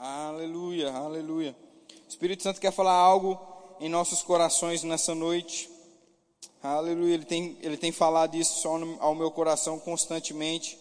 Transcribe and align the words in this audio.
Aleluia, 0.00 0.92
aleluia. 0.92 1.56
O 2.06 2.08
Espírito 2.08 2.44
Santo 2.44 2.60
quer 2.60 2.70
falar 2.70 2.92
algo 2.92 3.36
em 3.80 3.88
nossos 3.88 4.22
corações 4.22 4.84
nessa 4.84 5.12
noite. 5.12 5.68
Aleluia, 6.62 7.14
ele 7.14 7.24
tem, 7.24 7.58
ele 7.60 7.76
tem 7.76 7.90
falado 7.90 8.36
isso 8.36 8.68
ao 9.00 9.12
meu 9.16 9.28
coração 9.32 9.76
constantemente. 9.80 10.78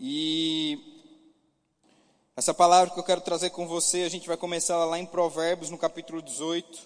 E 0.00 0.78
essa 2.34 2.54
palavra 2.54 2.94
que 2.94 2.98
eu 2.98 3.04
quero 3.04 3.20
trazer 3.20 3.50
com 3.50 3.68
você, 3.68 4.04
a 4.04 4.08
gente 4.08 4.26
vai 4.26 4.38
começar 4.38 4.82
lá 4.86 4.98
em 4.98 5.04
Provérbios, 5.04 5.68
no 5.68 5.76
capítulo 5.76 6.22
18. 6.22 6.78
O 6.78 6.82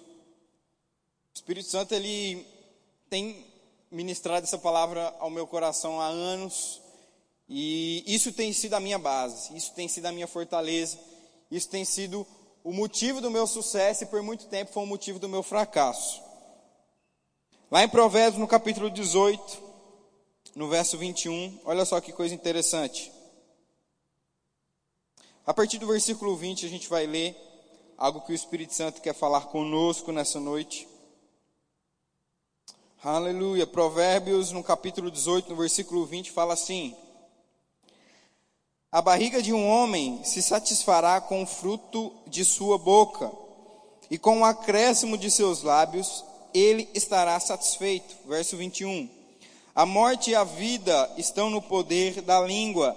Espírito 1.32 1.68
Santo, 1.68 1.94
ele 1.94 2.44
tem 3.08 3.46
ministrado 3.92 4.42
essa 4.44 4.58
palavra 4.58 5.14
ao 5.20 5.30
meu 5.30 5.46
coração 5.46 6.00
há 6.00 6.06
anos. 6.08 6.80
E 7.48 8.02
isso 8.12 8.32
tem 8.32 8.52
sido 8.52 8.74
a 8.74 8.80
minha 8.80 8.98
base, 8.98 9.56
isso 9.56 9.72
tem 9.72 9.86
sido 9.86 10.06
a 10.06 10.12
minha 10.12 10.26
fortaleza, 10.26 10.98
isso 11.50 11.68
tem 11.68 11.84
sido 11.84 12.26
o 12.62 12.72
motivo 12.72 13.20
do 13.20 13.30
meu 13.30 13.46
sucesso 13.46 14.04
e 14.04 14.06
por 14.06 14.22
muito 14.22 14.46
tempo 14.46 14.72
foi 14.72 14.82
o 14.82 14.86
motivo 14.86 15.18
do 15.18 15.28
meu 15.28 15.42
fracasso. 15.42 16.22
Lá 17.70 17.82
em 17.82 17.88
Provérbios, 17.88 18.40
no 18.40 18.48
capítulo 18.48 18.90
18, 18.90 19.62
no 20.54 20.68
verso 20.68 20.98
21, 20.98 21.60
olha 21.64 21.84
só 21.84 22.00
que 22.00 22.12
coisa 22.12 22.34
interessante. 22.34 23.12
A 25.46 25.54
partir 25.54 25.78
do 25.78 25.86
versículo 25.86 26.36
20, 26.36 26.66
a 26.66 26.68
gente 26.68 26.88
vai 26.88 27.06
ler 27.06 27.36
algo 27.96 28.20
que 28.20 28.32
o 28.32 28.34
Espírito 28.34 28.74
Santo 28.74 29.00
quer 29.00 29.14
falar 29.14 29.46
conosco 29.46 30.12
nessa 30.12 30.38
noite. 30.38 30.86
Aleluia. 33.02 33.66
Provérbios, 33.66 34.50
no 34.50 34.62
capítulo 34.62 35.10
18, 35.10 35.50
no 35.50 35.56
versículo 35.56 36.04
20, 36.04 36.30
fala 36.32 36.54
assim: 36.54 36.96
A 38.90 39.02
barriga 39.02 39.42
de 39.42 39.52
um 39.52 39.68
homem 39.68 40.24
se 40.24 40.40
satisfará 40.42 41.20
com 41.20 41.42
o 41.42 41.46
fruto 41.46 42.10
de 42.26 42.42
sua 42.42 42.78
boca, 42.78 43.30
e 44.10 44.16
com 44.16 44.40
o 44.40 44.44
acréscimo 44.44 45.18
de 45.18 45.30
seus 45.30 45.62
lábios 45.62 46.24
ele 46.54 46.88
estará 46.94 47.38
satisfeito. 47.38 48.16
Verso 48.26 48.56
21. 48.56 49.08
A 49.74 49.84
morte 49.84 50.30
e 50.30 50.34
a 50.34 50.42
vida 50.42 51.12
estão 51.18 51.50
no 51.50 51.60
poder 51.60 52.22
da 52.22 52.40
língua. 52.40 52.96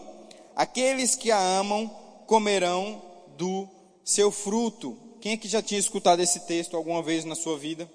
Aqueles 0.56 1.16
que 1.16 1.30
a 1.30 1.38
amam 1.38 1.90
comerão 2.26 3.02
do 3.38 3.68
seu 4.06 4.32
fruto. 4.32 4.98
Quem 5.20 5.34
é 5.34 5.38
que 5.38 5.50
já 5.50 5.62
tinha 5.62 5.80
escutado 5.80 6.22
esse 6.22 6.40
texto 6.48 6.78
alguma 6.78 7.04
vez 7.04 7.26
na 7.26 7.36
sua 7.36 7.58
vida? 7.58 7.92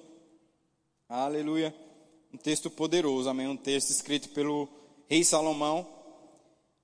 Aleluia. 1.08 1.74
Um 2.32 2.36
texto 2.36 2.70
poderoso, 2.70 3.30
amém. 3.30 3.48
Um 3.48 3.56
texto 3.56 3.88
escrito 3.88 4.28
pelo 4.28 4.68
rei 5.08 5.24
Salomão, 5.24 5.86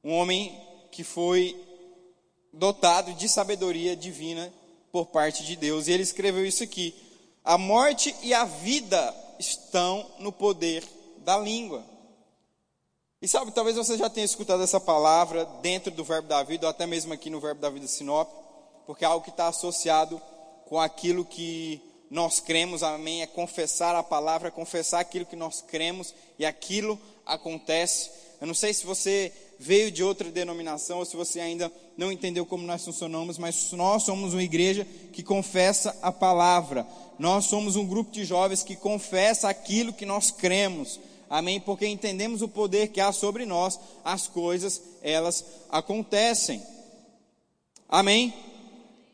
um 0.03 0.15
homem 0.15 0.72
que 0.93 1.03
foi 1.03 1.59
dotado 2.53 3.15
de 3.15 3.29
sabedoria 3.29 3.97
divina 3.97 4.53
por 4.93 5.07
parte 5.07 5.43
de 5.43 5.57
Deus. 5.57 5.89
E 5.89 5.93
ele 5.93 6.03
escreveu 6.03 6.47
isso 6.47 6.63
aqui: 6.63 6.95
A 7.43 7.59
morte 7.59 8.15
e 8.23 8.33
a 8.33 8.45
vida 8.45 9.15
estão 9.39 10.09
no 10.19 10.31
poder 10.31 10.85
da 11.19 11.39
língua. 11.39 11.85
E 13.21 13.27
sabe, 13.27 13.53
talvez 13.53 13.77
você 13.77 13.97
já 13.97 14.11
tenha 14.11 14.25
escutado 14.25 14.63
essa 14.63 14.81
palavra 14.81 15.45
dentro 15.63 15.91
do 15.93 16.05
verbo 16.05 16.29
da 16.29 16.43
vida, 16.43 16.67
ou 16.67 16.71
até 16.71 16.87
mesmo 16.87 17.13
aqui 17.13 17.31
no 17.31 17.41
verbo 17.41 17.61
da 17.61 17.71
vida 17.71 17.87
Sinop, 17.87 18.29
porque 18.85 19.05
é 19.05 19.09
algo 19.09 19.25
que 19.25 19.31
está 19.31 19.49
associado 19.49 20.21
com 20.67 20.79
aquilo 20.79 21.25
que 21.25 21.81
nós 22.11 22.41
cremos, 22.41 22.83
amém? 22.83 23.23
É 23.23 23.27
confessar 23.27 23.95
a 23.95 24.03
palavra, 24.03 24.49
é 24.49 24.51
confessar 24.51 25.01
aquilo 25.01 25.25
que 25.25 25.37
nós 25.37 25.63
cremos 25.63 26.13
e 26.39 26.45
aquilo 26.45 27.01
acontece. 27.25 28.11
Eu 28.41 28.47
não 28.47 28.55
sei 28.55 28.75
se 28.75 28.85
você 28.85 29.33
veio 29.59 29.91
de 29.91 30.03
outra 30.03 30.31
denominação 30.31 30.99
ou 30.99 31.05
se 31.05 31.17
você 31.17 31.41
ainda 31.41 31.71
não 31.97 32.11
entendeu 32.11 32.45
como 32.45 32.67
nós 32.67 32.85
funcionamos, 32.85 33.39
mas 33.39 33.73
nós 33.73 34.03
somos 34.03 34.33
uma 34.33 34.43
igreja 34.43 34.87
que 35.13 35.23
confessa 35.23 35.97
a 36.03 36.11
palavra. 36.11 36.87
Nós 37.19 37.45
somos 37.45 37.77
um 37.77 37.87
grupo 37.87 38.11
de 38.11 38.25
jovens 38.25 38.63
que 38.63 38.77
confessa 38.77 39.49
aquilo 39.49 39.93
que 39.93 40.07
nós 40.07 40.31
cremos. 40.31 40.99
Amém? 41.31 41.61
Porque 41.61 41.87
entendemos 41.87 42.43
o 42.43 42.49
poder 42.49 42.89
que 42.89 43.01
há 43.01 43.11
sobre 43.13 43.47
nós, 43.47 43.79
as 44.05 44.27
coisas, 44.27 44.83
elas 45.01 45.45
acontecem. 45.71 46.63
Amém? 47.89 48.35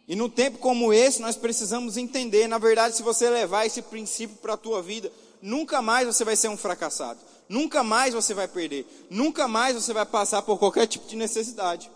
E 0.09 0.17
num 0.17 0.29
tempo 0.29 0.59
como 0.59 0.93
esse, 0.93 1.21
nós 1.21 1.37
precisamos 1.37 1.97
entender, 1.97 2.49
na 2.49 2.59
verdade, 2.59 2.97
se 2.97 3.03
você 3.03 3.29
levar 3.29 3.67
esse 3.67 3.83
princípio 3.83 4.37
para 4.37 4.55
a 4.55 4.57
tua 4.57 4.83
vida, 4.83 5.13
nunca 5.43 5.83
mais 5.83 6.07
você 6.07 6.25
vai 6.25 6.35
ser 6.35 6.49
um 6.49 6.57
fracassado. 6.57 7.21
Nunca 7.49 7.83
mais 7.83 8.15
você 8.15 8.35
vai 8.35 8.47
perder. 8.47 8.87
Nunca 9.09 9.49
mais 9.49 9.75
você 9.75 9.93
vai 9.93 10.05
passar 10.05 10.43
por 10.43 10.59
qualquer 10.59 10.87
tipo 10.87 11.07
de 11.07 11.17
necessidade. 11.17 11.91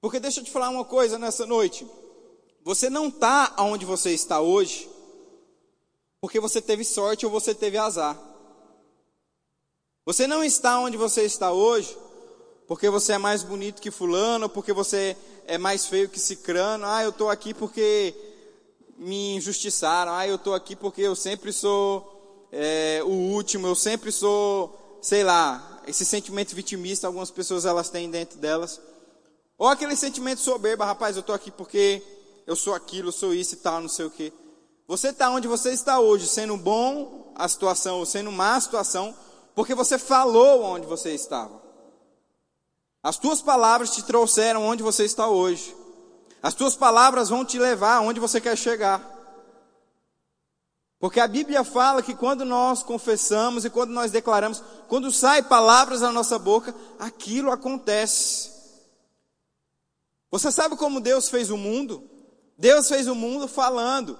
Porque 0.00 0.20
deixa 0.20 0.40
eu 0.40 0.44
te 0.44 0.50
falar 0.50 0.68
uma 0.68 0.84
coisa 0.84 1.18
nessa 1.18 1.46
noite. 1.46 1.86
Você 2.62 2.90
não 2.90 3.08
está 3.08 3.54
onde 3.58 3.84
você 3.84 4.12
está 4.12 4.40
hoje 4.40 4.88
porque 6.20 6.40
você 6.40 6.60
teve 6.60 6.84
sorte 6.84 7.24
ou 7.24 7.32
você 7.32 7.54
teve 7.54 7.78
azar. 7.78 8.18
Você 10.04 10.26
não 10.26 10.42
está 10.42 10.78
onde 10.80 10.96
você 10.96 11.22
está 11.22 11.52
hoje 11.52 11.96
porque 12.66 12.90
você 12.90 13.14
é 13.14 13.18
mais 13.18 13.42
bonito 13.42 13.80
que 13.80 13.90
fulano, 13.90 14.48
porque 14.48 14.74
você 14.74 15.16
é 15.46 15.56
mais 15.56 15.86
feio 15.86 16.08
que 16.08 16.20
cicrano. 16.20 16.84
Ah, 16.86 17.02
eu 17.02 17.08
estou 17.08 17.30
aqui 17.30 17.54
porque 17.54 18.14
me 18.98 19.36
injustiçaram. 19.36 20.12
Ah, 20.12 20.26
eu 20.28 20.34
estou 20.34 20.52
aqui 20.52 20.76
porque 20.76 21.00
eu 21.00 21.16
sempre 21.16 21.52
sou 21.52 22.17
é, 22.52 23.02
o 23.04 23.10
último, 23.10 23.66
eu 23.66 23.74
sempre 23.74 24.10
sou, 24.10 24.98
sei 25.02 25.22
lá, 25.22 25.82
esse 25.86 26.04
sentimento 26.04 26.54
vitimista, 26.54 27.06
algumas 27.06 27.30
pessoas 27.30 27.64
elas 27.64 27.90
têm 27.90 28.10
dentro 28.10 28.38
delas. 28.38 28.80
Ou 29.56 29.68
aquele 29.68 29.96
sentimento 29.96 30.40
soberba, 30.40 30.84
rapaz, 30.84 31.16
eu 31.16 31.20
estou 31.20 31.34
aqui 31.34 31.50
porque 31.50 32.02
eu 32.46 32.54
sou 32.54 32.74
aquilo, 32.74 33.10
sou 33.10 33.34
isso 33.34 33.54
e 33.54 33.58
tal, 33.58 33.80
não 33.80 33.88
sei 33.88 34.06
o 34.06 34.10
quê. 34.10 34.32
Você 34.86 35.08
está 35.08 35.30
onde 35.30 35.48
você 35.48 35.70
está 35.70 36.00
hoje, 36.00 36.26
sendo 36.26 36.56
bom 36.56 37.32
a 37.34 37.46
situação 37.48 37.98
ou 37.98 38.06
sendo 38.06 38.32
má 38.32 38.56
a 38.56 38.60
situação, 38.60 39.14
porque 39.54 39.74
você 39.74 39.98
falou 39.98 40.62
onde 40.62 40.86
você 40.86 41.12
estava. 41.12 41.60
As 43.02 43.18
tuas 43.18 43.42
palavras 43.42 43.90
te 43.90 44.02
trouxeram 44.02 44.64
onde 44.64 44.82
você 44.82 45.04
está 45.04 45.28
hoje. 45.28 45.76
As 46.42 46.54
tuas 46.54 46.76
palavras 46.76 47.28
vão 47.28 47.44
te 47.44 47.58
levar 47.58 47.96
aonde 47.96 48.20
você 48.20 48.40
quer 48.40 48.56
chegar. 48.56 49.17
Porque 50.98 51.20
a 51.20 51.28
Bíblia 51.28 51.62
fala 51.62 52.02
que 52.02 52.14
quando 52.14 52.44
nós 52.44 52.82
confessamos 52.82 53.64
e 53.64 53.70
quando 53.70 53.90
nós 53.90 54.10
declaramos, 54.10 54.62
quando 54.88 55.12
sai 55.12 55.42
palavras 55.42 56.00
da 56.00 56.10
nossa 56.10 56.38
boca, 56.38 56.74
aquilo 56.98 57.52
acontece. 57.52 58.50
Você 60.30 60.50
sabe 60.50 60.76
como 60.76 61.00
Deus 61.00 61.28
fez 61.28 61.50
o 61.50 61.56
mundo? 61.56 62.02
Deus 62.56 62.88
fez 62.88 63.06
o 63.06 63.14
mundo 63.14 63.46
falando. 63.46 64.18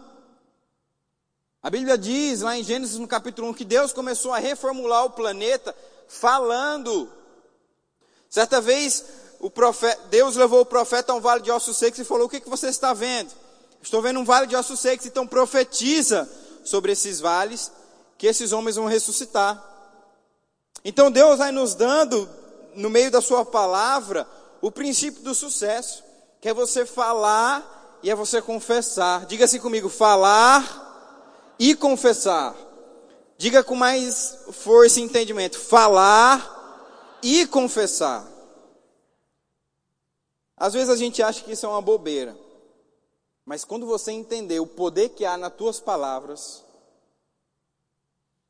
A 1.60 1.68
Bíblia 1.68 1.98
diz 1.98 2.42
lá 2.42 2.56
em 2.56 2.62
Gênesis 2.62 2.98
no 2.98 3.08
capítulo 3.08 3.48
1 3.48 3.54
que 3.54 3.64
Deus 3.64 3.92
começou 3.92 4.32
a 4.32 4.38
reformular 4.38 5.04
o 5.04 5.10
planeta 5.10 5.74
falando. 6.06 7.10
Certa 8.30 8.60
vez 8.60 9.04
profeta, 9.52 10.00
Deus 10.08 10.36
levou 10.36 10.60
o 10.60 10.66
profeta 10.66 11.12
a 11.12 11.16
um 11.16 11.20
vale 11.20 11.42
de 11.42 11.50
ossos 11.50 11.76
secos 11.76 11.98
e 11.98 12.04
falou: 12.04 12.26
O 12.26 12.30
que, 12.30 12.40
que 12.40 12.48
você 12.48 12.68
está 12.68 12.94
vendo? 12.94 13.32
Estou 13.82 14.00
vendo 14.00 14.20
um 14.20 14.24
vale 14.24 14.46
de 14.46 14.54
ossos 14.54 14.78
secos, 14.78 15.06
então 15.06 15.26
profetiza 15.26 16.28
sobre 16.68 16.92
esses 16.92 17.20
vales 17.20 17.72
que 18.16 18.26
esses 18.26 18.52
homens 18.52 18.76
vão 18.76 18.86
ressuscitar. 18.86 19.64
Então 20.84 21.10
Deus 21.10 21.38
vai 21.38 21.52
nos 21.52 21.74
dando, 21.74 22.28
no 22.74 22.90
meio 22.90 23.10
da 23.10 23.20
sua 23.20 23.44
palavra, 23.44 24.26
o 24.60 24.70
princípio 24.70 25.22
do 25.22 25.34
sucesso, 25.34 26.02
que 26.40 26.48
é 26.48 26.54
você 26.54 26.84
falar 26.84 27.98
e 28.02 28.10
é 28.10 28.14
você 28.14 28.42
confessar. 28.42 29.26
Diga 29.26 29.44
assim 29.44 29.60
comigo: 29.60 29.88
falar 29.88 31.54
e 31.58 31.74
confessar. 31.74 32.54
Diga 33.36 33.62
com 33.62 33.74
mais 33.74 34.38
força 34.52 35.00
e 35.00 35.02
entendimento: 35.02 35.58
falar 35.58 37.18
e 37.22 37.46
confessar. 37.46 38.26
Às 40.56 40.72
vezes 40.72 40.88
a 40.88 40.96
gente 40.96 41.22
acha 41.22 41.44
que 41.44 41.52
isso 41.52 41.66
é 41.66 41.68
uma 41.68 41.82
bobeira, 41.82 42.36
mas 43.48 43.64
quando 43.64 43.86
você 43.86 44.12
entender 44.12 44.60
o 44.60 44.66
poder 44.66 45.08
que 45.08 45.24
há 45.24 45.38
nas 45.38 45.54
tuas 45.54 45.80
palavras, 45.80 46.62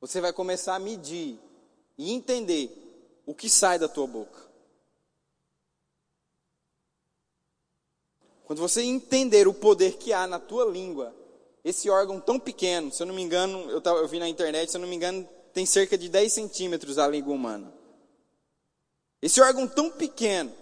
você 0.00 0.20
vai 0.20 0.32
começar 0.32 0.74
a 0.74 0.80
medir 0.80 1.38
e 1.96 2.12
entender 2.12 3.22
o 3.24 3.32
que 3.32 3.48
sai 3.48 3.78
da 3.78 3.86
tua 3.86 4.08
boca. 4.08 4.50
Quando 8.42 8.58
você 8.58 8.82
entender 8.82 9.46
o 9.46 9.54
poder 9.54 9.98
que 9.98 10.12
há 10.12 10.26
na 10.26 10.40
tua 10.40 10.64
língua, 10.64 11.14
esse 11.62 11.88
órgão 11.88 12.18
tão 12.18 12.40
pequeno, 12.40 12.90
se 12.90 13.00
eu 13.00 13.06
não 13.06 13.14
me 13.14 13.22
engano, 13.22 13.70
eu, 13.70 13.80
tava, 13.80 14.00
eu 14.00 14.08
vi 14.08 14.18
na 14.18 14.28
internet, 14.28 14.68
se 14.68 14.76
eu 14.76 14.80
não 14.80 14.88
me 14.88 14.96
engano, 14.96 15.28
tem 15.52 15.64
cerca 15.64 15.96
de 15.96 16.08
10 16.08 16.32
centímetros 16.32 16.98
a 16.98 17.06
língua 17.06 17.32
humana. 17.32 17.72
Esse 19.22 19.40
órgão 19.40 19.68
tão 19.68 19.92
pequeno, 19.92 20.52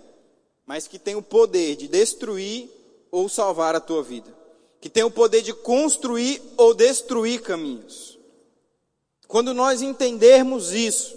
mas 0.67 0.87
que 0.87 0.99
tem 0.99 1.17
o 1.17 1.23
poder 1.23 1.75
de 1.77 1.88
destruir 1.88 2.75
ou 3.11 3.29
salvar 3.29 3.75
a 3.75 3.81
tua 3.81 4.03
vida. 4.03 4.35
Que 4.81 4.88
tem 4.88 5.03
o 5.03 5.11
poder 5.11 5.43
de 5.43 5.53
construir 5.53 6.43
ou 6.56 6.75
destruir 6.75 7.43
caminhos. 7.43 8.19
Quando 9.26 9.53
nós 9.53 9.82
entendermos 9.82 10.73
isso, 10.73 11.17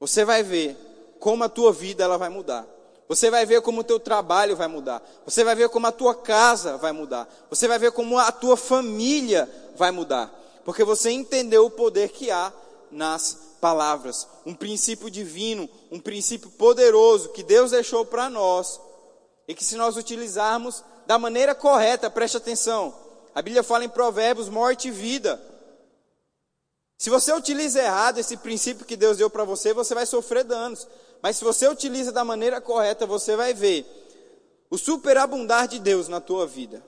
você 0.00 0.24
vai 0.24 0.42
ver 0.42 0.76
como 1.20 1.44
a 1.44 1.48
tua 1.48 1.72
vida 1.72 2.04
ela 2.04 2.18
vai 2.18 2.28
mudar. 2.28 2.66
Você 3.08 3.30
vai 3.30 3.46
ver 3.46 3.62
como 3.62 3.80
o 3.80 3.84
teu 3.84 4.00
trabalho 4.00 4.56
vai 4.56 4.66
mudar. 4.66 5.02
Você 5.24 5.44
vai 5.44 5.54
ver 5.54 5.68
como 5.68 5.86
a 5.86 5.92
tua 5.92 6.14
casa 6.14 6.76
vai 6.76 6.92
mudar. 6.92 7.28
Você 7.48 7.68
vai 7.68 7.78
ver 7.78 7.92
como 7.92 8.18
a 8.18 8.32
tua 8.32 8.56
família 8.56 9.48
vai 9.76 9.90
mudar. 9.90 10.32
Porque 10.64 10.82
você 10.82 11.10
entendeu 11.10 11.66
o 11.66 11.70
poder 11.70 12.08
que 12.08 12.30
há 12.30 12.52
nas 12.90 13.38
palavras. 13.60 14.26
Um 14.44 14.54
princípio 14.54 15.08
divino, 15.08 15.68
um 15.90 16.00
princípio 16.00 16.50
poderoso 16.50 17.28
que 17.28 17.44
Deus 17.44 17.70
deixou 17.70 18.04
para 18.04 18.28
nós. 18.28 18.80
E 19.48 19.54
que 19.54 19.64
se 19.64 19.76
nós 19.76 19.96
utilizarmos 19.96 20.82
da 21.06 21.18
maneira 21.18 21.54
correta, 21.54 22.10
preste 22.10 22.36
atenção. 22.36 22.94
A 23.34 23.42
Bíblia 23.42 23.62
fala 23.62 23.84
em 23.84 23.88
provérbios 23.88 24.48
morte 24.48 24.88
e 24.88 24.90
vida. 24.90 25.40
Se 26.98 27.10
você 27.10 27.32
utiliza 27.32 27.80
errado 27.80 28.18
esse 28.18 28.36
princípio 28.36 28.86
que 28.86 28.96
Deus 28.96 29.18
deu 29.18 29.28
para 29.28 29.44
você, 29.44 29.72
você 29.72 29.94
vai 29.94 30.06
sofrer 30.06 30.44
danos. 30.44 30.88
Mas 31.22 31.36
se 31.36 31.44
você 31.44 31.68
utiliza 31.68 32.10
da 32.10 32.24
maneira 32.24 32.60
correta, 32.60 33.06
você 33.06 33.36
vai 33.36 33.52
ver 33.52 33.86
o 34.70 34.78
superabundar 34.78 35.68
de 35.68 35.78
Deus 35.78 36.08
na 36.08 36.20
tua 36.20 36.46
vida. 36.46 36.82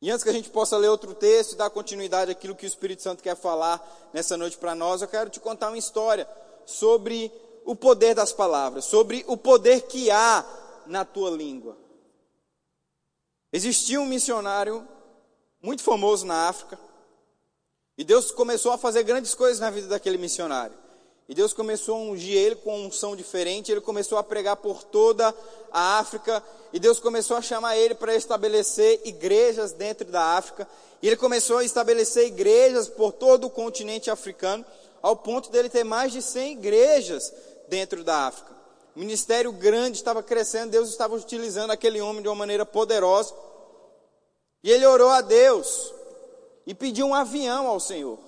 E 0.00 0.10
antes 0.10 0.24
que 0.24 0.30
a 0.30 0.32
gente 0.32 0.50
possa 0.50 0.76
ler 0.76 0.88
outro 0.88 1.14
texto 1.14 1.52
e 1.52 1.56
dar 1.56 1.70
continuidade 1.70 2.30
àquilo 2.30 2.54
que 2.54 2.66
o 2.66 2.66
Espírito 2.66 3.02
Santo 3.02 3.22
quer 3.22 3.36
falar 3.36 3.80
nessa 4.12 4.36
noite 4.36 4.58
para 4.58 4.74
nós, 4.74 5.02
eu 5.02 5.08
quero 5.08 5.30
te 5.30 5.40
contar 5.40 5.68
uma 5.68 5.78
história 5.78 6.28
sobre 6.66 7.32
o 7.64 7.74
poder 7.74 8.14
das 8.14 8.32
palavras, 8.32 8.84
sobre 8.84 9.24
o 9.26 9.36
poder 9.36 9.82
que 9.82 10.10
há 10.10 10.44
na 10.86 11.04
tua 11.04 11.30
língua. 11.30 11.76
Existia 13.52 14.00
um 14.00 14.06
missionário 14.06 14.86
muito 15.62 15.82
famoso 15.82 16.26
na 16.26 16.48
África, 16.48 16.78
e 17.96 18.04
Deus 18.04 18.30
começou 18.30 18.72
a 18.72 18.78
fazer 18.78 19.02
grandes 19.04 19.34
coisas 19.34 19.60
na 19.60 19.70
vida 19.70 19.86
daquele 19.86 20.18
missionário. 20.18 20.76
E 21.28 21.34
Deus 21.34 21.54
começou 21.54 21.96
a 21.96 22.00
ungir 22.00 22.36
ele 22.36 22.56
com 22.56 22.76
uma 22.76 22.88
unção 22.88 23.16
diferente, 23.16 23.72
ele 23.72 23.80
começou 23.80 24.18
a 24.18 24.22
pregar 24.22 24.56
por 24.56 24.82
toda 24.82 25.34
a 25.72 25.98
África, 25.98 26.42
e 26.72 26.78
Deus 26.78 27.00
começou 27.00 27.36
a 27.36 27.42
chamar 27.42 27.76
ele 27.76 27.94
para 27.94 28.14
estabelecer 28.14 29.00
igrejas 29.04 29.72
dentro 29.72 30.10
da 30.10 30.36
África, 30.36 30.68
e 31.00 31.06
ele 31.06 31.16
começou 31.16 31.58
a 31.58 31.64
estabelecer 31.64 32.26
igrejas 32.26 32.88
por 32.88 33.12
todo 33.12 33.46
o 33.46 33.50
continente 33.50 34.10
africano, 34.10 34.64
ao 35.00 35.16
ponto 35.16 35.50
dele 35.50 35.68
ter 35.68 35.84
mais 35.84 36.12
de 36.12 36.20
100 36.20 36.52
igrejas 36.52 37.32
dentro 37.68 38.02
da 38.02 38.26
África. 38.26 38.53
O 38.94 39.00
ministério 39.00 39.50
grande 39.50 39.98
estava 39.98 40.22
crescendo, 40.22 40.70
Deus 40.70 40.88
estava 40.88 41.16
utilizando 41.16 41.72
aquele 41.72 42.00
homem 42.00 42.22
de 42.22 42.28
uma 42.28 42.34
maneira 42.34 42.64
poderosa. 42.64 43.34
E 44.62 44.70
ele 44.70 44.86
orou 44.86 45.10
a 45.10 45.20
Deus 45.20 45.92
e 46.64 46.72
pediu 46.74 47.06
um 47.06 47.14
avião 47.14 47.66
ao 47.66 47.80
Senhor. 47.80 48.18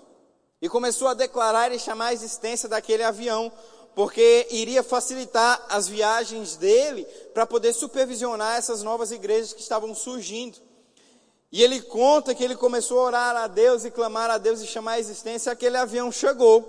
E 0.60 0.68
começou 0.68 1.06
a 1.06 1.14
declarar 1.14 1.72
e 1.72 1.78
chamar 1.78 2.06
a 2.06 2.12
existência 2.12 2.68
daquele 2.68 3.04
avião, 3.04 3.52
porque 3.94 4.46
iria 4.50 4.82
facilitar 4.82 5.64
as 5.68 5.86
viagens 5.86 6.56
dele 6.56 7.04
para 7.32 7.46
poder 7.46 7.72
supervisionar 7.72 8.56
essas 8.56 8.82
novas 8.82 9.12
igrejas 9.12 9.52
que 9.52 9.60
estavam 9.60 9.94
surgindo. 9.94 10.58
E 11.52 11.62
ele 11.62 11.80
conta 11.80 12.34
que 12.34 12.42
ele 12.42 12.56
começou 12.56 12.98
a 12.98 13.04
orar 13.04 13.36
a 13.36 13.46
Deus 13.46 13.84
e 13.84 13.90
clamar 13.90 14.30
a 14.30 14.36
Deus 14.36 14.60
e 14.60 14.66
chamar 14.66 14.92
a 14.92 14.98
existência, 14.98 15.50
e 15.50 15.52
aquele 15.52 15.76
avião 15.76 16.10
chegou. 16.10 16.68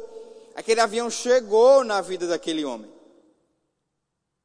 Aquele 0.55 0.81
avião 0.81 1.09
chegou 1.09 1.83
na 1.83 1.99
vida 1.99 2.27
daquele 2.27 2.63
homem. 2.63 2.96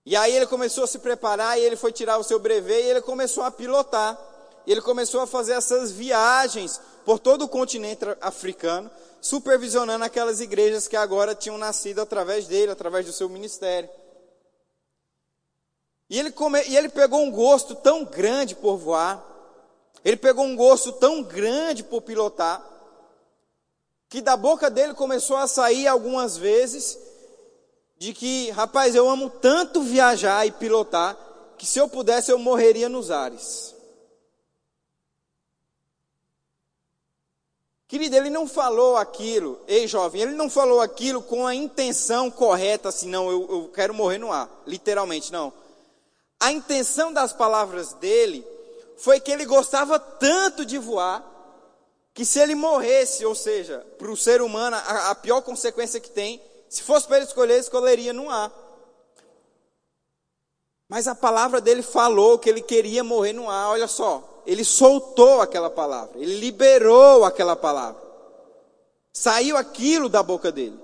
E 0.04 0.16
aí 0.16 0.34
ele 0.34 0.46
começou 0.46 0.84
a 0.84 0.86
se 0.86 0.98
preparar 0.98 1.58
e 1.58 1.62
ele 1.62 1.76
foi 1.76 1.92
tirar 1.92 2.18
o 2.18 2.24
seu 2.24 2.38
brevet 2.38 2.82
e 2.82 2.90
ele 2.90 3.00
começou 3.00 3.44
a 3.44 3.50
pilotar. 3.50 4.18
Ele 4.66 4.80
começou 4.80 5.20
a 5.20 5.26
fazer 5.26 5.52
essas 5.52 5.92
viagens 5.92 6.80
por 7.04 7.18
todo 7.18 7.42
o 7.42 7.48
continente 7.48 8.04
africano, 8.20 8.90
supervisionando 9.20 10.04
aquelas 10.04 10.40
igrejas 10.40 10.88
que 10.88 10.96
agora 10.96 11.34
tinham 11.34 11.58
nascido 11.58 12.00
através 12.00 12.46
dele, 12.46 12.72
através 12.72 13.06
do 13.06 13.12
seu 13.12 13.28
ministério. 13.28 13.88
E 16.08 16.18
ele, 16.18 16.30
come, 16.30 16.62
e 16.64 16.76
ele 16.76 16.88
pegou 16.88 17.20
um 17.20 17.30
gosto 17.30 17.74
tão 17.74 18.04
grande 18.04 18.54
por 18.54 18.76
voar, 18.76 19.24
ele 20.04 20.16
pegou 20.16 20.44
um 20.44 20.54
gosto 20.54 20.92
tão 20.92 21.22
grande 21.22 21.82
por 21.82 22.02
pilotar, 22.02 22.62
que 24.08 24.20
da 24.20 24.36
boca 24.36 24.68
dele 24.68 24.94
começou 24.94 25.36
a 25.36 25.46
sair 25.46 25.88
algumas 25.88 26.36
vezes 26.36 26.98
de 28.02 28.12
que, 28.12 28.50
rapaz, 28.50 28.96
eu 28.96 29.08
amo 29.08 29.30
tanto 29.30 29.80
viajar 29.80 30.44
e 30.44 30.50
pilotar, 30.50 31.16
que 31.56 31.64
se 31.64 31.78
eu 31.78 31.88
pudesse 31.88 32.32
eu 32.32 32.38
morreria 32.38 32.88
nos 32.88 33.12
ares. 33.12 33.76
Querido, 37.86 38.16
ele 38.16 38.28
não 38.28 38.48
falou 38.48 38.96
aquilo, 38.96 39.60
ei 39.68 39.86
jovem, 39.86 40.20
ele 40.20 40.32
não 40.32 40.50
falou 40.50 40.80
aquilo 40.80 41.22
com 41.22 41.46
a 41.46 41.54
intenção 41.54 42.28
correta, 42.28 42.88
assim, 42.88 43.08
não, 43.08 43.30
eu, 43.30 43.46
eu 43.48 43.70
quero 43.72 43.94
morrer 43.94 44.18
no 44.18 44.32
ar, 44.32 44.50
literalmente, 44.66 45.30
não. 45.30 45.52
A 46.40 46.50
intenção 46.50 47.12
das 47.12 47.32
palavras 47.32 47.92
dele 47.92 48.44
foi 48.96 49.20
que 49.20 49.30
ele 49.30 49.44
gostava 49.44 50.00
tanto 50.00 50.66
de 50.66 50.76
voar, 50.76 51.24
que 52.12 52.24
se 52.24 52.40
ele 52.40 52.56
morresse, 52.56 53.24
ou 53.24 53.36
seja, 53.36 53.86
para 53.96 54.10
o 54.10 54.16
ser 54.16 54.42
humano, 54.42 54.74
a, 54.74 55.10
a 55.10 55.14
pior 55.14 55.40
consequência 55.42 56.00
que 56.00 56.10
tem, 56.10 56.42
se 56.72 56.82
fosse 56.82 57.06
para 57.06 57.18
ele 57.18 57.26
escolher, 57.26 57.58
escolheria 57.58 58.14
no 58.14 58.30
ar. 58.30 58.50
Mas 60.88 61.06
a 61.06 61.14
palavra 61.14 61.60
dele 61.60 61.82
falou 61.82 62.38
que 62.38 62.48
ele 62.48 62.62
queria 62.62 63.04
morrer 63.04 63.34
no 63.34 63.50
ar, 63.50 63.68
olha 63.68 63.86
só, 63.86 64.42
ele 64.46 64.64
soltou 64.64 65.42
aquela 65.42 65.68
palavra, 65.68 66.18
ele 66.18 66.36
liberou 66.36 67.26
aquela 67.26 67.54
palavra. 67.54 68.00
Saiu 69.12 69.58
aquilo 69.58 70.08
da 70.08 70.22
boca 70.22 70.50
dele. 70.50 70.80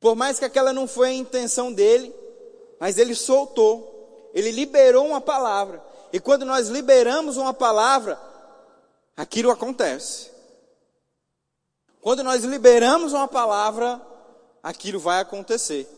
Por 0.00 0.16
mais 0.16 0.38
que 0.38 0.46
aquela 0.46 0.72
não 0.72 0.88
foi 0.88 1.10
a 1.10 1.12
intenção 1.12 1.70
dele, 1.70 2.14
mas 2.80 2.96
ele 2.96 3.14
soltou, 3.14 4.30
ele 4.32 4.52
liberou 4.52 5.04
uma 5.04 5.20
palavra. 5.20 5.84
E 6.14 6.18
quando 6.18 6.46
nós 6.46 6.68
liberamos 6.68 7.36
uma 7.36 7.52
palavra, 7.52 8.18
aquilo 9.14 9.50
acontece. 9.50 10.33
Quando 12.04 12.22
nós 12.22 12.44
liberamos 12.44 13.12
uma 13.12 13.26
palavra, 13.26 14.00
aquilo 14.62 15.00
vai 15.00 15.20
acontecer. 15.20 15.88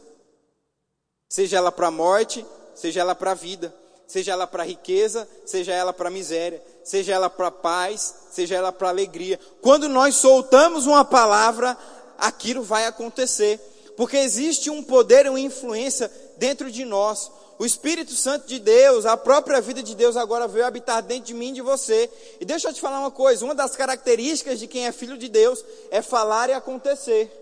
Seja 1.28 1.58
ela 1.58 1.70
para 1.70 1.88
a 1.88 1.90
morte, 1.90 2.46
seja 2.74 3.00
ela 3.00 3.14
para 3.14 3.32
a 3.32 3.34
vida 3.34 3.74
seja 4.06 4.32
ela 4.32 4.46
para 4.46 4.64
riqueza, 4.64 5.28
seja 5.44 5.72
ela 5.72 5.92
para 5.92 6.10
miséria, 6.10 6.62
seja 6.84 7.12
ela 7.12 7.28
para 7.28 7.50
paz, 7.50 8.14
seja 8.30 8.54
ela 8.54 8.72
para 8.72 8.88
alegria. 8.88 9.38
Quando 9.60 9.88
nós 9.88 10.14
soltamos 10.14 10.86
uma 10.86 11.04
palavra, 11.04 11.76
aquilo 12.16 12.62
vai 12.62 12.86
acontecer, 12.86 13.58
porque 13.96 14.16
existe 14.16 14.70
um 14.70 14.82
poder, 14.82 15.28
uma 15.28 15.40
influência 15.40 16.10
dentro 16.36 16.70
de 16.70 16.84
nós. 16.84 17.30
O 17.58 17.64
Espírito 17.64 18.12
Santo 18.12 18.46
de 18.46 18.58
Deus, 18.58 19.06
a 19.06 19.16
própria 19.16 19.60
vida 19.60 19.82
de 19.82 19.94
Deus 19.94 20.16
agora 20.16 20.46
veio 20.46 20.66
habitar 20.66 21.02
dentro 21.02 21.24
de 21.24 21.34
mim 21.34 21.50
e 21.50 21.54
de 21.54 21.62
você. 21.62 22.10
E 22.38 22.44
deixa 22.44 22.68
eu 22.68 22.72
te 22.72 22.80
falar 22.80 23.00
uma 23.00 23.10
coisa: 23.10 23.44
uma 23.44 23.54
das 23.54 23.74
características 23.74 24.58
de 24.58 24.66
quem 24.66 24.86
é 24.86 24.92
filho 24.92 25.16
de 25.16 25.28
Deus 25.28 25.64
é 25.90 26.02
falar 26.02 26.50
e 26.50 26.52
acontecer. 26.52 27.32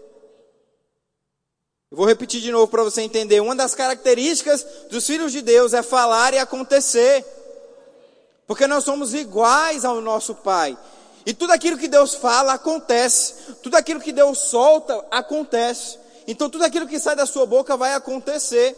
Vou 1.90 2.06
repetir 2.06 2.40
de 2.40 2.50
novo 2.50 2.68
para 2.68 2.82
você 2.82 3.02
entender. 3.02 3.40
Uma 3.40 3.54
das 3.54 3.74
características 3.74 4.64
dos 4.90 5.06
filhos 5.06 5.32
de 5.32 5.42
Deus 5.42 5.72
é 5.72 5.82
falar 5.82 6.32
e 6.34 6.38
acontecer. 6.38 7.24
Porque 8.46 8.66
nós 8.66 8.84
somos 8.84 9.14
iguais 9.14 9.84
ao 9.84 10.00
nosso 10.00 10.34
Pai. 10.34 10.76
E 11.26 11.32
tudo 11.32 11.52
aquilo 11.52 11.78
que 11.78 11.88
Deus 11.88 12.14
fala 12.14 12.54
acontece. 12.54 13.54
Tudo 13.62 13.76
aquilo 13.76 14.00
que 14.00 14.12
Deus 14.12 14.38
solta 14.38 15.04
acontece. 15.10 15.98
Então 16.26 16.50
tudo 16.50 16.64
aquilo 16.64 16.86
que 16.86 16.98
sai 16.98 17.16
da 17.16 17.26
sua 17.26 17.46
boca 17.46 17.76
vai 17.76 17.94
acontecer. 17.94 18.76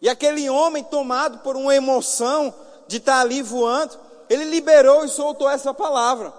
E 0.00 0.08
aquele 0.08 0.48
homem 0.48 0.84
tomado 0.84 1.38
por 1.40 1.56
uma 1.56 1.74
emoção 1.74 2.54
de 2.86 2.98
estar 2.98 3.20
ali 3.20 3.42
voando, 3.42 3.98
ele 4.30 4.44
liberou 4.44 5.04
e 5.04 5.08
soltou 5.08 5.48
essa 5.48 5.74
palavra. 5.74 6.32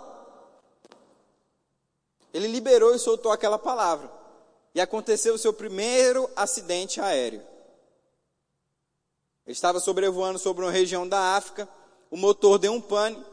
Ele 2.33 2.47
liberou 2.47 2.93
e 2.93 2.99
soltou 2.99 3.31
aquela 3.31 3.57
palavra 3.57 4.09
e 4.73 4.79
aconteceu 4.79 5.33
o 5.33 5.37
seu 5.37 5.51
primeiro 5.51 6.29
acidente 6.35 7.01
aéreo. 7.01 7.41
Ele 9.45 9.53
estava 9.53 9.79
sobrevoando 9.79 10.37
sobre 10.37 10.63
uma 10.63 10.71
região 10.71 11.07
da 11.07 11.35
África, 11.35 11.67
o 12.11 12.17
motor 12.17 12.57
deu 12.59 12.71
um 12.71 12.81
pane 12.81 13.23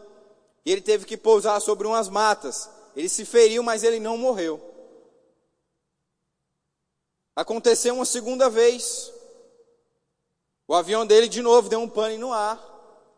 e 0.64 0.72
ele 0.72 0.80
teve 0.80 1.04
que 1.04 1.16
pousar 1.16 1.60
sobre 1.60 1.86
umas 1.86 2.08
matas. 2.08 2.68
Ele 2.96 3.08
se 3.08 3.24
feriu, 3.24 3.62
mas 3.62 3.84
ele 3.84 4.00
não 4.00 4.16
morreu. 4.16 4.60
Aconteceu 7.36 7.94
uma 7.94 8.06
segunda 8.06 8.48
vez. 8.48 9.12
O 10.68 10.74
avião 10.74 11.06
dele 11.06 11.28
de 11.28 11.42
novo 11.42 11.68
deu 11.68 11.80
um 11.80 11.88
pane 11.88 12.18
no 12.18 12.32
ar 12.32 12.60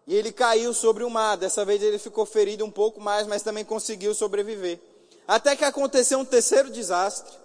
e 0.06 0.14
ele 0.14 0.32
caiu 0.32 0.74
sobre 0.74 1.04
o 1.04 1.10
mar. 1.10 1.36
Dessa 1.36 1.64
vez 1.64 1.82
ele 1.82 1.98
ficou 1.98 2.26
ferido 2.26 2.64
um 2.64 2.70
pouco 2.70 3.00
mais, 3.00 3.26
mas 3.26 3.42
também 3.42 3.64
conseguiu 3.64 4.14
sobreviver. 4.14 4.80
Até 5.26 5.56
que 5.56 5.64
aconteceu 5.64 6.18
um 6.18 6.24
terceiro 6.24 6.70
desastre. 6.70 7.36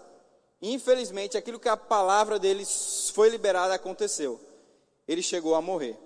Infelizmente, 0.61 1.37
aquilo 1.37 1.59
que 1.59 1.67
a 1.67 1.75
palavra 1.75 2.39
dele 2.39 2.65
foi 3.13 3.29
liberada 3.29 3.73
aconteceu. 3.73 4.39
Ele 5.07 5.21
chegou 5.21 5.55
a 5.55 5.61
morrer. 5.61 5.97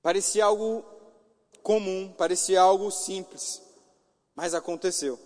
Parecia 0.00 0.44
algo 0.44 0.84
comum, 1.62 2.12
parecia 2.16 2.60
algo 2.60 2.90
simples, 2.90 3.60
mas 4.36 4.54
aconteceu. 4.54 5.18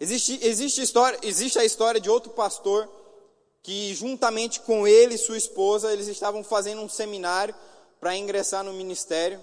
Existe, 0.00 0.40
existe, 0.42 0.82
história, 0.82 1.18
existe 1.22 1.58
a 1.58 1.64
história 1.64 2.00
de 2.00 2.10
outro 2.10 2.32
pastor 2.32 2.90
que 3.64 3.94
juntamente 3.94 4.60
com 4.60 4.86
ele 4.86 5.14
e 5.14 5.18
sua 5.18 5.38
esposa, 5.38 5.90
eles 5.90 6.06
estavam 6.06 6.44
fazendo 6.44 6.82
um 6.82 6.88
seminário 6.88 7.54
para 7.98 8.14
ingressar 8.14 8.62
no 8.62 8.74
ministério. 8.74 9.42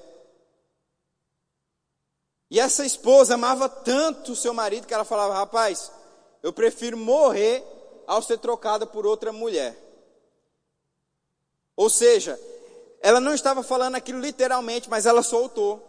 E 2.48 2.60
essa 2.60 2.86
esposa 2.86 3.34
amava 3.34 3.68
tanto 3.68 4.34
o 4.34 4.36
seu 4.36 4.54
marido 4.54 4.86
que 4.86 4.94
ela 4.94 5.04
falava: 5.04 5.34
Rapaz, 5.34 5.92
eu 6.44 6.54
prefiro 6.54 6.96
morrer 6.96 7.63
ao 8.06 8.22
ser 8.22 8.38
trocada 8.38 8.86
por 8.86 9.08
outra 9.08 9.34
mulher. 9.34 9.75
Ou 11.75 11.90
seja, 11.90 12.40
ela 13.01 13.20
não 13.20 13.34
estava 13.34 13.63
falando 13.63 13.96
aquilo 13.96 14.20
literalmente, 14.20 14.88
mas 14.88 15.08
ela 15.08 15.24
soltou. 15.24 15.82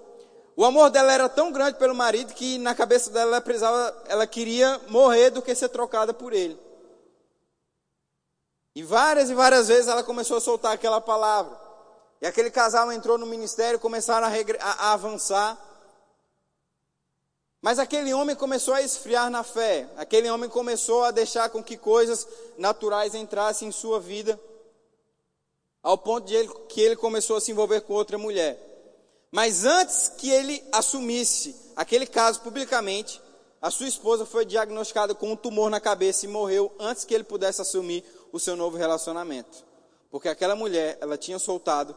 O 0.56 0.64
amor 0.64 0.88
dela 0.88 1.12
era 1.12 1.28
tão 1.28 1.52
grande 1.52 1.76
pelo 1.78 1.94
marido 1.94 2.32
que 2.32 2.56
na 2.56 2.74
cabeça 2.74 3.10
dela 3.10 3.32
ela 3.32 3.40
precisava, 3.42 4.04
ela 4.08 4.26
queria 4.26 4.80
morrer 4.88 5.28
do 5.28 5.42
que 5.42 5.54
ser 5.54 5.68
trocada 5.68 6.14
por 6.14 6.32
ele. 6.32 6.71
E 8.74 8.82
várias 8.82 9.28
e 9.28 9.34
várias 9.34 9.68
vezes 9.68 9.88
ela 9.88 10.02
começou 10.02 10.36
a 10.36 10.40
soltar 10.40 10.72
aquela 10.72 11.00
palavra. 11.00 11.60
E 12.20 12.26
aquele 12.26 12.50
casal 12.50 12.90
entrou 12.90 13.18
no 13.18 13.26
ministério, 13.26 13.78
começaram 13.78 14.26
a, 14.26 14.30
a, 14.30 14.70
a 14.70 14.92
avançar. 14.92 15.58
Mas 17.60 17.78
aquele 17.78 18.14
homem 18.14 18.34
começou 18.34 18.74
a 18.74 18.82
esfriar 18.82 19.30
na 19.30 19.42
fé. 19.42 19.88
Aquele 19.96 20.30
homem 20.30 20.48
começou 20.48 21.04
a 21.04 21.10
deixar 21.10 21.50
com 21.50 21.62
que 21.62 21.76
coisas 21.76 22.26
naturais 22.56 23.14
entrassem 23.14 23.68
em 23.68 23.72
sua 23.72 24.00
vida. 24.00 24.40
Ao 25.82 25.98
ponto 25.98 26.26
de 26.26 26.34
ele, 26.34 26.48
que 26.68 26.80
ele 26.80 26.96
começou 26.96 27.36
a 27.36 27.40
se 27.40 27.50
envolver 27.50 27.82
com 27.82 27.92
outra 27.92 28.16
mulher. 28.16 28.58
Mas 29.30 29.64
antes 29.64 30.12
que 30.16 30.30
ele 30.30 30.62
assumisse 30.72 31.56
aquele 31.74 32.06
caso 32.06 32.40
publicamente, 32.40 33.20
a 33.60 33.70
sua 33.70 33.86
esposa 33.86 34.26
foi 34.26 34.44
diagnosticada 34.44 35.14
com 35.14 35.32
um 35.32 35.36
tumor 35.36 35.70
na 35.70 35.80
cabeça 35.80 36.26
e 36.26 36.28
morreu 36.28 36.72
antes 36.78 37.04
que 37.04 37.14
ele 37.14 37.24
pudesse 37.24 37.60
assumir 37.60 38.04
o 38.32 38.40
seu 38.40 38.56
novo 38.56 38.76
relacionamento. 38.76 39.64
Porque 40.10 40.28
aquela 40.28 40.56
mulher, 40.56 40.98
ela 41.00 41.16
tinha 41.16 41.38
soltado 41.38 41.94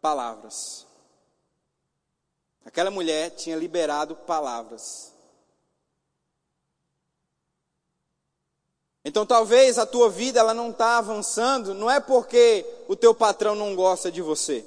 palavras. 0.00 0.86
Aquela 2.64 2.90
mulher 2.90 3.30
tinha 3.30 3.56
liberado 3.56 4.14
palavras. 4.14 5.12
Então 9.04 9.26
talvez 9.26 9.78
a 9.78 9.86
tua 9.86 10.08
vida 10.08 10.38
ela 10.38 10.54
não 10.54 10.70
está 10.70 10.98
avançando, 10.98 11.74
não 11.74 11.90
é 11.90 11.98
porque 11.98 12.64
o 12.86 12.94
teu 12.94 13.12
patrão 13.12 13.54
não 13.54 13.74
gosta 13.74 14.12
de 14.12 14.22
você. 14.22 14.64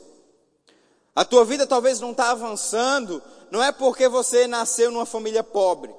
A 1.15 1.23
tua 1.23 1.45
vida 1.45 1.65
talvez 1.65 2.01
não 2.01 2.11
está 2.11 2.31
avançando, 2.31 3.23
não 3.49 3.63
é 3.63 3.71
porque 3.71 4.09
você 4.09 4.45
nasceu 4.47 4.91
numa 4.91 5.05
família 5.05 5.41
pobre. 5.41 5.95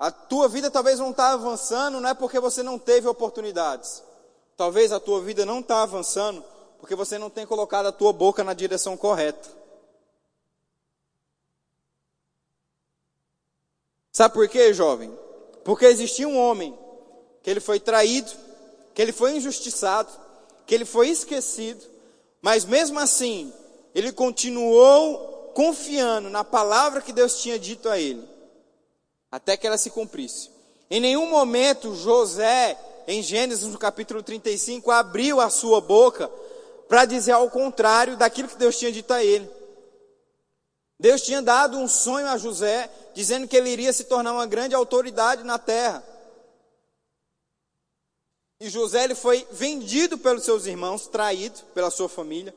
A 0.00 0.10
tua 0.10 0.48
vida 0.48 0.70
talvez 0.70 0.98
não 0.98 1.10
está 1.10 1.32
avançando, 1.32 2.00
não 2.00 2.08
é 2.08 2.14
porque 2.14 2.40
você 2.40 2.62
não 2.62 2.78
teve 2.78 3.06
oportunidades. 3.06 4.02
Talvez 4.56 4.92
a 4.92 4.98
tua 4.98 5.20
vida 5.20 5.44
não 5.44 5.60
está 5.60 5.82
avançando 5.82 6.42
porque 6.78 6.94
você 6.94 7.18
não 7.18 7.28
tem 7.28 7.44
colocado 7.44 7.84
a 7.84 7.92
tua 7.92 8.10
boca 8.10 8.42
na 8.42 8.54
direção 8.54 8.96
correta. 8.96 9.46
Sabe 14.10 14.32
por 14.32 14.48
quê, 14.48 14.72
jovem? 14.72 15.12
Porque 15.64 15.84
existia 15.84 16.26
um 16.26 16.38
homem 16.38 16.76
que 17.42 17.50
ele 17.50 17.60
foi 17.60 17.78
traído, 17.78 18.30
que 18.94 19.02
ele 19.02 19.12
foi 19.12 19.36
injustiçado, 19.36 20.10
que 20.64 20.74
ele 20.74 20.86
foi 20.86 21.10
esquecido, 21.10 21.84
mas 22.40 22.64
mesmo 22.64 22.98
assim, 22.98 23.52
ele 23.94 24.12
continuou 24.12 25.52
confiando 25.54 26.30
na 26.30 26.42
palavra 26.42 27.02
que 27.02 27.12
Deus 27.12 27.42
tinha 27.42 27.58
dito 27.58 27.86
a 27.86 27.98
ele 27.98 28.39
até 29.30 29.56
que 29.56 29.66
ela 29.66 29.78
se 29.78 29.90
cumprisse. 29.90 30.50
Em 30.90 31.00
nenhum 31.00 31.30
momento 31.30 31.94
José, 31.94 32.76
em 33.06 33.22
Gênesis 33.22 33.68
no 33.68 33.78
capítulo 33.78 34.22
35, 34.22 34.90
abriu 34.90 35.40
a 35.40 35.48
sua 35.48 35.80
boca 35.80 36.28
para 36.88 37.04
dizer 37.04 37.32
ao 37.32 37.48
contrário 37.48 38.16
daquilo 38.16 38.48
que 38.48 38.56
Deus 38.56 38.76
tinha 38.76 38.90
dito 38.90 39.12
a 39.12 39.22
ele. 39.22 39.48
Deus 40.98 41.22
tinha 41.22 41.40
dado 41.40 41.78
um 41.78 41.88
sonho 41.88 42.26
a 42.26 42.36
José, 42.36 42.90
dizendo 43.14 43.48
que 43.48 43.56
ele 43.56 43.70
iria 43.70 43.92
se 43.92 44.04
tornar 44.04 44.32
uma 44.32 44.46
grande 44.46 44.74
autoridade 44.74 45.44
na 45.44 45.58
terra. 45.58 46.04
E 48.60 48.68
José 48.68 49.04
ele 49.04 49.14
foi 49.14 49.46
vendido 49.52 50.18
pelos 50.18 50.44
seus 50.44 50.66
irmãos, 50.66 51.06
traído 51.06 51.58
pela 51.72 51.90
sua 51.90 52.08
família. 52.08 52.54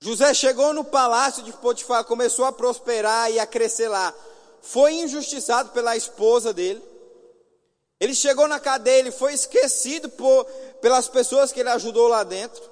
José 0.00 0.32
chegou 0.34 0.72
no 0.72 0.84
palácio 0.84 1.42
de 1.42 1.52
Potifar, 1.52 2.04
começou 2.04 2.44
a 2.44 2.52
prosperar 2.52 3.32
e 3.32 3.40
a 3.40 3.46
crescer 3.46 3.88
lá 3.88 4.14
foi 4.62 4.94
injustiçado 4.94 5.70
pela 5.70 5.96
esposa 5.96 6.52
dele. 6.52 6.82
Ele 8.00 8.14
chegou 8.14 8.48
na 8.48 8.58
cadeia, 8.58 9.00
ele 9.00 9.12
foi 9.12 9.34
esquecido 9.34 10.08
por, 10.08 10.44
pelas 10.80 11.08
pessoas 11.08 11.52
que 11.52 11.60
ele 11.60 11.68
ajudou 11.68 12.08
lá 12.08 12.24
dentro. 12.24 12.62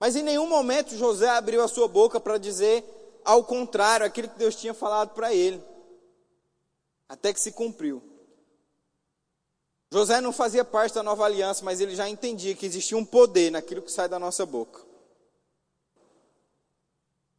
Mas 0.00 0.16
em 0.16 0.22
nenhum 0.22 0.46
momento 0.48 0.96
José 0.96 1.28
abriu 1.28 1.62
a 1.62 1.68
sua 1.68 1.86
boca 1.86 2.18
para 2.18 2.38
dizer 2.38 2.84
ao 3.26 3.42
contrário, 3.42 4.06
aquilo 4.06 4.28
que 4.28 4.38
Deus 4.38 4.54
tinha 4.54 4.72
falado 4.72 5.12
para 5.12 5.34
ele. 5.34 5.60
Até 7.08 7.32
que 7.32 7.40
se 7.40 7.50
cumpriu. 7.50 8.00
José 9.92 10.20
não 10.20 10.32
fazia 10.32 10.64
parte 10.64 10.94
da 10.94 11.02
nova 11.02 11.24
aliança, 11.24 11.64
mas 11.64 11.80
ele 11.80 11.96
já 11.96 12.08
entendia 12.08 12.54
que 12.54 12.64
existia 12.64 12.96
um 12.96 13.04
poder 13.04 13.50
naquilo 13.50 13.82
que 13.82 13.90
sai 13.90 14.08
da 14.08 14.18
nossa 14.18 14.46
boca. 14.46 14.80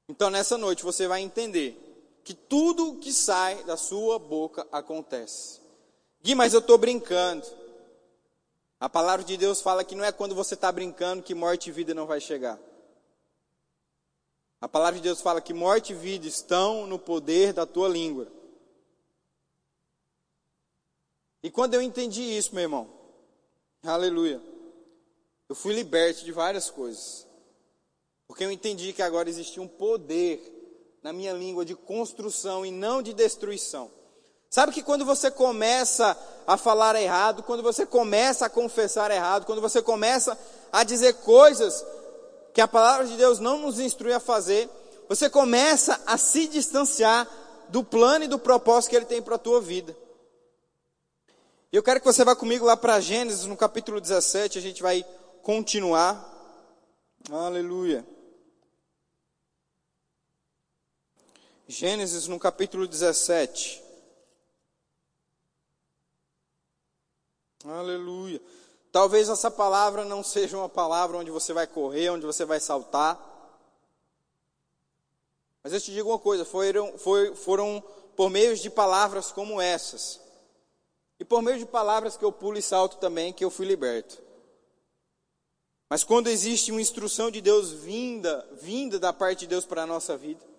Então 0.10 0.30
nessa 0.30 0.58
noite 0.58 0.84
você 0.84 1.08
vai 1.08 1.22
entender 1.22 1.87
que 2.28 2.34
tudo 2.34 2.98
que 2.98 3.14
sai 3.14 3.64
da 3.64 3.78
sua 3.78 4.20
boca 4.20 4.68
acontece. 4.70 5.62
Gui, 6.22 6.36
mas 6.36 6.54
eu 6.54 6.60
estou 6.60 6.78
brincando. 6.78 7.48
A 8.78 8.90
palavra 8.90 9.26
de 9.26 9.38
Deus 9.38 9.62
fala 9.62 9.82
que 9.82 9.96
não 9.96 10.04
é 10.04 10.12
quando 10.12 10.36
você 10.36 10.54
está 10.54 10.70
brincando 10.70 11.24
que 11.24 11.34
morte 11.34 11.70
e 11.70 11.72
vida 11.72 11.94
não 11.94 12.06
vai 12.06 12.20
chegar. 12.20 12.60
A 14.60 14.68
palavra 14.68 14.98
de 14.98 15.04
Deus 15.04 15.22
fala 15.22 15.40
que 15.40 15.54
morte 15.54 15.94
e 15.94 15.96
vida 15.96 16.28
estão 16.28 16.86
no 16.86 17.00
poder 17.00 17.54
da 17.54 17.66
tua 17.66 17.88
língua. 17.88 18.28
E 21.42 21.50
quando 21.50 21.76
eu 21.76 21.82
entendi 21.82 22.24
isso, 22.24 22.54
meu 22.54 22.64
irmão, 22.64 22.90
aleluia, 23.84 24.42
eu 25.48 25.56
fui 25.56 25.74
liberto 25.74 26.26
de 26.26 26.34
várias 26.34 26.70
coisas. 26.70 27.26
Porque 28.28 28.44
eu 28.44 28.52
entendi 28.52 28.92
que 28.92 29.02
agora 29.02 29.30
existia 29.30 29.64
um 29.64 29.68
poder 29.68 30.57
na 31.04 31.14
minha 31.14 31.34
língua 31.34 31.64
de 31.64 31.76
construção 31.76 32.66
e 32.66 32.72
não 32.72 33.02
de 33.02 33.14
destruição. 33.14 33.90
Sabe 34.50 34.72
que 34.72 34.82
quando 34.82 35.06
você 35.06 35.30
começa 35.30 36.18
a 36.46 36.56
falar 36.58 36.96
errado, 36.96 37.44
quando 37.44 37.62
você 37.62 37.86
começa 37.86 38.46
a 38.46 38.50
confessar 38.50 39.12
errado, 39.12 39.46
quando 39.46 39.62
você 39.62 39.82
começa 39.82 40.38
a 40.72 40.84
dizer 40.84 41.14
coisas 41.16 41.86
que 42.54 42.62
a 42.62 42.68
palavra 42.68 43.06
de 43.06 43.18
Deus 43.18 43.40
não 43.40 43.60
nos 43.60 43.80
instrui 43.80 44.14
a 44.14 44.20
fazer, 44.20 44.70
você 45.10 45.30
começa 45.30 46.02
a 46.06 46.18
se 46.18 46.48
distanciar 46.48 47.28
do 47.70 47.84
plano 47.84 48.26
e 48.26 48.28
do 48.28 48.40
propósito 48.40 48.90
que 48.90 48.96
ele 48.96 49.06
tem 49.06 49.22
para 49.22 49.36
a 49.36 49.40
tua 49.40 49.62
vida. 49.62 49.96
E 51.72 51.76
eu 51.76 51.84
quero 51.84 52.00
que 52.00 52.06
você 52.06 52.24
vá 52.24 52.36
comigo 52.36 52.66
lá 52.66 52.78
para 52.78 53.00
Gênesis, 53.02 53.46
no 53.46 53.58
capítulo 53.58 54.00
17, 54.00 54.58
a 54.58 54.62
gente 54.62 54.82
vai 54.82 55.06
continuar. 55.44 56.34
Aleluia. 57.30 58.06
Gênesis 61.70 62.28
no 62.28 62.40
capítulo 62.40 62.88
17. 62.88 63.84
Aleluia. 67.66 68.42
Talvez 68.90 69.28
essa 69.28 69.52
palavra 69.52 70.06
não 70.06 70.24
seja 70.24 70.58
uma 70.58 70.70
palavra 70.70 71.18
onde 71.18 71.30
você 71.30 71.52
vai 71.52 71.68
correr, 71.68 72.10
onde 72.10 72.26
você 72.26 72.46
vai 72.46 72.62
saltar. 72.62 73.20
Mas 75.62 75.74
eu 75.74 75.82
te 75.82 75.92
digo 75.92 76.10
uma 76.10 76.18
coisa: 76.18 76.46
foram, 76.46 76.98
foi, 76.98 77.36
foram 77.36 77.84
por 78.16 78.30
meio 78.30 78.56
de 78.56 78.70
palavras 78.70 79.30
como 79.30 79.60
essas, 79.60 80.22
e 81.20 81.26
por 81.26 81.42
meio 81.42 81.60
de 81.60 81.66
palavras 81.66 82.16
que 82.16 82.24
eu 82.24 82.32
pulo 82.32 82.58
e 82.58 82.62
salto 82.62 82.96
também, 82.96 83.34
que 83.34 83.44
eu 83.44 83.52
fui 83.52 83.66
liberto. 83.66 84.22
Mas 85.90 86.06
quando 86.06 86.28
existe 86.28 86.72
uma 86.72 86.82
instrução 86.82 87.30
de 87.30 87.42
Deus 87.42 87.72
vinda, 87.72 88.48
vinda 88.54 88.98
da 88.98 89.12
parte 89.12 89.42
de 89.42 89.48
Deus 89.48 89.66
para 89.66 89.84
a 89.84 89.88
nossa 89.88 90.16
vida, 90.16 90.57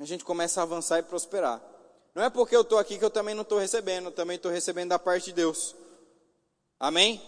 a 0.00 0.06
gente 0.06 0.24
começa 0.24 0.60
a 0.60 0.62
avançar 0.62 0.98
e 0.98 1.02
prosperar. 1.02 1.60
Não 2.14 2.22
é 2.22 2.30
porque 2.30 2.56
eu 2.56 2.62
estou 2.62 2.78
aqui 2.78 2.98
que 2.98 3.04
eu 3.04 3.10
também 3.10 3.34
não 3.34 3.42
estou 3.42 3.58
recebendo, 3.58 4.06
eu 4.06 4.12
também 4.12 4.36
estou 4.36 4.50
recebendo 4.50 4.88
da 4.88 4.98
parte 4.98 5.26
de 5.26 5.34
Deus. 5.34 5.76
Amém? 6.78 7.20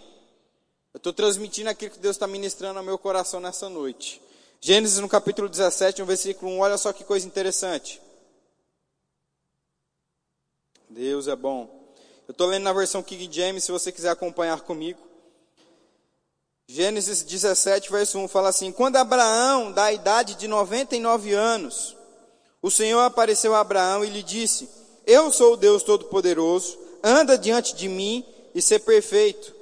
Eu 0.95 0.99
estou 0.99 1.12
transmitindo 1.12 1.69
aquilo 1.69 1.91
que 1.91 1.99
Deus 1.99 2.17
está 2.17 2.26
ministrando 2.26 2.79
ao 2.79 2.85
meu 2.85 2.99
coração 2.99 3.41
nessa 3.41 3.69
noite. 3.69 4.23
Gênesis 4.61 4.99
no 4.99 5.09
capítulo 5.09 5.49
17, 5.49 6.00
no 6.00 6.07
versículo 6.07 6.50
1, 6.52 6.59
olha 6.61 6.79
só 6.79 6.93
que 6.93 7.05
coisa 7.05 7.26
interessante. 7.26 8.00
Deus 10.88 11.29
é 11.29 11.37
bom. 11.37 11.69
Eu 12.26 12.33
estou 12.33 12.47
lendo 12.47 12.62
na 12.62 12.73
versão 12.73 13.02
King 13.02 13.29
James, 13.31 13.64
se 13.64 13.73
você 13.73 13.93
quiser 13.93 14.11
acompanhar 14.11 14.61
comigo. 14.62 15.00
Gênesis 16.67 17.23
17, 17.23 17.91
verso 17.91 18.19
1 18.19 18.29
fala 18.29 18.49
assim: 18.49 18.73
Quando 18.73 18.97
Abraão, 18.97 19.73
da 19.73 19.93
idade 19.93 20.35
de 20.37 20.49
99 20.49 21.33
anos, 21.33 21.97
o 22.62 22.71
Senhor 22.71 23.00
apareceu 23.00 23.54
a 23.54 23.61
Abraão 23.61 24.04
e 24.04 24.09
lhe 24.09 24.23
disse: 24.23 24.69
Eu 25.04 25.33
sou 25.33 25.54
o 25.54 25.57
Deus 25.57 25.83
Todo-Poderoso, 25.83 26.78
anda 27.02 27.37
diante 27.37 27.75
de 27.75 27.88
mim 27.88 28.25
e 28.54 28.62
ser 28.62 28.78
perfeito. 28.78 29.52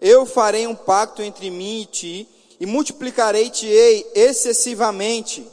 Eu 0.00 0.26
farei 0.26 0.66
um 0.66 0.74
pacto 0.74 1.22
entre 1.22 1.50
mim 1.50 1.82
e 1.82 1.86
ti, 1.86 2.28
e 2.58 2.66
multiplicarei-te-ei 2.66 4.10
excessivamente. 4.12 5.46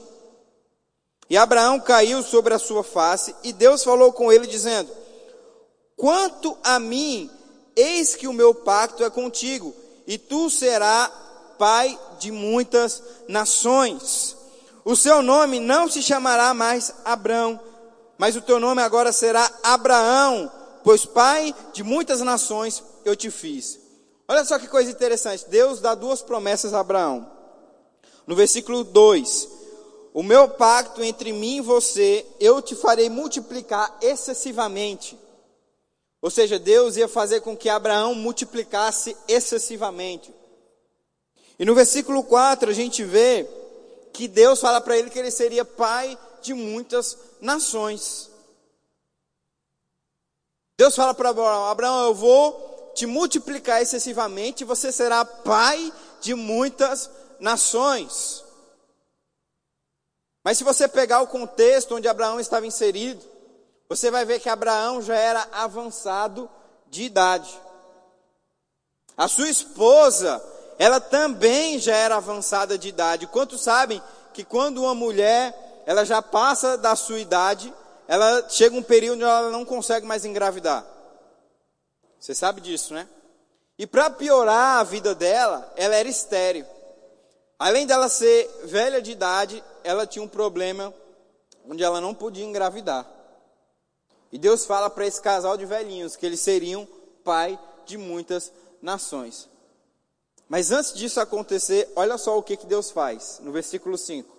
E 1.30 1.38
Abraão 1.38 1.80
caiu 1.80 2.24
sobre 2.24 2.54
a 2.54 2.60
sua 2.60 2.84
face, 2.84 3.36
e 3.44 3.54
Deus 3.54 3.84
falou 3.84 4.12
com 4.12 4.32
ele, 4.32 4.48
dizendo: 4.48 4.90
Quanto 5.96 6.58
a 6.64 6.80
mim, 6.80 7.30
eis 7.76 8.16
que 8.16 8.28
o 8.28 8.34
meu 8.34 8.54
pacto 8.54 9.04
é 9.04 9.10
contigo, 9.12 9.76
e 10.08 10.18
tu 10.18 10.50
serás 10.50 11.12
pai 11.58 11.98
de 12.20 12.32
muitas 12.32 13.02
nações. 13.28 14.35
O 14.86 14.96
seu 14.96 15.24
nome 15.24 15.60
não 15.60 15.90
se 15.90 16.04
chamará 16.04 16.54
mais 16.54 16.94
Abrão, 17.04 17.60
mas 18.20 18.36
o 18.36 18.42
teu 18.42 18.60
nome 18.60 18.84
agora 18.84 19.12
será 19.12 19.52
Abraão, 19.64 20.52
pois 20.84 21.08
pai 21.08 21.56
de 21.74 21.84
muitas 21.84 22.22
nações 22.22 22.84
eu 23.04 23.16
te 23.16 23.32
fiz. 23.32 23.80
Olha 24.28 24.46
só 24.46 24.60
que 24.60 24.68
coisa 24.68 24.92
interessante. 24.92 25.50
Deus 25.50 25.80
dá 25.80 25.96
duas 25.96 26.22
promessas 26.22 26.72
a 26.72 26.82
Abraão. 26.82 27.28
No 28.28 28.36
versículo 28.36 28.84
2: 28.84 29.50
O 30.14 30.22
meu 30.22 30.48
pacto 30.50 31.04
entre 31.04 31.34
mim 31.34 31.58
e 31.58 31.62
você, 31.62 32.24
eu 32.40 32.62
te 32.62 32.76
farei 32.76 33.10
multiplicar 33.10 33.98
excessivamente. 34.04 35.18
Ou 36.22 36.30
seja, 36.30 36.60
Deus 36.60 36.96
ia 36.96 37.08
fazer 37.08 37.42
com 37.42 37.58
que 37.58 37.70
Abraão 37.70 38.14
multiplicasse 38.14 39.18
excessivamente. 39.28 40.32
E 41.58 41.66
no 41.66 41.74
versículo 41.74 42.24
4 42.24 42.70
a 42.70 42.74
gente 42.74 43.04
vê 43.04 43.48
que 44.16 44.28
Deus 44.28 44.60
fala 44.60 44.80
para 44.80 44.98
ele 44.98 45.10
que 45.10 45.20
ele 45.20 45.30
seria 45.30 45.66
pai 45.66 46.18
de 46.42 46.54
muitas 46.54 47.18
nações. 47.42 48.30
Deus 50.78 50.96
fala 50.96 51.14
para 51.14 51.30
Abraão: 51.30 51.66
Abraão, 51.66 52.06
eu 52.06 52.16
vou 52.16 52.92
te 52.96 53.06
multiplicar 53.06 53.82
excessivamente, 53.82 54.62
e 54.62 54.66
você 54.66 54.92
será 54.92 55.26
pai 55.26 55.92
de 56.22 56.34
muitas 56.34 57.10
nações. 57.40 58.44
Mas 60.44 60.58
se 60.58 60.64
você 60.64 60.88
pegar 60.88 61.22
o 61.22 61.28
contexto 61.28 61.96
onde 61.96 62.08
Abraão 62.08 62.40
estava 62.40 62.66
inserido, 62.66 63.24
você 63.90 64.10
vai 64.10 64.24
ver 64.24 64.40
que 64.40 64.48
Abraão 64.48 65.02
já 65.02 65.16
era 65.16 65.48
avançado 65.52 66.50
de 66.88 67.04
idade. 67.04 67.60
A 69.18 69.28
sua 69.28 69.50
esposa, 69.50 70.42
ela 70.78 71.00
também 71.00 71.80
já 71.80 71.96
era 71.96 72.18
avançada 72.18 72.78
de 72.78 72.90
idade. 72.90 73.28
Quantos 73.28 73.62
sabem 73.62 74.02
que 74.34 74.44
quando 74.44 74.84
uma 74.84 74.94
mulher, 74.94 75.84
ela 75.86 76.04
já 76.04 76.22
passa 76.22 76.78
da 76.78 76.96
sua 76.96 77.20
idade, 77.20 77.74
ela 78.08 78.48
chega 78.50 78.76
um 78.76 78.84
período 78.84 79.16
onde 79.16 79.24
ela 79.24 79.50
não 79.50 79.64
consegue 79.64 80.06
mais 80.06 80.26
engravidar. 80.26 80.86
Você 82.20 82.36
sabe 82.36 82.60
disso, 82.60 82.94
né? 82.94 83.08
E 83.78 83.86
para 83.86 84.10
piorar 84.10 84.80
a 84.80 84.84
vida 84.84 85.14
dela, 85.14 85.72
ela 85.76 85.96
era 85.96 86.08
estéril. 86.08 86.66
Além 87.58 87.86
dela 87.86 88.10
ser 88.10 88.50
velha 88.66 89.02
de 89.02 89.12
idade, 89.12 89.64
ela 89.84 90.06
tinha 90.06 90.24
um 90.24 90.28
problema 90.28 90.94
onde 91.68 91.84
ela 91.84 92.02
não 92.02 92.14
podia 92.14 92.44
engravidar. 92.44 93.06
E 94.32 94.38
Deus 94.38 94.66
fala 94.66 94.90
para 94.90 95.06
esse 95.06 95.22
casal 95.22 95.56
de 95.56 95.66
velhinhos 95.66 96.16
que 96.16 96.26
eles 96.26 96.42
seriam 96.42 96.88
pai 97.24 97.58
de 97.86 97.98
muitas 97.98 98.52
nações. 98.82 99.50
Mas 100.48 100.72
antes 100.72 100.94
disso 100.94 101.20
acontecer, 101.20 101.92
olha 101.96 102.18
só 102.18 102.38
o 102.38 102.44
que, 102.44 102.56
que 102.56 102.66
Deus 102.66 102.92
faz, 102.92 103.40
no 103.42 103.52
versículo 103.52 103.98
5. 103.98 104.36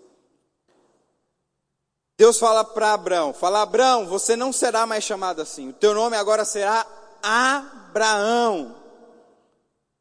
Deus 2.17 2.39
fala 2.39 2.65
para 2.65 2.95
Abraão: 2.95 3.35
Fala, 3.35 3.63
Abraão, 3.63 4.07
você 4.07 4.37
não 4.37 4.53
será 4.53 4.87
mais 4.87 5.05
chamado 5.05 5.43
assim, 5.43 5.69
o 5.69 5.73
teu 5.73 5.93
nome 5.95 6.17
agora 6.17 6.45
será 6.45 6.87
Abraão, 7.23 8.75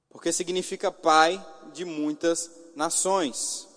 porque 0.09 0.31
significa 0.31 0.91
pai 0.91 1.43
de 1.73 1.83
muitas 1.83 2.49
nações. 2.75 3.67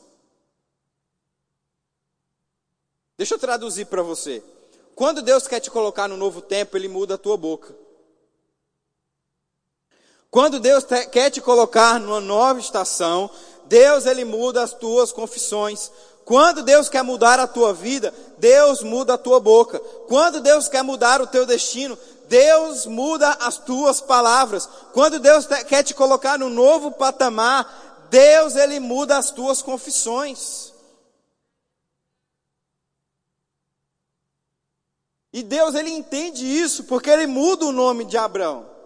Deixa 3.17 3.35
eu 3.35 3.39
traduzir 3.39 3.87
para 3.87 4.03
você. 4.03 4.45
Quando 4.95 5.23
Deus 5.23 5.49
quer 5.49 5.59
te 5.61 5.71
colocar 5.71 6.07
no 6.07 6.17
novo 6.17 6.41
tempo, 6.41 6.77
Ele 6.77 6.87
muda 6.89 7.15
a 7.15 7.19
tua 7.19 7.37
boca. 7.37 7.75
Quando 10.31 10.61
Deus 10.61 10.85
te, 10.85 11.07
quer 11.07 11.31
te 11.31 11.41
colocar 11.41 11.99
numa 11.99 12.21
nova 12.21 12.61
estação, 12.61 13.31
Deus 13.65 14.05
Ele 14.05 14.25
muda 14.25 14.63
as 14.63 14.73
tuas 14.73 15.11
confissões. 15.11 15.91
Quando 16.25 16.63
Deus 16.63 16.91
quer 16.91 17.03
mudar 17.03 17.41
a 17.41 17.47
tua 17.47 17.73
vida, 17.73 18.13
Deus 18.37 18.83
muda 18.83 19.15
a 19.15 19.19
tua 19.19 19.41
boca. 19.41 19.79
Quando 20.07 20.41
Deus 20.41 20.69
quer 20.69 20.83
mudar 20.83 21.23
o 21.23 21.27
teu 21.27 21.47
destino, 21.47 21.99
Deus 22.29 22.85
muda 22.85 23.31
as 23.41 23.57
tuas 23.57 24.03
palavras. 24.03 24.69
Quando 24.93 25.19
Deus 25.19 25.47
te, 25.47 25.65
quer 25.65 25.83
te 25.83 25.95
colocar 25.95 26.39
no 26.39 26.51
novo 26.51 26.93
patamar, 26.93 28.07
Deus 28.11 28.55
Ele 28.55 28.79
muda 28.79 29.17
as 29.17 29.31
tuas 29.31 29.63
confissões. 29.63 30.75
E 35.33 35.43
Deus 35.43 35.75
ele 35.75 35.91
entende 35.91 36.45
isso 36.45 36.85
porque 36.85 37.11
ele 37.11 37.27
muda 37.27 37.67
o 37.67 37.71
nome 37.71 38.07
de 38.07 38.17
Abraão 38.17 38.78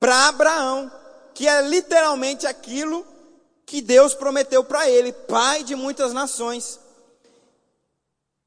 para 0.00 0.28
Abraão, 0.28 0.90
que 1.34 1.46
é 1.46 1.60
literalmente 1.60 2.46
aquilo 2.46 3.06
que 3.66 3.82
Deus 3.82 4.14
prometeu 4.14 4.64
para 4.64 4.88
ele, 4.88 5.12
pai 5.12 5.62
de 5.62 5.76
muitas 5.76 6.12
nações. 6.14 6.80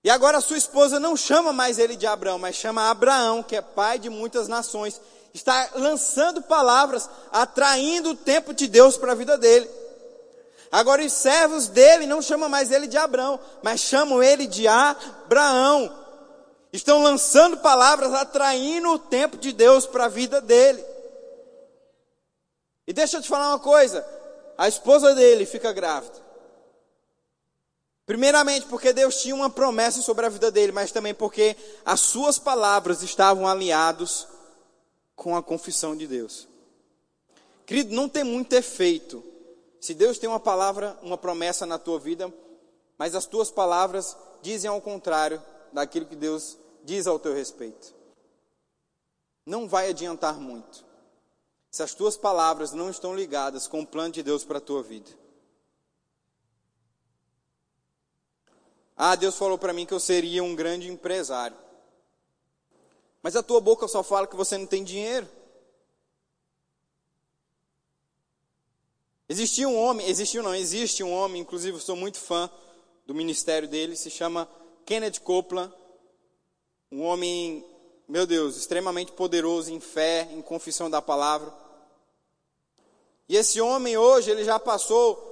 E 0.03 0.09
agora 0.09 0.41
sua 0.41 0.57
esposa 0.57 0.99
não 0.99 1.15
chama 1.15 1.53
mais 1.53 1.79
ele 1.79 1.95
de 1.95 2.05
Abraão, 2.05 2.37
mas 2.37 2.55
chama 2.55 2.89
Abraão, 2.89 3.41
que 3.41 3.55
é 3.55 3.61
pai 3.61 3.97
de 3.99 4.09
muitas 4.09 4.49
nações. 4.49 4.99
Está 5.33 5.69
lançando 5.75 6.41
palavras, 6.41 7.09
atraindo 7.31 8.09
o 8.09 8.15
tempo 8.15 8.53
de 8.53 8.67
Deus 8.67 8.97
para 8.97 9.13
a 9.13 9.15
vida 9.15 9.37
dele. 9.37 9.69
Agora 10.69 11.05
os 11.05 11.13
servos 11.13 11.67
dele 11.67 12.07
não 12.07 12.21
chamam 12.21 12.49
mais 12.49 12.71
ele 12.71 12.87
de 12.87 12.97
Abraão, 12.97 13.39
mas 13.61 13.79
chamam 13.79 14.21
ele 14.21 14.47
de 14.47 14.67
Abraão, 14.67 15.95
estão 16.73 17.03
lançando 17.03 17.57
palavras, 17.57 18.11
atraindo 18.11 18.89
o 18.89 18.99
tempo 18.99 19.37
de 19.37 19.53
Deus 19.53 19.85
para 19.85 20.05
a 20.05 20.09
vida 20.09 20.41
dele. 20.41 20.92
E 22.85 22.93
deixa 22.93 23.17
eu 23.17 23.21
te 23.21 23.29
falar 23.29 23.49
uma 23.49 23.59
coisa: 23.59 24.05
a 24.57 24.67
esposa 24.67 25.15
dele 25.15 25.45
fica 25.45 25.71
grávida. 25.71 26.21
Primeiramente, 28.05 28.65
porque 28.65 28.91
Deus 28.91 29.21
tinha 29.21 29.33
uma 29.33 29.49
promessa 29.49 30.01
sobre 30.01 30.25
a 30.25 30.29
vida 30.29 30.51
dele, 30.51 30.73
mas 30.73 30.91
também 30.91 31.13
porque 31.13 31.55
as 31.85 32.01
suas 32.01 32.37
palavras 32.37 33.01
estavam 33.01 33.47
alinhados 33.47 34.27
com 35.15 35.37
a 35.37 35.43
confissão 35.43 35.95
de 35.95 36.05
Deus. 36.05 36.47
Querido, 37.65 37.95
não 37.95 38.09
tem 38.09 38.25
muito 38.25 38.51
efeito 38.53 39.23
se 39.79 39.93
Deus 39.93 40.17
tem 40.17 40.29
uma 40.29 40.39
palavra, 40.39 40.97
uma 41.01 41.17
promessa 41.17 41.65
na 41.65 41.79
tua 41.79 41.97
vida, 41.97 42.33
mas 42.97 43.15
as 43.15 43.25
tuas 43.25 43.49
palavras 43.49 44.17
dizem 44.41 44.69
ao 44.69 44.81
contrário 44.81 45.41
daquilo 45.71 46.05
que 46.05 46.15
Deus 46.15 46.57
diz 46.83 47.07
ao 47.07 47.19
teu 47.19 47.33
respeito. 47.33 47.93
Não 49.45 49.67
vai 49.67 49.89
adiantar 49.89 50.39
muito 50.39 50.85
se 51.73 51.81
as 51.81 51.95
tuas 51.95 52.15
palavras 52.15 52.71
não 52.71 52.91
estão 52.91 53.15
ligadas 53.15 53.67
com 53.67 53.81
o 53.81 53.87
plano 53.87 54.13
de 54.13 54.21
Deus 54.21 54.45
para 54.45 54.59
a 54.59 54.61
tua 54.61 54.83
vida. 54.83 55.09
Ah, 58.95 59.15
Deus 59.15 59.35
falou 59.35 59.57
para 59.57 59.73
mim 59.73 59.83
que 59.83 59.93
eu 59.93 59.99
seria 59.99 60.43
um 60.43 60.55
grande 60.55 60.87
empresário. 60.87 61.57
Mas 63.23 63.35
a 63.35 63.41
tua 63.41 63.59
boca 63.59 63.87
só 63.87 64.03
fala 64.03 64.27
que 64.27 64.35
você 64.35 64.55
não 64.55 64.67
tem 64.67 64.83
dinheiro. 64.83 65.27
Existia 69.27 69.67
um 69.67 69.75
homem, 69.75 70.07
existiu 70.07 70.43
não, 70.43 70.53
existe 70.53 71.03
um 71.03 71.11
homem, 71.11 71.41
inclusive 71.41 71.77
eu 71.77 71.81
sou 71.81 71.95
muito 71.95 72.19
fã 72.19 72.51
do 73.07 73.15
ministério 73.15 73.67
dele, 73.67 73.95
se 73.95 74.11
chama 74.11 74.47
Kenneth 74.85 75.21
Copeland 75.21 75.73
um 76.91 77.01
homem, 77.01 77.65
meu 78.07 78.27
Deus, 78.27 78.57
extremamente 78.57 79.11
poderoso 79.13 79.73
em 79.73 79.79
fé, 79.79 80.29
em 80.31 80.43
confissão 80.43 80.87
da 80.87 81.01
palavra. 81.01 81.62
E 83.27 83.37
esse 83.37 83.61
homem 83.61 83.97
hoje, 83.97 84.29
ele 84.29 84.43
já 84.43 84.59
passou 84.59 85.31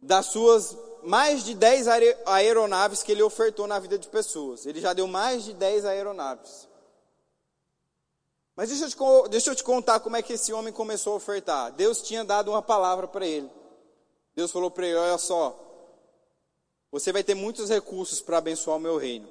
das 0.00 0.26
suas 0.26 0.76
mais 1.02 1.44
de 1.44 1.54
10 1.54 1.86
aeronaves 2.26 3.02
que 3.02 3.12
ele 3.12 3.22
ofertou 3.22 3.66
na 3.66 3.78
vida 3.78 3.98
de 3.98 4.08
pessoas. 4.08 4.64
Ele 4.66 4.80
já 4.80 4.92
deu 4.92 5.06
mais 5.06 5.44
de 5.44 5.52
10 5.52 5.84
aeronaves. 5.84 6.68
Mas 8.56 8.68
deixa 8.68 8.84
eu, 8.84 8.88
te, 8.90 9.28
deixa 9.30 9.50
eu 9.50 9.54
te 9.54 9.64
contar 9.64 10.00
como 10.00 10.16
é 10.16 10.22
que 10.22 10.34
esse 10.34 10.52
homem 10.52 10.72
começou 10.72 11.14
a 11.14 11.16
ofertar. 11.16 11.72
Deus 11.72 12.02
tinha 12.02 12.24
dado 12.24 12.50
uma 12.50 12.62
palavra 12.62 13.08
para 13.08 13.26
ele. 13.26 13.50
Deus 14.34 14.50
falou 14.50 14.70
para 14.70 14.86
ele: 14.86 14.96
Olha 14.96 15.18
só, 15.18 15.58
você 16.90 17.12
vai 17.12 17.24
ter 17.24 17.34
muitos 17.34 17.68
recursos 17.68 18.20
para 18.20 18.38
abençoar 18.38 18.76
o 18.76 18.80
meu 18.80 18.96
reino. 18.96 19.28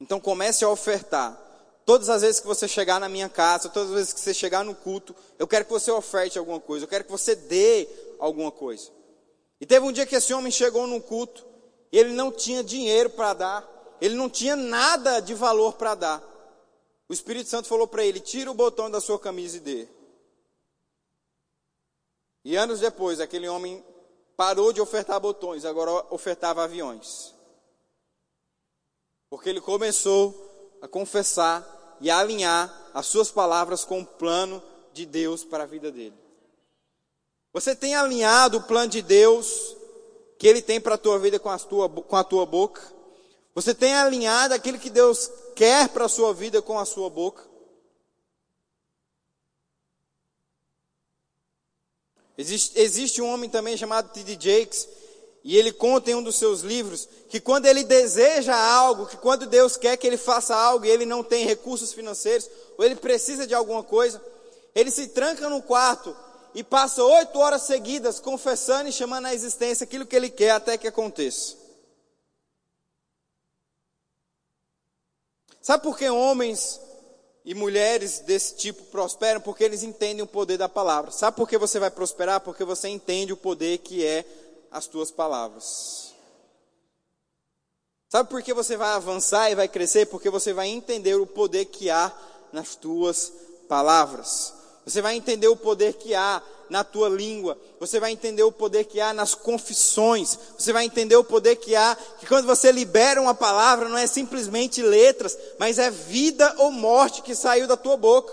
Então 0.00 0.20
comece 0.20 0.64
a 0.64 0.68
ofertar. 0.68 1.45
Todas 1.86 2.08
as 2.08 2.22
vezes 2.22 2.40
que 2.40 2.48
você 2.48 2.66
chegar 2.66 2.98
na 2.98 3.08
minha 3.08 3.28
casa, 3.28 3.68
todas 3.68 3.90
as 3.90 3.94
vezes 3.94 4.12
que 4.12 4.18
você 4.18 4.34
chegar 4.34 4.64
no 4.64 4.74
culto, 4.74 5.14
eu 5.38 5.46
quero 5.46 5.64
que 5.64 5.70
você 5.70 5.88
oferte 5.88 6.36
alguma 6.36 6.58
coisa, 6.58 6.84
eu 6.84 6.88
quero 6.88 7.04
que 7.04 7.10
você 7.12 7.36
dê 7.36 7.88
alguma 8.18 8.50
coisa. 8.50 8.90
E 9.60 9.64
teve 9.64 9.86
um 9.86 9.92
dia 9.92 10.04
que 10.04 10.16
esse 10.16 10.34
homem 10.34 10.50
chegou 10.50 10.84
no 10.88 11.00
culto, 11.00 11.46
e 11.92 11.96
ele 11.96 12.12
não 12.12 12.32
tinha 12.32 12.64
dinheiro 12.64 13.10
para 13.10 13.34
dar, 13.34 13.96
ele 14.00 14.16
não 14.16 14.28
tinha 14.28 14.56
nada 14.56 15.20
de 15.20 15.32
valor 15.32 15.74
para 15.74 15.94
dar. 15.94 16.22
o 17.08 17.12
Espírito 17.12 17.48
Santo 17.48 17.68
falou 17.68 17.86
para 17.86 18.04
ele: 18.04 18.18
tira 18.18 18.50
o 18.50 18.54
botão 18.54 18.90
da 18.90 19.00
sua 19.00 19.20
camisa 19.20 19.58
e 19.58 19.60
dê. 19.60 19.88
E 22.44 22.56
anos 22.56 22.80
depois, 22.80 23.20
aquele 23.20 23.48
homem 23.48 23.84
parou 24.36 24.72
de 24.72 24.80
ofertar 24.80 25.20
botões, 25.20 25.64
agora 25.64 26.04
ofertava 26.10 26.64
aviões. 26.64 27.32
Porque 29.30 29.48
ele 29.48 29.60
começou 29.60 30.78
a 30.82 30.88
confessar 30.88 31.75
e 32.00 32.10
alinhar 32.10 32.72
as 32.92 33.06
suas 33.06 33.30
palavras 33.30 33.84
com 33.84 34.00
o 34.00 34.06
plano 34.06 34.62
de 34.92 35.04
Deus 35.06 35.44
para 35.44 35.64
a 35.64 35.66
vida 35.66 35.90
dele. 35.90 36.14
Você 37.52 37.74
tem 37.74 37.94
alinhado 37.94 38.58
o 38.58 38.62
plano 38.62 38.90
de 38.90 39.02
Deus 39.02 39.76
que 40.38 40.46
Ele 40.46 40.60
tem 40.60 40.80
para 40.80 40.96
a 40.96 40.98
tua 40.98 41.18
vida 41.18 41.38
com 41.38 41.48
a 41.48 41.58
tua, 41.58 41.88
com 41.88 42.16
a 42.16 42.24
tua 42.24 42.44
boca? 42.44 42.82
Você 43.54 43.74
tem 43.74 43.94
alinhado 43.94 44.52
aquilo 44.52 44.78
que 44.78 44.90
Deus 44.90 45.30
quer 45.54 45.88
para 45.88 46.04
a 46.04 46.08
sua 46.08 46.34
vida 46.34 46.60
com 46.60 46.78
a 46.78 46.84
sua 46.84 47.08
boca? 47.08 47.46
Existe, 52.38 52.78
existe 52.78 53.22
um 53.22 53.32
homem 53.32 53.48
também 53.48 53.76
chamado 53.76 54.12
T.D. 54.12 54.34
Jakes, 54.38 54.86
e 55.46 55.56
ele 55.56 55.70
conta 55.70 56.10
em 56.10 56.14
um 56.16 56.22
dos 56.24 56.34
seus 56.34 56.62
livros 56.62 57.08
que 57.28 57.38
quando 57.38 57.66
ele 57.66 57.84
deseja 57.84 58.56
algo, 58.56 59.06
que 59.06 59.16
quando 59.16 59.46
Deus 59.46 59.76
quer 59.76 59.96
que 59.96 60.04
ele 60.04 60.16
faça 60.16 60.56
algo 60.56 60.84
e 60.84 60.90
ele 60.90 61.06
não 61.06 61.22
tem 61.22 61.46
recursos 61.46 61.92
financeiros, 61.92 62.50
ou 62.76 62.84
ele 62.84 62.96
precisa 62.96 63.46
de 63.46 63.54
alguma 63.54 63.84
coisa, 63.84 64.20
ele 64.74 64.90
se 64.90 65.06
tranca 65.06 65.48
no 65.48 65.62
quarto 65.62 66.16
e 66.52 66.64
passa 66.64 67.00
oito 67.00 67.38
horas 67.38 67.62
seguidas 67.62 68.18
confessando 68.18 68.88
e 68.88 68.92
chamando 68.92 69.26
à 69.26 69.34
existência 69.34 69.84
aquilo 69.84 70.04
que 70.04 70.16
ele 70.16 70.30
quer 70.30 70.50
até 70.50 70.76
que 70.76 70.88
aconteça. 70.88 71.54
Sabe 75.62 75.84
por 75.84 75.96
que 75.96 76.10
homens 76.10 76.80
e 77.44 77.54
mulheres 77.54 78.18
desse 78.18 78.56
tipo 78.56 78.82
prosperam? 78.86 79.40
Porque 79.40 79.62
eles 79.62 79.84
entendem 79.84 80.24
o 80.24 80.26
poder 80.26 80.58
da 80.58 80.68
palavra. 80.68 81.12
Sabe 81.12 81.36
por 81.36 81.48
que 81.48 81.56
você 81.56 81.78
vai 81.78 81.90
prosperar? 81.92 82.40
Porque 82.40 82.64
você 82.64 82.88
entende 82.88 83.32
o 83.32 83.36
poder 83.36 83.78
que 83.78 84.04
é 84.04 84.24
as 84.70 84.86
tuas 84.86 85.10
palavras. 85.10 86.14
Sabe 88.08 88.30
por 88.30 88.42
que 88.42 88.54
você 88.54 88.76
vai 88.76 88.90
avançar 88.90 89.50
e 89.50 89.54
vai 89.54 89.68
crescer? 89.68 90.06
Porque 90.06 90.30
você 90.30 90.52
vai 90.52 90.68
entender 90.68 91.14
o 91.16 91.26
poder 91.26 91.66
que 91.66 91.90
há 91.90 92.12
nas 92.52 92.76
tuas 92.76 93.32
palavras. 93.68 94.54
Você 94.84 95.02
vai 95.02 95.16
entender 95.16 95.48
o 95.48 95.56
poder 95.56 95.94
que 95.94 96.14
há 96.14 96.40
na 96.70 96.84
tua 96.84 97.08
língua. 97.08 97.58
Você 97.80 97.98
vai 97.98 98.12
entender 98.12 98.44
o 98.44 98.52
poder 98.52 98.84
que 98.84 99.00
há 99.00 99.12
nas 99.12 99.34
confissões. 99.34 100.38
Você 100.56 100.72
vai 100.72 100.84
entender 100.84 101.16
o 101.16 101.24
poder 101.24 101.56
que 101.56 101.74
há 101.74 101.96
que 102.18 102.26
quando 102.26 102.46
você 102.46 102.70
libera 102.70 103.20
uma 103.20 103.34
palavra 103.34 103.88
não 103.88 103.98
é 103.98 104.06
simplesmente 104.06 104.80
letras, 104.82 105.36
mas 105.58 105.78
é 105.78 105.90
vida 105.90 106.54
ou 106.58 106.70
morte 106.70 107.22
que 107.22 107.34
saiu 107.34 107.66
da 107.66 107.76
tua 107.76 107.96
boca. 107.96 108.32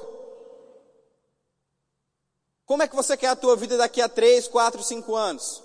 Como 2.65 2.83
é 2.83 2.87
que 2.87 2.95
você 2.95 3.17
quer 3.17 3.27
a 3.27 3.35
tua 3.35 3.55
vida 3.55 3.75
daqui 3.75 4.01
a 4.01 4.07
3, 4.07 4.47
4, 4.47 4.83
5 4.83 5.15
anos? 5.15 5.62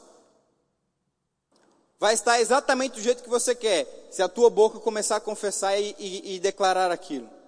Vai 1.98 2.14
estar 2.14 2.40
exatamente 2.40 2.94
do 2.94 3.00
jeito 3.00 3.22
que 3.22 3.28
você 3.28 3.54
quer, 3.54 3.86
se 4.10 4.22
a 4.22 4.28
tua 4.28 4.48
boca 4.48 4.78
começar 4.78 5.16
a 5.16 5.20
confessar 5.20 5.78
e, 5.78 5.94
e, 5.98 6.36
e 6.36 6.38
declarar 6.40 6.90
aquilo 6.90 7.38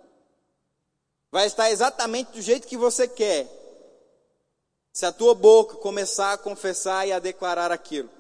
vai 1.31 1.47
estar 1.47 1.71
exatamente 1.71 2.33
do 2.33 2.43
jeito 2.43 2.67
que 2.67 2.77
você 2.77 3.07
quer. 3.07 3.49
Se 4.93 5.07
a 5.07 5.13
tua 5.13 5.35
boca 5.35 5.77
começar 5.77 6.33
a 6.33 6.39
confessar 6.39 7.07
e 7.07 7.13
a 7.13 7.21
declarar 7.21 7.71
aquilo. 7.71 8.11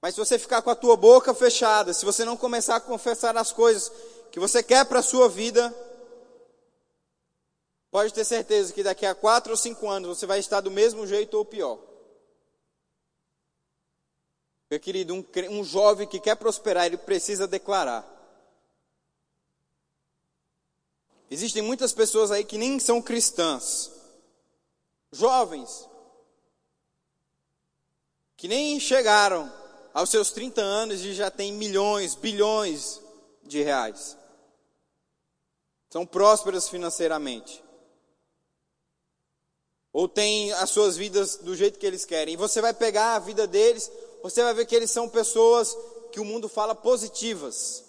Mas 0.00 0.14
se 0.14 0.20
você 0.20 0.38
ficar 0.38 0.62
com 0.62 0.70
a 0.70 0.74
tua 0.74 0.96
boca 0.96 1.34
fechada, 1.34 1.92
se 1.92 2.04
você 2.04 2.24
não 2.24 2.36
começar 2.36 2.76
a 2.76 2.80
confessar 2.80 3.36
as 3.36 3.52
coisas 3.52 3.92
que 4.30 4.40
você 4.40 4.62
quer 4.62 4.84
para 4.86 5.00
a 5.00 5.02
sua 5.02 5.28
vida, 5.28 5.72
pode 7.90 8.12
ter 8.12 8.24
certeza 8.24 8.72
que 8.72 8.82
daqui 8.82 9.04
a 9.04 9.14
quatro 9.14 9.52
ou 9.52 9.56
cinco 9.56 9.88
anos 9.88 10.18
você 10.18 10.26
vai 10.26 10.38
estar 10.38 10.60
do 10.60 10.70
mesmo 10.70 11.06
jeito 11.06 11.36
ou 11.36 11.44
pior. 11.44 11.78
Meu 14.72 14.80
querido, 14.80 15.12
um, 15.12 15.22
um 15.50 15.62
jovem 15.62 16.08
que 16.08 16.18
quer 16.18 16.34
prosperar, 16.34 16.86
ele 16.86 16.96
precisa 16.96 17.46
declarar. 17.46 18.08
Existem 21.30 21.60
muitas 21.60 21.92
pessoas 21.92 22.30
aí 22.30 22.42
que 22.42 22.56
nem 22.56 22.80
são 22.80 23.02
cristãs, 23.02 23.92
jovens, 25.12 25.86
que 28.34 28.48
nem 28.48 28.80
chegaram 28.80 29.52
aos 29.92 30.08
seus 30.08 30.30
30 30.30 30.62
anos 30.62 31.04
e 31.04 31.12
já 31.12 31.30
têm 31.30 31.52
milhões, 31.52 32.14
bilhões 32.14 32.98
de 33.42 33.62
reais. 33.62 34.16
São 35.90 36.06
prósperas 36.06 36.66
financeiramente. 36.70 37.62
Ou 39.92 40.08
têm 40.08 40.50
as 40.52 40.70
suas 40.70 40.96
vidas 40.96 41.36
do 41.36 41.54
jeito 41.54 41.78
que 41.78 41.84
eles 41.84 42.06
querem. 42.06 42.32
E 42.32 42.38
você 42.38 42.62
vai 42.62 42.72
pegar 42.72 43.16
a 43.16 43.18
vida 43.18 43.46
deles, 43.46 43.92
você 44.22 44.42
vai 44.42 44.54
ver 44.54 44.66
que 44.66 44.74
eles 44.74 44.90
são 44.90 45.08
pessoas 45.08 45.76
que 46.10 46.20
o 46.20 46.24
mundo 46.24 46.48
fala 46.48 46.74
positivas. 46.74 47.84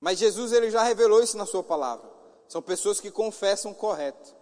Mas 0.00 0.18
Jesus 0.18 0.52
ele 0.52 0.70
já 0.70 0.82
revelou 0.82 1.22
isso 1.22 1.36
na 1.36 1.44
sua 1.44 1.62
palavra. 1.62 2.08
São 2.48 2.62
pessoas 2.62 3.00
que 3.00 3.10
confessam 3.10 3.74
correto. 3.74 4.34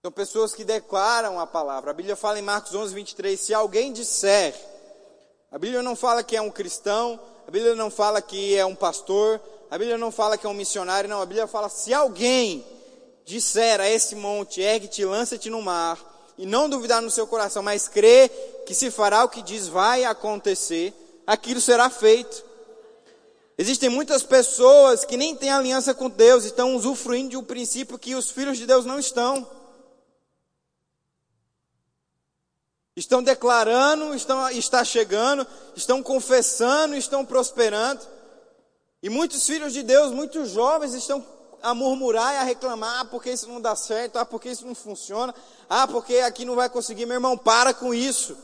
São 0.00 0.10
pessoas 0.10 0.52
que 0.52 0.64
declaram 0.64 1.38
a 1.38 1.46
palavra. 1.46 1.92
A 1.92 1.94
Bíblia 1.94 2.16
fala 2.16 2.38
em 2.38 2.42
Marcos 2.42 2.74
11, 2.74 2.92
23, 2.92 3.38
se 3.38 3.54
alguém 3.54 3.92
disser, 3.92 4.52
a 5.50 5.58
Bíblia 5.58 5.82
não 5.82 5.94
fala 5.94 6.24
que 6.24 6.34
é 6.34 6.40
um 6.40 6.50
cristão, 6.50 7.20
a 7.46 7.50
Bíblia 7.50 7.76
não 7.76 7.90
fala 7.90 8.20
que 8.20 8.56
é 8.56 8.64
um 8.66 8.74
pastor, 8.74 9.40
a 9.70 9.78
Bíblia 9.78 9.96
não 9.96 10.10
fala 10.10 10.36
que 10.36 10.44
é 10.44 10.48
um 10.48 10.54
missionário, 10.54 11.08
não. 11.08 11.22
A 11.22 11.26
Bíblia 11.26 11.46
fala, 11.46 11.68
se 11.68 11.94
alguém 11.94 12.66
disser 13.24 13.80
a 13.80 13.88
esse 13.88 14.16
monte, 14.16 14.60
ergue-te, 14.60 15.04
lança-te 15.04 15.48
no 15.48 15.62
mar, 15.62 16.11
e 16.42 16.46
não 16.46 16.68
duvidar 16.68 17.00
no 17.00 17.08
seu 17.08 17.24
coração, 17.24 17.62
mas 17.62 17.86
crê 17.86 18.28
que 18.66 18.74
se 18.74 18.90
fará 18.90 19.22
o 19.22 19.28
que 19.28 19.40
diz 19.40 19.68
vai 19.68 20.04
acontecer, 20.04 20.92
aquilo 21.24 21.60
será 21.60 21.88
feito. 21.88 22.44
Existem 23.56 23.88
muitas 23.88 24.24
pessoas 24.24 25.04
que 25.04 25.16
nem 25.16 25.36
têm 25.36 25.52
aliança 25.52 25.94
com 25.94 26.10
Deus, 26.10 26.42
estão 26.42 26.74
usufruindo 26.74 27.30
de 27.30 27.36
um 27.36 27.44
princípio 27.44 27.96
que 27.96 28.16
os 28.16 28.32
filhos 28.32 28.58
de 28.58 28.66
Deus 28.66 28.84
não 28.84 28.98
estão. 28.98 29.48
Estão 32.96 33.22
declarando, 33.22 34.12
estão, 34.12 34.50
está 34.50 34.84
chegando, 34.84 35.46
estão 35.76 36.02
confessando, 36.02 36.96
estão 36.96 37.24
prosperando. 37.24 38.00
E 39.00 39.08
muitos 39.08 39.46
filhos 39.46 39.72
de 39.72 39.84
Deus, 39.84 40.10
muitos 40.10 40.50
jovens 40.50 40.92
estão 40.92 41.24
a 41.62 41.72
murmurar 41.72 42.34
e 42.34 42.38
a 42.38 42.42
reclamar, 42.42 43.00
ah, 43.00 43.04
porque 43.04 43.30
isso 43.30 43.48
não 43.48 43.60
dá 43.60 43.76
certo, 43.76 44.18
ah, 44.18 44.26
porque 44.26 44.50
isso 44.50 44.66
não 44.66 44.74
funciona, 44.74 45.32
ah, 45.74 45.88
porque 45.88 46.18
aqui 46.18 46.44
não 46.44 46.54
vai 46.54 46.68
conseguir. 46.68 47.06
Meu 47.06 47.14
irmão, 47.14 47.38
para 47.38 47.72
com 47.72 47.94
isso. 47.94 48.36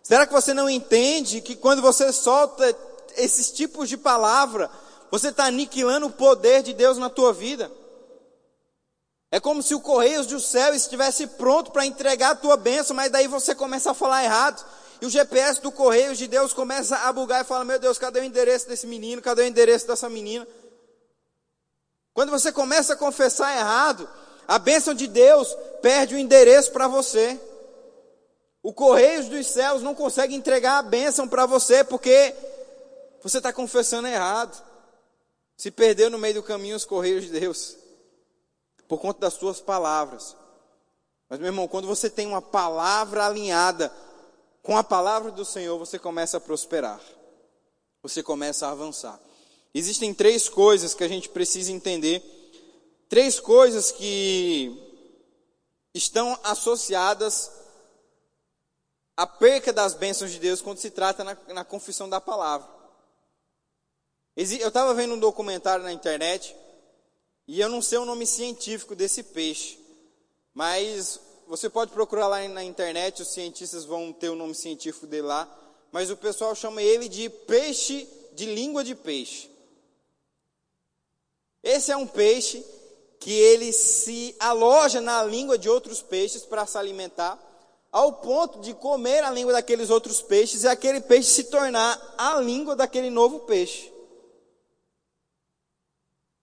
Será 0.00 0.24
que 0.24 0.32
você 0.32 0.54
não 0.54 0.70
entende 0.70 1.40
que 1.40 1.56
quando 1.56 1.82
você 1.82 2.12
solta 2.12 2.72
esses 3.16 3.50
tipos 3.50 3.88
de 3.88 3.96
palavra, 3.96 4.70
você 5.10 5.30
está 5.30 5.46
aniquilando 5.46 6.06
o 6.06 6.12
poder 6.12 6.62
de 6.62 6.72
Deus 6.72 6.98
na 6.98 7.10
tua 7.10 7.32
vida. 7.32 7.68
É 9.28 9.40
como 9.40 9.60
se 9.60 9.74
o 9.74 9.80
Correios 9.80 10.28
do 10.28 10.38
Céu 10.38 10.72
estivesse 10.72 11.26
pronto 11.26 11.72
para 11.72 11.84
entregar 11.84 12.30
a 12.30 12.36
tua 12.36 12.56
bênção, 12.56 12.94
mas 12.94 13.10
daí 13.10 13.26
você 13.26 13.52
começa 13.52 13.90
a 13.90 13.94
falar 13.94 14.22
errado. 14.22 14.64
E 15.00 15.06
o 15.06 15.10
GPS 15.10 15.60
do 15.60 15.72
Correios 15.72 16.16
de 16.16 16.28
Deus 16.28 16.52
começa 16.52 16.96
a 16.96 17.12
bugar 17.12 17.42
e 17.42 17.44
fala: 17.44 17.64
Meu 17.64 17.80
Deus, 17.80 17.98
cadê 17.98 18.20
o 18.20 18.24
endereço 18.24 18.68
desse 18.68 18.86
menino? 18.86 19.20
Cadê 19.20 19.42
o 19.42 19.46
endereço 19.46 19.88
dessa 19.88 20.08
menina? 20.08 20.46
Quando 22.14 22.30
você 22.30 22.52
começa 22.52 22.92
a 22.92 22.96
confessar 22.96 23.56
errado, 23.58 24.08
a 24.48 24.58
bênção 24.58 24.94
de 24.94 25.06
Deus 25.06 25.54
perde 25.82 26.14
o 26.14 26.18
endereço 26.18 26.72
para 26.72 26.88
você. 26.88 27.38
O 28.62 28.72
Correios 28.72 29.28
dos 29.28 29.46
Céus 29.46 29.82
não 29.82 29.94
consegue 29.94 30.34
entregar 30.34 30.78
a 30.78 30.82
bênção 30.82 31.28
para 31.28 31.44
você 31.44 31.84
porque 31.84 32.34
você 33.22 33.36
está 33.36 33.52
confessando 33.52 34.08
errado. 34.08 34.64
Se 35.54 35.70
perdeu 35.70 36.08
no 36.08 36.18
meio 36.18 36.34
do 36.34 36.42
caminho 36.42 36.76
os 36.76 36.86
correios 36.86 37.24
de 37.24 37.38
Deus. 37.38 37.76
Por 38.86 38.98
conta 38.98 39.20
das 39.20 39.34
suas 39.34 39.60
palavras. 39.60 40.34
Mas, 41.28 41.38
meu 41.38 41.48
irmão, 41.48 41.68
quando 41.68 41.86
você 41.86 42.08
tem 42.08 42.26
uma 42.26 42.40
palavra 42.40 43.26
alinhada 43.26 43.92
com 44.62 44.78
a 44.78 44.84
palavra 44.84 45.30
do 45.30 45.44
Senhor, 45.44 45.78
você 45.78 45.98
começa 45.98 46.38
a 46.38 46.40
prosperar. 46.40 47.00
Você 48.02 48.22
começa 48.22 48.66
a 48.66 48.70
avançar. 48.70 49.20
Existem 49.74 50.14
três 50.14 50.48
coisas 50.48 50.94
que 50.94 51.04
a 51.04 51.08
gente 51.08 51.28
precisa 51.28 51.70
entender. 51.70 52.37
Três 53.08 53.40
coisas 53.40 53.90
que 53.90 54.88
estão 55.94 56.38
associadas 56.44 57.50
à 59.16 59.26
perca 59.26 59.72
das 59.72 59.94
bênçãos 59.94 60.30
de 60.30 60.38
Deus 60.38 60.60
quando 60.60 60.78
se 60.78 60.90
trata 60.90 61.24
na, 61.24 61.36
na 61.48 61.64
confissão 61.64 62.08
da 62.08 62.20
palavra. 62.20 62.68
Eu 64.36 64.68
estava 64.68 64.92
vendo 64.94 65.14
um 65.14 65.18
documentário 65.18 65.82
na 65.82 65.92
internet 65.92 66.54
e 67.46 67.58
eu 67.58 67.68
não 67.70 67.80
sei 67.80 67.98
o 67.98 68.04
nome 68.04 68.26
científico 68.26 68.94
desse 68.94 69.22
peixe, 69.22 69.78
mas 70.52 71.18
você 71.46 71.70
pode 71.70 71.92
procurar 71.92 72.28
lá 72.28 72.46
na 72.46 72.62
internet, 72.62 73.22
os 73.22 73.28
cientistas 73.28 73.86
vão 73.86 74.12
ter 74.12 74.28
o 74.28 74.36
nome 74.36 74.54
científico 74.54 75.06
dele 75.06 75.26
lá, 75.26 75.48
mas 75.90 76.10
o 76.10 76.16
pessoal 76.16 76.54
chama 76.54 76.82
ele 76.82 77.08
de 77.08 77.30
peixe 77.30 78.06
de 78.34 78.44
língua 78.44 78.84
de 78.84 78.94
peixe. 78.94 79.50
Esse 81.62 81.90
é 81.90 81.96
um 81.96 82.06
peixe 82.06 82.64
que 83.20 83.32
ele 83.32 83.72
se 83.72 84.34
aloja 84.38 85.00
na 85.00 85.22
língua 85.22 85.58
de 85.58 85.68
outros 85.68 86.00
peixes 86.00 86.44
para 86.44 86.66
se 86.66 86.78
alimentar, 86.78 87.38
ao 87.90 88.12
ponto 88.12 88.60
de 88.60 88.74
comer 88.74 89.24
a 89.24 89.30
língua 89.30 89.52
daqueles 89.52 89.90
outros 89.90 90.20
peixes 90.20 90.62
e 90.62 90.68
aquele 90.68 91.00
peixe 91.00 91.30
se 91.30 91.44
tornar 91.44 92.14
a 92.16 92.40
língua 92.40 92.76
daquele 92.76 93.10
novo 93.10 93.40
peixe. 93.40 93.92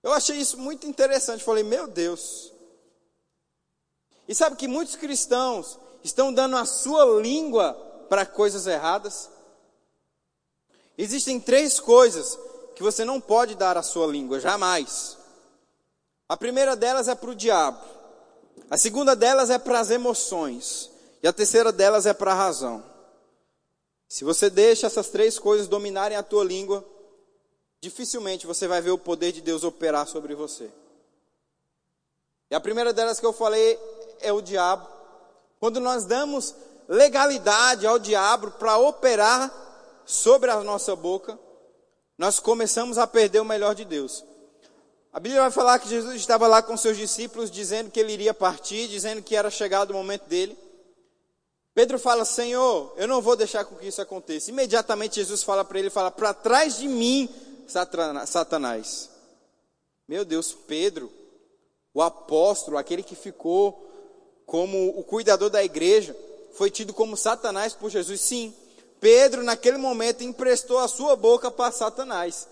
Eu 0.03 0.11
achei 0.11 0.37
isso 0.37 0.57
muito 0.59 0.85
interessante. 0.85 1.43
Falei, 1.43 1.63
meu 1.63 1.87
Deus. 1.87 2.51
E 4.27 4.35
sabe 4.35 4.55
que 4.55 4.67
muitos 4.67 4.95
cristãos 4.95 5.79
estão 6.03 6.31
dando 6.33 6.57
a 6.57 6.65
sua 6.65 7.21
língua 7.21 7.73
para 8.07 8.25
coisas 8.25 8.67
erradas? 8.67 9.29
Existem 10.97 11.39
três 11.39 11.79
coisas 11.79 12.37
que 12.75 12.83
você 12.83 13.03
não 13.03 13.19
pode 13.19 13.55
dar 13.55 13.77
à 13.77 13.83
sua 13.83 14.05
língua, 14.07 14.39
jamais. 14.39 15.17
A 16.27 16.35
primeira 16.35 16.75
delas 16.75 17.07
é 17.07 17.15
para 17.15 17.29
o 17.29 17.35
diabo. 17.35 17.79
A 18.69 18.77
segunda 18.77 19.15
delas 19.15 19.49
é 19.49 19.59
para 19.59 19.79
as 19.79 19.91
emoções. 19.91 20.89
E 21.21 21.27
a 21.27 21.33
terceira 21.33 21.71
delas 21.71 22.05
é 22.05 22.13
para 22.13 22.31
a 22.31 22.35
razão. 22.35 22.83
Se 24.07 24.23
você 24.23 24.49
deixa 24.49 24.87
essas 24.87 25.09
três 25.09 25.37
coisas 25.37 25.67
dominarem 25.67 26.17
a 26.17 26.23
tua 26.23 26.43
língua, 26.43 26.85
dificilmente 27.81 28.47
você 28.47 28.67
vai 28.67 28.81
ver 28.81 28.91
o 28.91 28.97
poder 28.97 29.31
de 29.31 29.41
Deus 29.41 29.63
operar 29.63 30.07
sobre 30.07 30.33
você. 30.35 30.71
E 32.49 32.55
a 32.55 32.59
primeira 32.59 32.93
delas 32.93 33.19
que 33.19 33.25
eu 33.25 33.33
falei 33.33 33.79
é 34.19 34.31
o 34.31 34.41
diabo. 34.41 34.87
Quando 35.59 35.79
nós 35.79 36.05
damos 36.05 36.55
legalidade 36.87 37.85
ao 37.87 37.97
diabo 37.97 38.51
para 38.51 38.77
operar 38.77 39.51
sobre 40.05 40.51
a 40.51 40.63
nossa 40.63 40.95
boca, 40.95 41.37
nós 42.17 42.39
começamos 42.39 42.97
a 42.97 43.07
perder 43.07 43.39
o 43.39 43.45
melhor 43.45 43.73
de 43.73 43.83
Deus. 43.83 44.23
A 45.15 45.19
Bíblia 45.21 45.43
vai 45.43 45.51
falar 45.51 45.79
que 45.79 45.87
Jesus 45.87 46.13
estava 46.15 46.45
lá 46.45 46.61
com 46.61 46.75
seus 46.75 46.97
discípulos, 46.97 47.49
dizendo 47.49 47.89
que 47.89 48.01
ele 48.01 48.11
iria 48.11 48.33
partir, 48.33 48.89
dizendo 48.89 49.23
que 49.23 49.33
era 49.33 49.49
chegado 49.49 49.91
o 49.91 49.93
momento 49.93 50.25
dele. 50.25 50.57
Pedro 51.73 51.97
fala: 51.97 52.25
Senhor, 52.25 52.93
eu 52.97 53.07
não 53.07 53.21
vou 53.21 53.37
deixar 53.37 53.63
com 53.63 53.77
que 53.77 53.87
isso 53.87 54.01
aconteça. 54.01 54.51
Imediatamente 54.51 55.15
Jesus 55.15 55.41
fala 55.41 55.63
para 55.63 55.79
ele: 55.79 55.89
fala, 55.89 56.11
para 56.11 56.33
trás 56.33 56.79
de 56.79 56.89
mim, 56.89 57.29
Satanás. 57.65 59.09
Meu 60.05 60.25
Deus, 60.25 60.51
Pedro, 60.51 61.09
o 61.93 62.01
apóstolo, 62.01 62.77
aquele 62.77 63.01
que 63.01 63.15
ficou 63.15 63.89
como 64.45 64.99
o 64.99 65.03
cuidador 65.05 65.49
da 65.49 65.63
igreja, 65.63 66.13
foi 66.55 66.69
tido 66.69 66.93
como 66.93 67.15
Satanás 67.15 67.73
por 67.73 67.89
Jesus. 67.89 68.19
Sim, 68.19 68.53
Pedro, 68.99 69.43
naquele 69.43 69.77
momento, 69.77 70.25
emprestou 70.25 70.77
a 70.77 70.89
sua 70.89 71.15
boca 71.15 71.49
para 71.49 71.71
Satanás, 71.71 72.49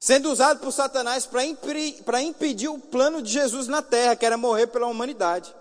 sendo 0.00 0.32
usado 0.32 0.60
por 0.60 0.72
Satanás 0.72 1.26
para 1.26 2.22
impedir 2.22 2.68
o 2.68 2.78
plano 2.78 3.20
de 3.20 3.30
Jesus 3.30 3.68
na 3.68 3.82
terra, 3.82 4.16
que 4.16 4.24
era 4.24 4.38
morrer 4.38 4.66
pela 4.68 4.86
humanidade. 4.86 5.54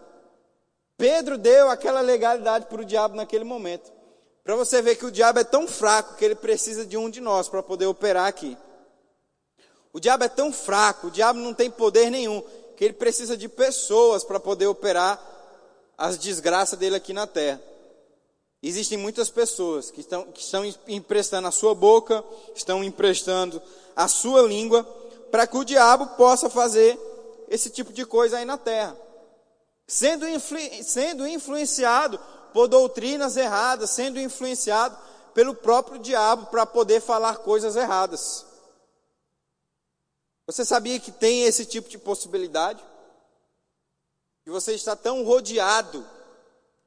Pedro 0.98 1.38
deu 1.38 1.70
aquela 1.70 2.00
legalidade 2.00 2.66
para 2.68 2.82
o 2.82 2.86
diabo 2.86 3.16
naquele 3.16 3.44
momento. 3.44 3.92
Para 4.44 4.56
você 4.56 4.82
ver 4.82 4.96
que 4.96 5.06
o 5.06 5.12
diabo 5.12 5.40
é 5.40 5.44
tão 5.44 5.68
fraco 5.68 6.16
que 6.16 6.24
ele 6.24 6.36
precisa 6.36 6.86
de 6.86 6.98
um 6.98 7.10
de 7.10 7.20
nós 7.20 7.50
para 7.50 7.62
poder 7.62 7.86
operar 7.86 8.28
aqui. 8.28 8.58
O 9.92 10.00
diabo 10.00 10.24
é 10.24 10.30
tão 10.30 10.54
fraco, 10.54 11.08
o 11.08 11.12
diabo 11.12 11.40
não 11.40 11.54
tem 11.54 11.70
poder 11.70 12.10
nenhum, 12.10 12.42
que 12.78 12.86
ele 12.86 12.94
precisa 12.94 13.36
de 13.36 13.50
pessoas 13.50 14.24
para 14.24 14.40
poder 14.40 14.68
operar 14.68 15.22
as 15.98 16.18
desgraças 16.18 16.80
dele 16.80 16.96
aqui 16.96 17.12
na 17.12 17.28
terra. 17.28 17.62
Existem 18.62 18.98
muitas 18.98 19.30
pessoas 19.30 19.90
que 19.90 20.02
estão, 20.02 20.26
que 20.32 20.42
estão 20.42 20.66
emprestando 20.88 21.48
a 21.48 21.52
sua 21.52 21.74
boca, 21.74 22.24
estão 22.54 22.84
emprestando 22.84 23.62
a 23.96 24.08
sua 24.08 24.42
língua, 24.42 24.84
para 25.32 25.48
que 25.48 25.58
o 25.58 25.64
diabo 25.64 26.08
possa 26.18 26.50
fazer 26.50 27.00
esse 27.48 27.70
tipo 27.70 27.94
de 27.94 28.06
coisa 28.06 28.38
aí 28.38 28.46
na 28.46 28.58
terra. 28.58 28.98
Sendo, 29.88 30.28
influ, 30.28 30.60
sendo 30.84 31.26
influenciado 31.26 32.20
por 32.54 32.68
doutrinas 32.68 33.38
erradas, 33.38 33.92
sendo 33.92 34.20
influenciado 34.20 34.98
pelo 35.34 35.56
próprio 35.56 36.00
diabo 36.00 36.48
para 36.48 36.66
poder 36.66 37.02
falar 37.02 37.38
coisas 37.38 37.76
erradas. 37.78 38.46
Você 40.46 40.66
sabia 40.66 41.00
que 41.00 41.12
tem 41.12 41.44
esse 41.44 41.66
tipo 41.66 41.88
de 41.88 41.98
possibilidade? 41.98 42.84
Que 44.44 44.50
você 44.50 44.74
está 44.74 44.96
tão 44.96 45.24
rodeado 45.24 46.06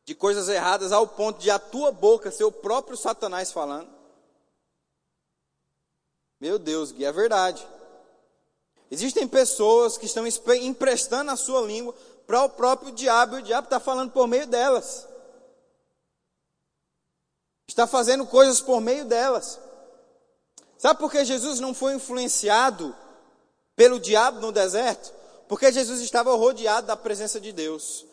de 0.04 0.14
coisas 0.14 0.48
erradas 0.48 0.92
ao 0.92 1.06
ponto 1.06 1.38
de 1.38 1.50
a 1.50 1.58
tua 1.58 1.92
boca 1.92 2.30
ser 2.30 2.44
o 2.44 2.52
próprio 2.52 2.96
Satanás 2.96 3.52
falando. 3.52 3.90
Meu 6.40 6.58
Deus, 6.58 6.90
Gui, 6.90 7.04
é 7.04 7.12
verdade. 7.12 7.66
Existem 8.90 9.28
pessoas 9.28 9.96
que 9.96 10.06
estão 10.06 10.24
emprestando 10.26 11.30
a 11.30 11.36
sua 11.36 11.60
língua 11.62 11.94
para 12.26 12.42
o 12.44 12.48
próprio 12.48 12.92
diabo, 12.92 13.36
e 13.36 13.40
o 13.40 13.42
diabo 13.42 13.66
está 13.66 13.78
falando 13.78 14.10
por 14.10 14.26
meio 14.26 14.46
delas. 14.46 15.06
Está 17.68 17.86
fazendo 17.86 18.26
coisas 18.26 18.60
por 18.60 18.80
meio 18.80 19.04
delas. 19.04 19.58
Sabe 20.76 20.98
por 20.98 21.12
que 21.12 21.24
Jesus 21.24 21.60
não 21.60 21.72
foi 21.72 21.94
influenciado 21.94 22.94
pelo 23.76 24.00
diabo 24.00 24.40
no 24.40 24.50
deserto? 24.50 25.14
Porque 25.48 25.70
Jesus 25.70 26.00
estava 26.00 26.34
rodeado 26.34 26.88
da 26.88 26.96
presença 26.96 27.40
de 27.40 27.52
Deus. 27.52 28.04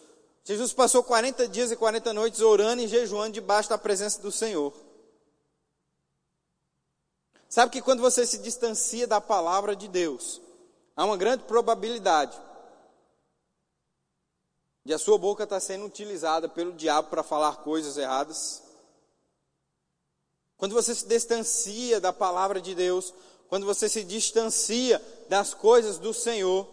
Jesus 0.44 0.74
passou 0.74 1.04
40 1.04 1.48
dias 1.48 1.72
e 1.72 1.76
40 1.76 2.14
noites 2.14 2.42
orando 2.42 2.82
e 2.82 2.88
jejuando 2.88 3.34
debaixo 3.34 3.70
da 3.70 3.78
presença 3.78 4.22
do 4.22 4.32
Senhor. 4.32 4.74
Sabe 7.48 7.72
que 7.72 7.82
quando 7.82 8.02
você 8.02 8.26
se 8.26 8.38
distancia 8.38 9.08
da 9.08 9.20
palavra 9.20 9.76
de 9.76 9.88
Deus, 9.88 10.40
há 10.96 11.04
uma 11.04 11.18
grande 11.18 11.44
probabilidade 11.44 12.40
de 14.86 14.94
a 14.94 14.98
sua 14.98 15.18
boca 15.18 15.44
estar 15.44 15.60
sendo 15.60 15.86
utilizada 15.86 16.48
pelo 16.48 16.74
diabo 16.74 17.10
para 17.10 17.24
falar 17.24 17.58
coisas 17.58 17.98
erradas. 17.98 18.64
Quando 20.58 20.74
você 20.74 20.94
se 20.94 21.08
distancia 21.08 22.00
da 22.00 22.12
palavra 22.12 22.60
de 22.62 22.76
Deus, 22.76 23.14
quando 23.48 23.66
você 23.66 23.90
se 23.90 24.04
distancia 24.04 25.02
das 25.28 25.54
coisas 25.54 25.98
do 25.98 26.14
Senhor, 26.14 26.68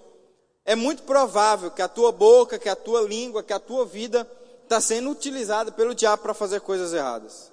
é 0.66 0.74
muito 0.74 1.04
provável 1.04 1.70
que 1.70 1.80
a 1.80 1.86
tua 1.86 2.10
boca, 2.10 2.58
que 2.58 2.68
a 2.68 2.74
tua 2.74 3.00
língua, 3.02 3.44
que 3.44 3.52
a 3.52 3.60
tua 3.60 3.86
vida 3.86 4.28
está 4.64 4.80
sendo 4.80 5.08
utilizada 5.10 5.70
pelo 5.70 5.94
diabo 5.94 6.24
para 6.24 6.34
fazer 6.34 6.60
coisas 6.60 6.92
erradas. 6.92 7.52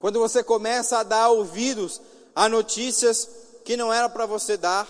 Quando 0.00 0.18
você 0.18 0.42
começa 0.42 0.98
a 0.98 1.04
dar 1.04 1.28
ouvidos 1.28 2.02
a 2.34 2.48
notícias 2.48 3.30
que 3.64 3.76
não 3.76 3.92
era 3.92 4.08
para 4.08 4.26
você 4.26 4.56
dar, 4.56 4.88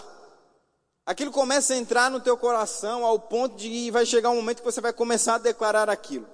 aquilo 1.04 1.30
começa 1.30 1.74
a 1.74 1.76
entrar 1.76 2.10
no 2.10 2.18
teu 2.18 2.36
coração 2.36 3.04
ao 3.04 3.18
ponto 3.18 3.56
de 3.56 3.90
vai 3.90 4.06
chegar 4.06 4.30
um 4.30 4.36
momento 4.36 4.60
que 4.60 4.64
você 4.64 4.80
vai 4.80 4.94
começar 4.94 5.34
a 5.34 5.38
declarar 5.38 5.90
aquilo. 5.90 6.26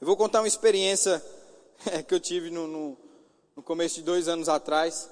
Eu 0.00 0.06
vou 0.06 0.16
contar 0.16 0.42
uma 0.42 0.48
experiência 0.48 1.20
que 2.06 2.14
eu 2.14 2.20
tive 2.20 2.50
no, 2.50 2.68
no, 2.68 2.98
no 3.56 3.62
começo 3.64 3.96
de 3.96 4.02
dois 4.02 4.28
anos 4.28 4.48
atrás. 4.48 5.08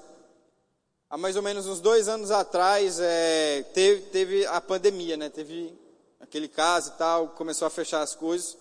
Há 1.11 1.17
mais 1.17 1.35
ou 1.35 1.41
menos 1.41 1.67
uns 1.67 1.81
dois 1.81 2.07
anos 2.07 2.31
atrás, 2.31 2.97
é, 3.01 3.63
teve, 3.73 4.03
teve 4.03 4.45
a 4.45 4.61
pandemia, 4.61 5.17
né? 5.17 5.29
Teve 5.29 5.77
aquele 6.21 6.47
caso 6.47 6.91
e 6.91 6.97
tal, 6.97 7.27
começou 7.27 7.65
a 7.65 7.69
fechar 7.69 8.01
as 8.01 8.15
coisas. 8.15 8.57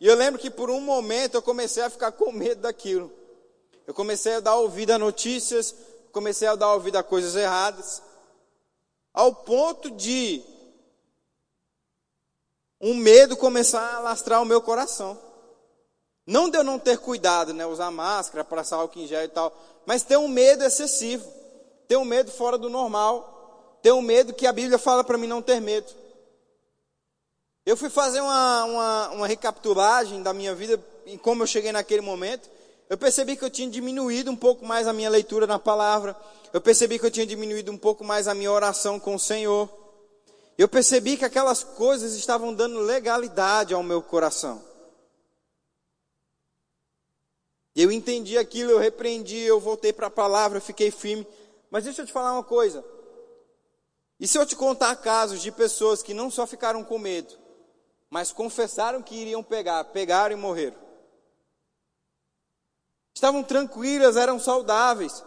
E 0.00 0.06
eu 0.08 0.16
lembro 0.16 0.40
que 0.40 0.50
por 0.50 0.68
um 0.68 0.80
momento 0.80 1.36
eu 1.36 1.42
comecei 1.42 1.80
a 1.84 1.88
ficar 1.88 2.10
com 2.10 2.32
medo 2.32 2.62
daquilo. 2.62 3.08
Eu 3.86 3.94
comecei 3.94 4.34
a 4.34 4.40
dar 4.40 4.56
ouvido 4.56 4.90
a 4.90 4.98
notícias, 4.98 5.72
comecei 6.10 6.48
a 6.48 6.56
dar 6.56 6.74
ouvido 6.74 6.96
a 6.96 7.04
coisas 7.04 7.36
erradas, 7.36 8.02
ao 9.14 9.32
ponto 9.32 9.92
de 9.92 10.42
um 12.80 12.94
medo 12.94 13.36
começar 13.36 13.94
a 13.94 14.00
lastrar 14.00 14.42
o 14.42 14.44
meu 14.44 14.60
coração. 14.60 15.27
Não 16.28 16.50
de 16.50 16.58
eu 16.58 16.62
não 16.62 16.78
ter 16.78 16.98
cuidado, 16.98 17.54
né? 17.54 17.64
Usar 17.64 17.90
máscara, 17.90 18.44
passar 18.44 18.76
álcool 18.76 18.98
em 18.98 19.06
gel 19.06 19.24
e 19.24 19.28
tal. 19.28 19.50
Mas 19.86 20.02
ter 20.02 20.18
um 20.18 20.28
medo 20.28 20.62
excessivo. 20.62 21.26
Ter 21.88 21.96
um 21.96 22.04
medo 22.04 22.30
fora 22.30 22.58
do 22.58 22.68
normal. 22.68 23.78
Ter 23.82 23.92
um 23.92 24.02
medo 24.02 24.34
que 24.34 24.46
a 24.46 24.52
Bíblia 24.52 24.78
fala 24.78 25.02
para 25.02 25.16
mim 25.16 25.26
não 25.26 25.40
ter 25.40 25.58
medo. 25.58 25.86
Eu 27.64 27.78
fui 27.78 27.88
fazer 27.88 28.20
uma, 28.20 28.64
uma, 28.64 29.08
uma 29.08 29.26
recapitulagem 29.26 30.22
da 30.22 30.34
minha 30.34 30.54
vida 30.54 30.78
e 31.06 31.16
como 31.16 31.44
eu 31.44 31.46
cheguei 31.46 31.72
naquele 31.72 32.02
momento. 32.02 32.50
Eu 32.90 32.98
percebi 32.98 33.34
que 33.34 33.44
eu 33.46 33.50
tinha 33.50 33.70
diminuído 33.70 34.30
um 34.30 34.36
pouco 34.36 34.66
mais 34.66 34.86
a 34.86 34.92
minha 34.92 35.08
leitura 35.08 35.46
na 35.46 35.58
palavra. 35.58 36.14
Eu 36.52 36.60
percebi 36.60 36.98
que 36.98 37.06
eu 37.06 37.10
tinha 37.10 37.24
diminuído 37.24 37.72
um 37.72 37.78
pouco 37.78 38.04
mais 38.04 38.28
a 38.28 38.34
minha 38.34 38.52
oração 38.52 39.00
com 39.00 39.14
o 39.14 39.18
Senhor. 39.18 39.66
Eu 40.58 40.68
percebi 40.68 41.16
que 41.16 41.24
aquelas 41.24 41.64
coisas 41.64 42.12
estavam 42.12 42.52
dando 42.52 42.80
legalidade 42.80 43.72
ao 43.72 43.82
meu 43.82 44.02
coração. 44.02 44.67
Eu 47.80 47.92
entendi 47.92 48.36
aquilo, 48.36 48.72
eu 48.72 48.78
repreendi, 48.78 49.38
eu 49.38 49.60
voltei 49.60 49.92
para 49.92 50.08
a 50.08 50.10
palavra, 50.10 50.58
eu 50.58 50.62
fiquei 50.62 50.90
firme. 50.90 51.24
Mas 51.70 51.84
deixa 51.84 52.02
eu 52.02 52.06
te 52.06 52.12
falar 52.12 52.32
uma 52.32 52.42
coisa. 52.42 52.84
E 54.18 54.26
se 54.26 54.36
eu 54.36 54.44
te 54.44 54.56
contar 54.56 54.96
casos 54.96 55.40
de 55.40 55.52
pessoas 55.52 56.02
que 56.02 56.12
não 56.12 56.28
só 56.28 56.44
ficaram 56.44 56.82
com 56.82 56.98
medo, 56.98 57.32
mas 58.10 58.32
confessaram 58.32 59.00
que 59.00 59.14
iriam 59.14 59.44
pegar, 59.44 59.84
pegaram 59.84 60.36
e 60.36 60.40
morreram? 60.40 60.76
Estavam 63.14 63.44
tranquilas, 63.44 64.16
eram 64.16 64.40
saudáveis, 64.40 65.22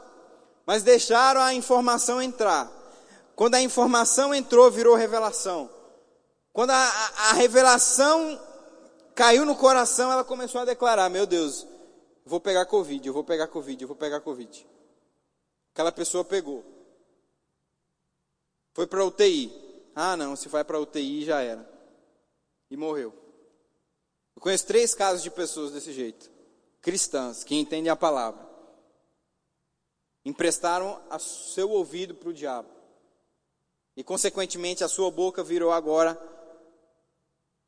mas 0.66 0.84
deixaram 0.84 1.40
a 1.40 1.54
informação 1.54 2.22
entrar. 2.22 2.70
Quando 3.34 3.56
a 3.56 3.62
informação 3.62 4.36
entrou, 4.36 4.70
virou 4.70 4.94
revelação. 4.96 5.70
Quando 6.52 6.72
a, 6.72 6.76
a, 6.76 7.30
a 7.30 7.34
revelação 7.34 8.38
caiu 9.16 9.46
no 9.46 9.56
coração, 9.56 10.12
ela 10.12 10.26
começou 10.26 10.60
a 10.60 10.66
declarar: 10.66 11.10
Meu 11.10 11.26
Deus, 11.26 11.66
vou 12.26 12.40
pegar 12.40 12.66
Covid, 12.66 13.08
eu 13.08 13.14
vou 13.14 13.24
pegar 13.24 13.48
Covid, 13.48 13.82
eu 13.82 13.88
vou 13.88 13.98
pegar 13.98 14.22
Covid. 14.22 14.68
Aquela 15.74 15.92
pessoa 15.92 16.24
pegou. 16.24 16.64
Foi 18.74 18.88
para 18.88 19.06
UTI. 19.06 19.52
Ah, 19.96 20.16
não, 20.16 20.36
se 20.36 20.48
vai 20.48 20.64
para 20.64 20.80
UTI 20.80 21.26
já 21.26 21.42
era. 21.42 21.70
E 22.70 22.78
morreu. 22.78 23.14
Eu 24.36 24.42
conheço 24.42 24.66
três 24.66 24.96
casos 24.96 25.22
de 25.24 25.30
pessoas 25.30 25.72
desse 25.72 25.92
jeito. 25.92 26.32
Cristãs, 26.82 27.44
que 27.44 27.56
entendem 27.56 27.90
a 27.90 27.96
palavra. 27.96 28.50
Emprestaram 30.24 31.02
o 31.10 31.20
seu 31.20 31.70
ouvido 31.70 32.16
para 32.16 32.30
o 32.30 32.34
diabo. 32.34 32.70
E, 33.96 34.04
consequentemente, 34.04 34.84
a 34.84 34.88
sua 34.88 35.12
boca 35.12 35.44
virou 35.44 35.72
agora 35.72 36.16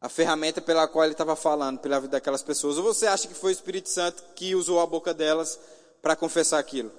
a 0.03 0.09
ferramenta 0.09 0.61
pela 0.61 0.85
qual 0.85 1.05
ele 1.05 1.13
estava 1.13 1.33
falando, 1.33 1.79
pela 1.79 1.97
vida 1.97 2.11
daquelas 2.11 2.43
pessoas. 2.43 2.75
Ou 2.75 2.83
você 2.83 3.07
acha 3.07 3.25
que 3.25 3.33
foi 3.33 3.51
o 3.51 3.55
Espírito 3.55 3.87
Santo 3.87 4.21
que 4.35 4.53
usou 4.53 4.81
a 4.81 4.85
boca 4.85 5.13
delas 5.13 5.57
para 6.01 6.13
confessar 6.13 6.59
aquilo? 6.59 6.91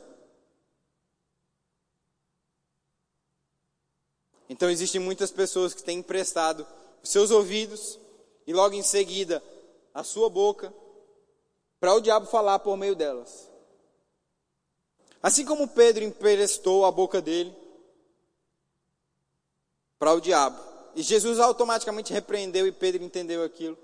Então 4.49 4.71
existem 4.71 4.99
muitas 4.99 5.31
pessoas 5.31 5.75
que 5.75 5.83
têm 5.83 5.99
emprestado 5.99 6.67
os 7.03 7.11
seus 7.11 7.31
ouvidos 7.31 8.01
e 8.47 8.55
logo 8.55 8.75
em 8.75 8.83
seguida 8.83 9.43
a 9.93 10.03
sua 10.03 10.31
boca 10.31 10.73
para 11.79 11.93
o 11.93 12.01
diabo 12.01 12.25
falar 12.25 12.59
por 12.61 12.75
meio 12.75 12.95
delas. 12.95 13.51
Assim 15.23 15.45
como 15.45 15.69
Pedro 15.69 16.03
emprestou 16.03 16.87
a 16.87 16.91
boca 16.91 17.21
dele 17.21 17.55
para 19.99 20.15
o 20.15 20.23
diabo. 20.23 20.74
E 20.95 21.03
Jesus 21.03 21.39
automaticamente 21.39 22.13
repreendeu 22.13 22.67
e 22.67 22.73
Pedro 22.73 23.03
entendeu 23.03 23.43
aquilo. 23.43 23.77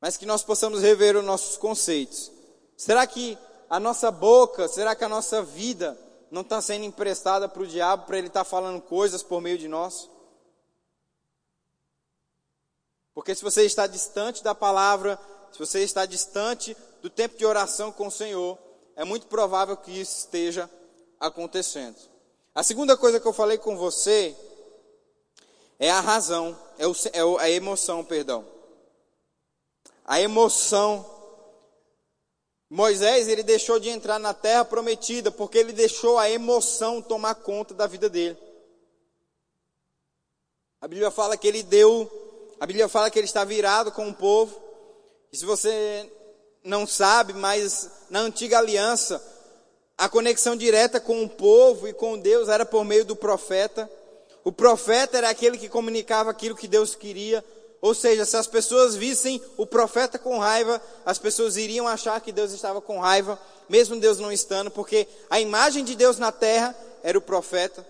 Mas 0.00 0.16
que 0.16 0.26
nós 0.26 0.42
possamos 0.42 0.82
rever 0.82 1.16
os 1.16 1.24
nossos 1.24 1.56
conceitos. 1.56 2.30
Será 2.76 3.06
que 3.06 3.38
a 3.70 3.80
nossa 3.80 4.10
boca, 4.10 4.68
será 4.68 4.94
que 4.94 5.04
a 5.04 5.08
nossa 5.08 5.42
vida 5.42 5.98
não 6.30 6.42
está 6.42 6.60
sendo 6.60 6.84
emprestada 6.84 7.48
para 7.48 7.62
o 7.62 7.66
diabo 7.66 8.06
para 8.06 8.18
ele 8.18 8.26
estar 8.26 8.44
tá 8.44 8.50
falando 8.50 8.80
coisas 8.80 9.22
por 9.22 9.40
meio 9.40 9.58
de 9.58 9.68
nós? 9.68 10.10
Porque 13.14 13.34
se 13.34 13.42
você 13.42 13.64
está 13.64 13.86
distante 13.86 14.44
da 14.44 14.54
palavra, 14.54 15.18
se 15.50 15.58
você 15.58 15.82
está 15.82 16.04
distante 16.04 16.76
do 17.00 17.08
tempo 17.08 17.38
de 17.38 17.46
oração 17.46 17.90
com 17.90 18.08
o 18.08 18.10
Senhor, 18.10 18.58
é 18.94 19.04
muito 19.04 19.26
provável 19.26 19.76
que 19.76 19.90
isso 19.90 20.18
esteja 20.18 20.68
acontecendo. 21.18 21.96
A 22.54 22.62
segunda 22.62 22.96
coisa 22.96 23.18
que 23.18 23.26
eu 23.26 23.32
falei 23.32 23.58
com 23.58 23.76
você 23.76 24.36
é 25.78 25.90
a 25.90 26.00
razão, 26.00 26.56
é, 26.78 26.86
o, 27.24 27.40
é 27.40 27.44
a 27.44 27.50
emoção, 27.50 28.04
perdão. 28.04 28.44
A 30.04 30.20
emoção 30.20 31.04
Moisés, 32.68 33.28
ele 33.28 33.44
deixou 33.44 33.78
de 33.78 33.88
entrar 33.88 34.18
na 34.18 34.34
terra 34.34 34.64
prometida 34.64 35.30
porque 35.30 35.58
ele 35.58 35.72
deixou 35.72 36.18
a 36.18 36.28
emoção 36.28 37.00
tomar 37.00 37.36
conta 37.36 37.72
da 37.72 37.86
vida 37.86 38.08
dele. 38.08 38.36
A 40.80 40.88
Bíblia 40.88 41.10
fala 41.12 41.36
que 41.36 41.46
ele 41.46 41.62
deu, 41.62 42.10
a 42.58 42.66
Bíblia 42.66 42.88
fala 42.88 43.08
que 43.08 43.18
ele 43.18 43.26
está 43.26 43.44
virado 43.44 43.92
com 43.92 44.08
o 44.08 44.14
povo. 44.14 44.60
E 45.32 45.36
se 45.36 45.44
você 45.44 46.10
não 46.64 46.86
sabe, 46.86 47.32
mas 47.34 47.88
na 48.10 48.20
antiga 48.20 48.58
aliança, 48.58 49.22
a 49.96 50.08
conexão 50.08 50.56
direta 50.56 51.00
com 51.00 51.22
o 51.22 51.28
povo 51.28 51.86
e 51.86 51.92
com 51.92 52.18
Deus 52.18 52.48
era 52.48 52.66
por 52.66 52.84
meio 52.84 53.04
do 53.04 53.14
profeta. 53.14 53.88
O 54.46 54.52
profeta 54.52 55.18
era 55.18 55.28
aquele 55.28 55.58
que 55.58 55.68
comunicava 55.68 56.30
aquilo 56.30 56.54
que 56.54 56.68
Deus 56.68 56.94
queria 56.94 57.44
ou 57.80 57.94
seja, 57.94 58.24
se 58.24 58.36
as 58.36 58.46
pessoas 58.46 58.94
vissem 58.94 59.40
o 59.56 59.66
profeta 59.66 60.18
com 60.18 60.38
raiva, 60.38 60.80
as 61.04 61.18
pessoas 61.18 61.56
iriam 61.56 61.86
achar 61.86 62.20
que 62.20 62.32
Deus 62.32 62.52
estava 62.52 62.80
com 62.80 62.98
raiva, 62.98 63.38
mesmo 63.68 64.00
Deus 64.00 64.18
não 64.18 64.32
estando, 64.32 64.70
porque 64.70 65.06
a 65.28 65.38
imagem 65.40 65.84
de 65.84 65.94
Deus 65.94 66.18
na 66.18 66.32
terra 66.32 66.74
era 67.02 67.16
o 67.18 67.20
profeta. 67.20 67.86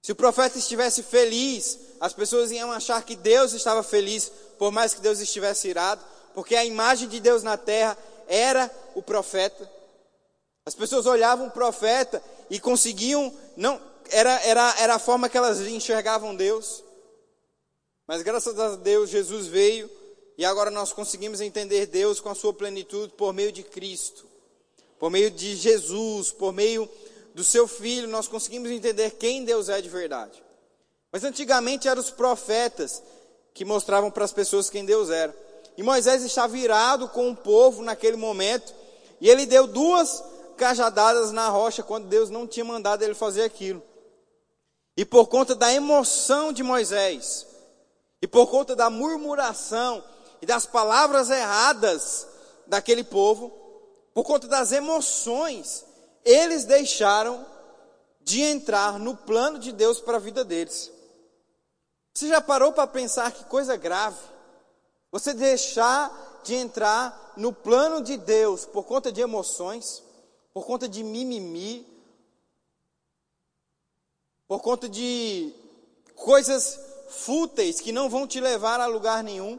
Se 0.00 0.10
o 0.10 0.16
profeta 0.16 0.58
estivesse 0.58 1.02
feliz, 1.02 1.78
as 2.00 2.12
pessoas 2.12 2.50
iam 2.50 2.72
achar 2.72 3.02
que 3.04 3.14
Deus 3.14 3.52
estava 3.52 3.82
feliz, 3.82 4.32
por 4.58 4.72
mais 4.72 4.94
que 4.94 5.00
Deus 5.00 5.20
estivesse 5.20 5.68
irado, 5.68 6.02
porque 6.34 6.56
a 6.56 6.64
imagem 6.64 7.08
de 7.08 7.20
Deus 7.20 7.42
na 7.42 7.56
terra 7.56 7.96
era 8.26 8.70
o 8.94 9.02
profeta. 9.02 9.70
As 10.66 10.74
pessoas 10.74 11.06
olhavam 11.06 11.46
o 11.46 11.50
profeta 11.52 12.22
e 12.50 12.58
conseguiam, 12.58 13.32
não, 13.56 13.80
era, 14.12 14.40
era, 14.42 14.74
era 14.78 14.94
a 14.94 14.98
forma 14.98 15.28
que 15.28 15.36
elas 15.36 15.60
enxergavam 15.60 16.34
Deus. 16.34 16.84
Mas 18.06 18.22
graças 18.22 18.58
a 18.58 18.76
Deus, 18.76 19.10
Jesus 19.10 19.46
veio 19.46 19.90
e 20.36 20.44
agora 20.44 20.70
nós 20.70 20.92
conseguimos 20.92 21.40
entender 21.40 21.86
Deus 21.86 22.20
com 22.20 22.28
a 22.28 22.34
sua 22.34 22.52
plenitude 22.52 23.12
por 23.14 23.32
meio 23.32 23.52
de 23.52 23.62
Cristo, 23.62 24.26
por 24.98 25.10
meio 25.10 25.30
de 25.30 25.56
Jesus, 25.56 26.30
por 26.30 26.52
meio 26.52 26.88
do 27.34 27.42
seu 27.42 27.66
Filho, 27.66 28.08
nós 28.08 28.28
conseguimos 28.28 28.70
entender 28.70 29.12
quem 29.12 29.44
Deus 29.44 29.68
é 29.68 29.80
de 29.80 29.88
verdade. 29.88 30.42
Mas 31.10 31.24
antigamente 31.24 31.88
eram 31.88 32.00
os 32.00 32.10
profetas 32.10 33.02
que 33.54 33.64
mostravam 33.64 34.10
para 34.10 34.24
as 34.24 34.32
pessoas 34.32 34.70
quem 34.70 34.84
Deus 34.84 35.10
era. 35.10 35.34
E 35.76 35.82
Moisés 35.82 36.22
está 36.22 36.46
virado 36.46 37.08
com 37.08 37.30
o 37.30 37.36
povo 37.36 37.82
naquele 37.82 38.16
momento, 38.16 38.74
e 39.20 39.28
ele 39.30 39.46
deu 39.46 39.66
duas 39.66 40.22
cajadadas 40.56 41.32
na 41.32 41.48
rocha 41.48 41.82
quando 41.82 42.08
Deus 42.08 42.28
não 42.28 42.46
tinha 42.46 42.64
mandado 42.64 43.02
ele 43.02 43.14
fazer 43.14 43.42
aquilo. 43.42 43.82
E 44.96 45.04
por 45.04 45.28
conta 45.28 45.54
da 45.54 45.72
emoção 45.72 46.52
de 46.52 46.62
Moisés, 46.62 47.46
e 48.20 48.26
por 48.26 48.46
conta 48.48 48.76
da 48.76 48.90
murmuração 48.90 50.02
e 50.40 50.46
das 50.46 50.66
palavras 50.66 51.30
erradas 51.30 52.26
daquele 52.66 53.02
povo, 53.02 53.50
por 54.14 54.24
conta 54.24 54.46
das 54.46 54.70
emoções, 54.70 55.84
eles 56.24 56.64
deixaram 56.64 57.44
de 58.20 58.42
entrar 58.42 58.98
no 58.98 59.16
plano 59.16 59.58
de 59.58 59.72
Deus 59.72 60.00
para 60.00 60.18
a 60.18 60.20
vida 60.20 60.44
deles. 60.44 60.90
Você 62.14 62.28
já 62.28 62.40
parou 62.40 62.72
para 62.72 62.86
pensar 62.86 63.32
que 63.32 63.44
coisa 63.44 63.76
grave? 63.76 64.18
Você 65.10 65.32
deixar 65.32 66.40
de 66.44 66.54
entrar 66.54 67.32
no 67.36 67.52
plano 67.52 68.02
de 68.02 68.16
Deus 68.16 68.64
por 68.66 68.84
conta 68.84 69.10
de 69.10 69.20
emoções, 69.20 70.02
por 70.52 70.66
conta 70.66 70.88
de 70.88 71.02
mimimi, 71.02 71.86
por 74.52 74.60
conta 74.60 74.86
de 74.86 75.50
coisas 76.14 76.78
fúteis 77.08 77.80
que 77.80 77.90
não 77.90 78.10
vão 78.10 78.26
te 78.26 78.38
levar 78.38 78.80
a 78.80 78.86
lugar 78.86 79.24
nenhum. 79.24 79.58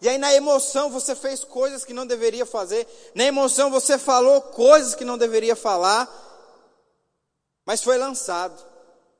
E 0.00 0.08
aí 0.08 0.16
na 0.16 0.32
emoção 0.32 0.88
você 0.88 1.14
fez 1.14 1.44
coisas 1.44 1.84
que 1.84 1.92
não 1.92 2.06
deveria 2.06 2.46
fazer, 2.46 2.88
na 3.14 3.24
emoção 3.24 3.70
você 3.70 3.98
falou 3.98 4.40
coisas 4.40 4.94
que 4.94 5.04
não 5.04 5.18
deveria 5.18 5.54
falar, 5.54 6.08
mas 7.62 7.84
foi 7.84 7.98
lançado, 7.98 8.58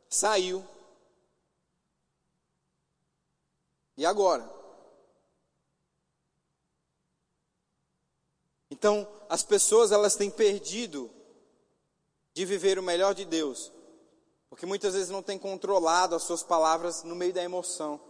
saiu. 0.08 0.64
E 3.98 4.06
agora? 4.06 4.50
Então, 8.70 9.06
as 9.28 9.42
pessoas 9.42 9.92
elas 9.92 10.16
têm 10.16 10.30
perdido 10.30 11.10
de 12.32 12.46
viver 12.46 12.78
o 12.78 12.82
melhor 12.82 13.14
de 13.14 13.26
Deus 13.26 13.75
porque 14.48 14.66
muitas 14.66 14.94
vezes 14.94 15.10
não 15.10 15.22
tem 15.22 15.38
controlado 15.38 16.14
as 16.14 16.22
suas 16.22 16.42
palavras 16.42 17.02
no 17.02 17.14
meio 17.14 17.32
da 17.32 17.42
emoção. 17.42 18.00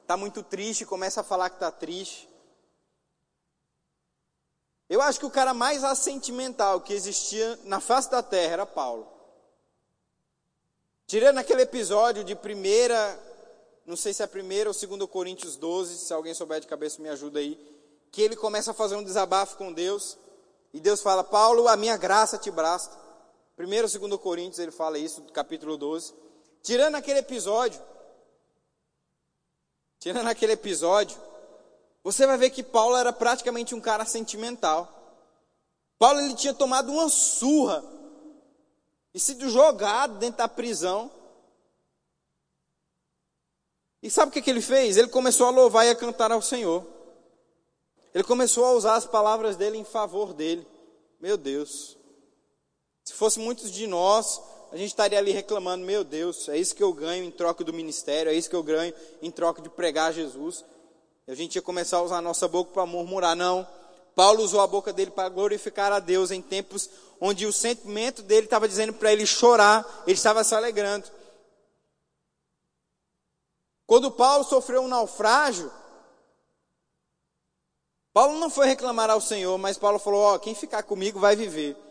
Está 0.00 0.16
muito 0.16 0.42
triste, 0.42 0.86
começa 0.86 1.20
a 1.20 1.24
falar 1.24 1.50
que 1.50 1.56
está 1.56 1.70
triste. 1.70 2.28
Eu 4.88 5.02
acho 5.02 5.18
que 5.18 5.26
o 5.26 5.30
cara 5.30 5.52
mais 5.52 5.84
assentimental 5.84 6.80
que 6.80 6.94
existia 6.94 7.58
na 7.64 7.78
face 7.78 8.10
da 8.10 8.22
terra 8.22 8.54
era 8.54 8.66
Paulo. 8.66 9.06
Tirando 11.06 11.38
aquele 11.38 11.62
episódio 11.62 12.24
de 12.24 12.34
primeira, 12.34 13.18
não 13.86 13.96
sei 13.96 14.14
se 14.14 14.22
é 14.22 14.26
primeira 14.26 14.70
ou 14.70 14.74
segundo 14.74 15.08
Coríntios 15.08 15.56
12, 15.56 15.98
se 15.98 16.12
alguém 16.12 16.34
souber 16.34 16.60
de 16.60 16.66
cabeça 16.66 17.02
me 17.02 17.08
ajuda 17.08 17.38
aí, 17.38 17.58
que 18.10 18.22
ele 18.22 18.36
começa 18.36 18.70
a 18.70 18.74
fazer 18.74 18.96
um 18.96 19.04
desabafo 19.04 19.56
com 19.56 19.72
Deus, 19.72 20.16
e 20.72 20.80
Deus 20.80 21.02
fala: 21.02 21.24
"Paulo, 21.24 21.68
a 21.68 21.76
minha 21.76 21.96
graça 21.96 22.38
te 22.38 22.50
basta". 22.50 23.07
Primeiro 23.58 23.86
ou 23.86 23.88
segundo 23.88 24.16
Coríntios 24.16 24.60
ele 24.60 24.70
fala 24.70 25.00
isso, 25.00 25.20
capítulo 25.32 25.76
12. 25.76 26.14
Tirando 26.62 26.94
aquele 26.94 27.18
episódio, 27.18 27.82
tirando 29.98 30.28
aquele 30.28 30.52
episódio, 30.52 31.20
você 32.04 32.24
vai 32.24 32.38
ver 32.38 32.50
que 32.50 32.62
Paulo 32.62 32.96
era 32.96 33.12
praticamente 33.12 33.74
um 33.74 33.80
cara 33.80 34.04
sentimental. 34.04 34.88
Paulo 35.98 36.20
ele 36.20 36.36
tinha 36.36 36.54
tomado 36.54 36.92
uma 36.92 37.08
surra 37.08 37.82
e 39.12 39.18
sido 39.18 39.50
jogado 39.50 40.18
dentro 40.18 40.38
da 40.38 40.46
prisão. 40.46 41.10
E 44.00 44.08
sabe 44.08 44.30
o 44.30 44.32
que, 44.32 44.40
que 44.40 44.50
ele 44.50 44.62
fez? 44.62 44.96
Ele 44.96 45.08
começou 45.08 45.48
a 45.48 45.50
louvar 45.50 45.84
e 45.84 45.90
a 45.90 45.96
cantar 45.96 46.30
ao 46.30 46.40
Senhor. 46.40 46.86
Ele 48.14 48.22
começou 48.22 48.64
a 48.64 48.72
usar 48.74 48.94
as 48.94 49.04
palavras 49.04 49.56
dele 49.56 49.78
em 49.78 49.84
favor 49.84 50.32
dele. 50.32 50.64
Meu 51.18 51.36
Deus. 51.36 51.97
Se 53.08 53.14
fosse 53.14 53.38
muitos 53.38 53.72
de 53.72 53.86
nós, 53.86 54.38
a 54.70 54.76
gente 54.76 54.88
estaria 54.88 55.18
ali 55.18 55.30
reclamando: 55.30 55.82
meu 55.82 56.04
Deus, 56.04 56.46
é 56.50 56.58
isso 56.58 56.76
que 56.76 56.82
eu 56.82 56.92
ganho 56.92 57.24
em 57.24 57.30
troca 57.30 57.64
do 57.64 57.72
ministério, 57.72 58.30
é 58.30 58.34
isso 58.34 58.50
que 58.50 58.54
eu 58.54 58.62
ganho 58.62 58.92
em 59.22 59.30
troca 59.30 59.62
de 59.62 59.70
pregar 59.70 60.12
Jesus. 60.12 60.62
E 61.26 61.32
a 61.32 61.34
gente 61.34 61.56
ia 61.56 61.62
começar 61.62 61.96
a 61.96 62.02
usar 62.02 62.18
a 62.18 62.22
nossa 62.22 62.46
boca 62.46 62.70
para 62.70 62.84
murmurar. 62.84 63.34
Não. 63.34 63.66
Paulo 64.14 64.42
usou 64.42 64.60
a 64.60 64.66
boca 64.66 64.92
dele 64.92 65.10
para 65.10 65.30
glorificar 65.30 65.90
a 65.90 66.00
Deus 66.00 66.30
em 66.30 66.42
tempos 66.42 66.90
onde 67.18 67.46
o 67.46 67.52
sentimento 67.52 68.20
dele 68.20 68.44
estava 68.44 68.68
dizendo 68.68 68.92
para 68.92 69.10
ele 69.10 69.24
chorar, 69.24 70.02
ele 70.06 70.14
estava 70.14 70.44
se 70.44 70.54
alegrando. 70.54 71.10
Quando 73.86 74.10
Paulo 74.10 74.44
sofreu 74.44 74.82
um 74.82 74.88
naufrágio, 74.88 75.72
Paulo 78.12 78.38
não 78.38 78.50
foi 78.50 78.66
reclamar 78.66 79.08
ao 79.08 79.20
Senhor, 79.22 79.56
mas 79.56 79.78
Paulo 79.78 79.98
falou: 79.98 80.20
Ó, 80.20 80.34
oh, 80.34 80.38
quem 80.38 80.54
ficar 80.54 80.82
comigo 80.82 81.18
vai 81.18 81.34
viver. 81.34 81.87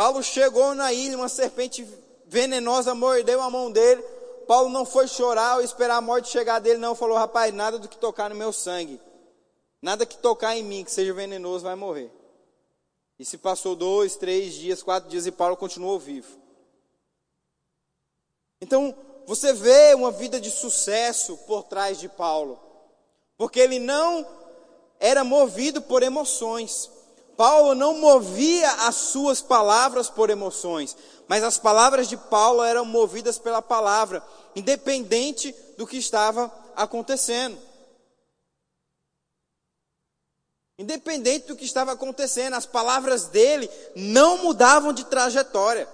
Paulo 0.00 0.22
chegou 0.22 0.74
na 0.74 0.94
ilha, 0.94 1.14
uma 1.14 1.28
serpente 1.28 1.86
venenosa 2.24 2.94
mordeu 2.94 3.42
a 3.42 3.50
mão 3.50 3.70
dele. 3.70 4.00
Paulo 4.48 4.70
não 4.70 4.86
foi 4.86 5.06
chorar 5.06 5.56
ou 5.56 5.62
esperar 5.62 5.96
a 5.96 6.00
morte 6.00 6.30
chegar 6.30 6.58
dele, 6.58 6.78
não. 6.78 6.94
Falou: 6.94 7.18
Rapaz, 7.18 7.52
nada 7.52 7.78
do 7.78 7.86
que 7.86 7.98
tocar 7.98 8.30
no 8.30 8.34
meu 8.34 8.50
sangue, 8.50 8.98
nada 9.82 10.06
que 10.06 10.16
tocar 10.16 10.56
em 10.56 10.62
mim 10.62 10.84
que 10.84 10.90
seja 10.90 11.12
venenoso 11.12 11.64
vai 11.64 11.74
morrer. 11.74 12.10
E 13.18 13.26
se 13.26 13.36
passou 13.36 13.76
dois, 13.76 14.16
três 14.16 14.54
dias, 14.54 14.82
quatro 14.82 15.10
dias 15.10 15.26
e 15.26 15.30
Paulo 15.30 15.54
continuou 15.54 15.98
vivo. 15.98 16.34
Então, 18.58 18.96
você 19.26 19.52
vê 19.52 19.92
uma 19.94 20.10
vida 20.10 20.40
de 20.40 20.50
sucesso 20.50 21.36
por 21.46 21.64
trás 21.64 22.00
de 22.00 22.08
Paulo, 22.08 22.58
porque 23.36 23.60
ele 23.60 23.78
não 23.78 24.26
era 24.98 25.22
movido 25.22 25.82
por 25.82 26.02
emoções. 26.02 26.90
Paulo 27.40 27.74
não 27.74 27.94
movia 27.94 28.70
as 28.86 28.96
suas 28.96 29.40
palavras 29.40 30.10
por 30.10 30.28
emoções, 30.28 30.94
mas 31.26 31.42
as 31.42 31.56
palavras 31.56 32.06
de 32.06 32.14
Paulo 32.14 32.62
eram 32.62 32.84
movidas 32.84 33.38
pela 33.38 33.62
palavra, 33.62 34.22
independente 34.54 35.56
do 35.78 35.86
que 35.86 35.96
estava 35.96 36.52
acontecendo. 36.76 37.58
Independente 40.78 41.46
do 41.46 41.56
que 41.56 41.64
estava 41.64 41.92
acontecendo, 41.92 42.56
as 42.56 42.66
palavras 42.66 43.28
dele 43.28 43.70
não 43.96 44.44
mudavam 44.44 44.92
de 44.92 45.06
trajetória. 45.06 45.88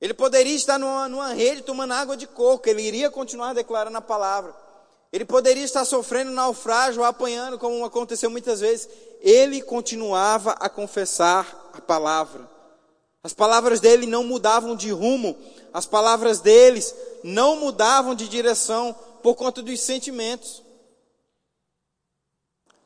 Ele 0.00 0.12
poderia 0.12 0.56
estar 0.56 0.76
numa, 0.76 1.08
numa 1.08 1.32
rede 1.34 1.62
tomando 1.62 1.94
água 1.94 2.16
de 2.16 2.26
coco, 2.26 2.68
ele 2.68 2.82
iria 2.82 3.12
continuar 3.12 3.52
declarando 3.52 3.96
a 3.96 4.02
palavra. 4.02 4.61
Ele 5.12 5.26
poderia 5.26 5.62
estar 5.62 5.84
sofrendo 5.84 6.30
naufrágio, 6.30 7.04
apanhando, 7.04 7.58
como 7.58 7.84
aconteceu 7.84 8.30
muitas 8.30 8.60
vezes. 8.60 8.88
Ele 9.20 9.60
continuava 9.60 10.52
a 10.52 10.70
confessar 10.70 11.70
a 11.74 11.80
palavra. 11.82 12.50
As 13.22 13.34
palavras 13.34 13.78
dele 13.78 14.06
não 14.06 14.24
mudavam 14.24 14.74
de 14.74 14.90
rumo, 14.90 15.36
as 15.72 15.86
palavras 15.86 16.40
deles 16.40 16.94
não 17.22 17.56
mudavam 17.56 18.14
de 18.14 18.26
direção 18.26 18.96
por 19.22 19.36
conta 19.36 19.62
dos 19.62 19.78
sentimentos. 19.80 20.62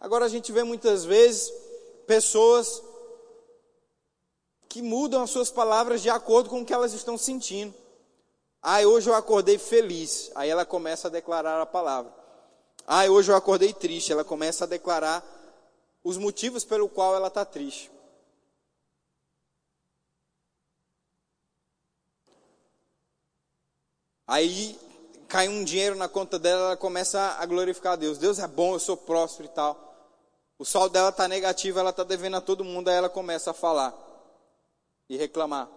Agora 0.00 0.26
a 0.26 0.28
gente 0.28 0.52
vê 0.52 0.62
muitas 0.62 1.04
vezes 1.04 1.50
pessoas 2.06 2.82
que 4.68 4.82
mudam 4.82 5.22
as 5.22 5.30
suas 5.30 5.50
palavras 5.50 6.02
de 6.02 6.10
acordo 6.10 6.50
com 6.50 6.60
o 6.60 6.66
que 6.66 6.74
elas 6.74 6.92
estão 6.92 7.16
sentindo. 7.16 7.72
Ah, 8.62 8.80
hoje 8.80 9.08
eu 9.08 9.14
acordei 9.14 9.58
feliz. 9.58 10.30
Aí 10.34 10.50
ela 10.50 10.64
começa 10.64 11.08
a 11.08 11.10
declarar 11.10 11.60
a 11.60 11.66
palavra. 11.66 12.12
Ah, 12.86 13.04
hoje 13.04 13.30
eu 13.30 13.36
acordei 13.36 13.72
triste. 13.72 14.12
Ela 14.12 14.24
começa 14.24 14.64
a 14.64 14.66
declarar 14.66 15.24
os 16.02 16.16
motivos 16.16 16.64
pelo 16.64 16.88
qual 16.88 17.14
ela 17.14 17.28
está 17.28 17.44
triste. 17.44 17.90
Aí 24.26 24.78
cai 25.28 25.48
um 25.48 25.62
dinheiro 25.62 25.94
na 25.94 26.08
conta 26.08 26.38
dela, 26.38 26.66
ela 26.66 26.76
começa 26.76 27.36
a 27.38 27.46
glorificar 27.46 27.92
a 27.92 27.96
Deus. 27.96 28.18
Deus 28.18 28.38
é 28.38 28.46
bom, 28.46 28.74
eu 28.74 28.80
sou 28.80 28.96
próspero 28.96 29.48
e 29.48 29.52
tal. 29.52 29.86
O 30.58 30.64
saldo 30.64 30.92
dela 30.92 31.10
está 31.10 31.28
negativo, 31.28 31.78
ela 31.78 31.90
está 31.90 32.02
devendo 32.02 32.36
a 32.36 32.40
todo 32.40 32.64
mundo, 32.64 32.88
aí 32.88 32.96
ela 32.96 33.08
começa 33.08 33.50
a 33.50 33.54
falar 33.54 33.94
e 35.08 35.16
reclamar. 35.16 35.68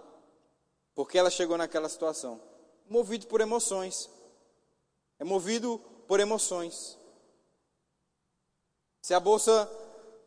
Porque 0.95 1.17
ela 1.17 1.29
chegou 1.29 1.57
naquela 1.57 1.89
situação. 1.89 2.48
Movido 2.89 3.27
por 3.27 3.39
emoções. 3.39 4.09
É 5.19 5.23
movido 5.23 5.79
por 6.07 6.19
emoções. 6.19 6.97
Se 9.01 9.13
a 9.13 9.19
bolsa, 9.19 9.69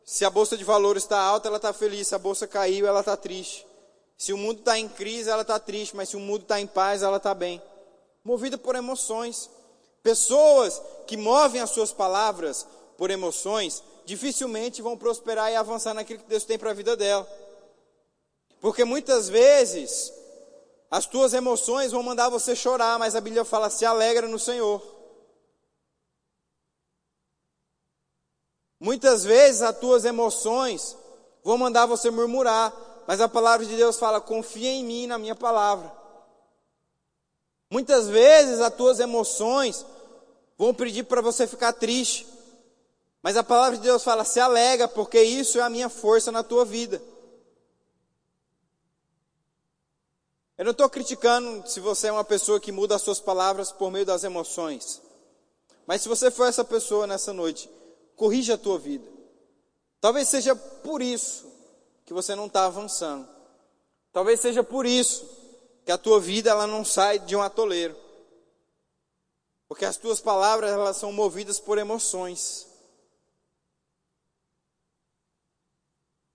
se 0.05 0.25
a 0.25 0.31
bolsa 0.31 0.57
de 0.57 0.65
valores 0.65 1.03
está 1.03 1.19
alta, 1.19 1.49
ela 1.49 1.57
está 1.57 1.73
feliz. 1.73 2.09
Se 2.09 2.15
a 2.15 2.19
bolsa 2.19 2.47
caiu, 2.47 2.87
ela 2.87 3.01
está 3.01 3.17
triste. 3.17 3.67
Se 4.17 4.33
o 4.33 4.39
mundo 4.39 4.61
está 4.61 4.79
em 4.79 4.89
crise, 4.89 5.29
ela 5.29 5.43
está 5.43 5.59
triste. 5.59 5.97
Mas 5.97 6.11
se 6.11 6.17
o 6.17 6.21
mundo 6.21 6.43
está 6.43 6.61
em 6.61 6.67
paz, 6.67 7.03
ela 7.03 7.17
está 7.17 7.35
bem. 7.35 7.61
Movida 8.25 8.57
por 8.57 8.77
emoções. 8.77 9.51
Pessoas 10.03 10.81
que 11.07 11.17
movem 11.17 11.61
as 11.61 11.71
suas 11.71 11.93
palavras 11.93 12.67
por 12.97 13.11
emoções 13.11 13.83
dificilmente 14.05 14.83
vão 14.83 14.97
prosperar 14.97 15.51
e 15.51 15.57
avançar 15.57 15.95
naquilo 15.95 16.21
que 16.21 16.29
Deus 16.29 16.45
tem 16.45 16.59
para 16.59 16.71
a 16.71 16.75
vida 16.75 16.97
dela. 16.97 17.29
Porque 18.61 18.85
muitas 18.85 19.29
vezes 19.29 20.13
as 20.93 21.07
tuas 21.07 21.33
emoções 21.33 21.91
vão 21.91 22.03
mandar 22.03 22.29
você 22.29 22.55
chorar, 22.55 22.99
mas 22.99 23.17
a 23.17 23.21
Bíblia 23.21 23.47
fala: 23.47 23.71
se 23.71 23.83
alegra 23.83 24.29
no 24.29 24.39
Senhor. 24.39 24.83
Muitas 28.79 29.25
vezes 29.25 29.63
as 29.63 29.79
tuas 29.79 30.05
emoções 30.05 30.95
vão 31.43 31.57
mandar 31.57 31.87
você 31.87 32.11
murmurar, 32.11 32.75
mas 33.07 33.23
a 33.23 33.29
palavra 33.29 33.65
de 33.65 33.75
Deus 33.75 33.97
fala: 33.97 34.21
confia 34.21 34.69
em 34.69 34.85
mim, 34.85 35.07
na 35.07 35.17
minha 35.17 35.35
palavra. 35.35 35.91
Muitas 37.71 38.07
vezes 38.09 38.61
as 38.61 38.75
tuas 38.75 39.01
emoções 39.01 39.87
vão 40.59 40.75
pedir 40.75 41.05
para 41.05 41.23
você 41.23 41.47
ficar 41.47 41.73
triste, 41.73 42.29
mas 43.23 43.39
a 43.39 43.43
palavra 43.43 43.79
de 43.79 43.83
Deus 43.83 44.05
fala: 44.05 44.27
se 44.27 44.39
alega, 44.39 44.87
porque 44.87 45.23
isso 45.23 45.59
é 45.59 45.63
a 45.63 45.71
minha 45.71 45.89
força 45.89 46.31
na 46.31 46.43
tua 46.43 46.67
vida. 46.67 47.01
Eu 50.59 50.65
não 50.65 50.73
estou 50.73 50.89
criticando 50.89 51.69
se 51.69 51.81
você 51.81 52.09
é 52.09 52.13
uma 52.13 52.25
pessoa 52.25 52.61
que 52.61 52.71
muda 52.71 52.95
as 52.95 53.03
suas 53.03 53.21
palavras 53.21 53.73
por 53.73 53.91
meio 53.91 54.05
das 54.05 54.23
emoções. 54.23 55.01
Mas 55.87 56.03
se 56.03 56.09
você 56.09 56.31
for 56.31 56.47
essa 56.47 56.65
pessoa 56.65 57.07
nessa 57.07 57.33
noite, 57.33 57.71
corrija 58.17 58.55
a 58.55 58.59
tua 58.59 58.79
vida. 58.79 59.09
Talvez 60.01 60.29
seja 60.29 60.55
por 60.55 61.01
isso 61.01 61.51
que 62.05 62.13
você 62.13 62.35
não 62.35 62.47
está 62.47 62.67
avançando. 62.67 63.29
Talvez 64.13 64.41
seja 64.41 64.63
por 64.63 64.85
isso 64.85 65.27
que 65.85 65.93
a 65.93 65.99
tua 65.99 66.21
vida 66.21 66.51
ela 66.51 66.67
não 66.67 66.85
sai 66.85 67.19
de 67.19 67.35
um 67.35 67.43
atoleiro. 67.43 67.97
Porque 69.69 69.85
as 69.85 69.97
tuas 69.97 70.21
palavras 70.21 70.71
elas 70.71 70.97
são 70.99 71.13
movidas 71.13 71.59
por 71.59 71.79
emoções. 71.79 72.69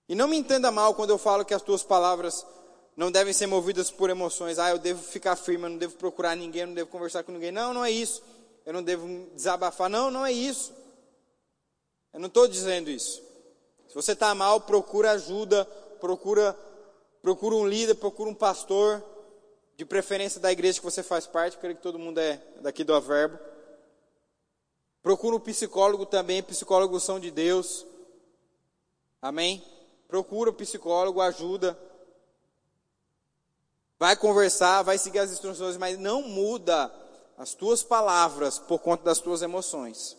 E 0.08 0.14
não 0.14 0.26
me 0.26 0.36
entenda 0.36 0.72
mal 0.72 0.94
quando 0.94 1.10
eu 1.10 1.18
falo 1.18 1.44
que 1.44 1.54
as 1.54 1.62
tuas 1.62 1.82
palavras 1.82 2.44
não 2.98 3.12
devem 3.12 3.32
ser 3.32 3.46
movidas 3.46 3.92
por 3.92 4.10
emoções. 4.10 4.58
Ah, 4.58 4.70
eu 4.70 4.78
devo 4.78 5.00
ficar 5.00 5.36
firme, 5.36 5.66
eu 5.66 5.70
não 5.70 5.78
devo 5.78 5.94
procurar 5.94 6.34
ninguém, 6.34 6.62
eu 6.62 6.66
não 6.66 6.74
devo 6.74 6.90
conversar 6.90 7.22
com 7.22 7.30
ninguém. 7.30 7.52
Não, 7.52 7.72
não 7.72 7.84
é 7.84 7.92
isso. 7.92 8.20
Eu 8.66 8.72
não 8.72 8.82
devo 8.82 9.06
desabafar. 9.36 9.88
Não, 9.88 10.10
não 10.10 10.26
é 10.26 10.32
isso. 10.32 10.74
Eu 12.12 12.18
não 12.18 12.26
estou 12.26 12.48
dizendo 12.48 12.90
isso. 12.90 13.22
Se 13.86 13.94
você 13.94 14.14
está 14.14 14.34
mal, 14.34 14.62
procura 14.62 15.12
ajuda, 15.12 15.64
procura, 16.00 16.58
procura 17.22 17.54
um 17.54 17.68
líder, 17.68 17.94
procura 17.94 18.30
um 18.30 18.34
pastor, 18.34 19.00
de 19.76 19.84
preferência 19.84 20.40
da 20.40 20.50
igreja 20.50 20.80
que 20.80 20.84
você 20.84 21.04
faz 21.04 21.24
parte, 21.24 21.56
creio 21.56 21.76
que 21.76 21.82
todo 21.82 22.00
mundo 22.00 22.18
é 22.18 22.42
daqui 22.60 22.82
do 22.82 22.92
Averbo. 22.92 23.38
Procura 25.00 25.36
um 25.36 25.40
psicólogo 25.40 26.04
também, 26.04 26.42
psicólogos 26.42 27.04
são 27.04 27.20
de 27.20 27.30
Deus. 27.30 27.86
Amém? 29.22 29.64
Procura 30.08 30.50
um 30.50 30.54
psicólogo, 30.54 31.20
ajuda. 31.20 31.78
Vai 33.98 34.16
conversar, 34.16 34.82
vai 34.82 34.96
seguir 34.96 35.18
as 35.18 35.32
instruções, 35.32 35.76
mas 35.76 35.98
não 35.98 36.22
muda 36.22 36.92
as 37.36 37.54
tuas 37.54 37.82
palavras 37.82 38.58
por 38.58 38.78
conta 38.78 39.04
das 39.04 39.18
tuas 39.18 39.42
emoções. 39.42 40.16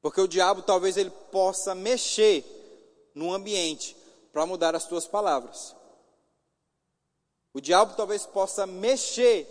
Porque 0.00 0.20
o 0.20 0.28
diabo 0.28 0.62
talvez 0.62 0.96
ele 0.96 1.10
possa 1.10 1.74
mexer 1.74 2.44
no 3.14 3.32
ambiente 3.32 3.96
para 4.32 4.44
mudar 4.46 4.74
as 4.74 4.86
tuas 4.86 5.06
palavras. 5.06 5.74
O 7.52 7.60
diabo 7.60 7.94
talvez 7.96 8.26
possa 8.26 8.66
mexer 8.66 9.48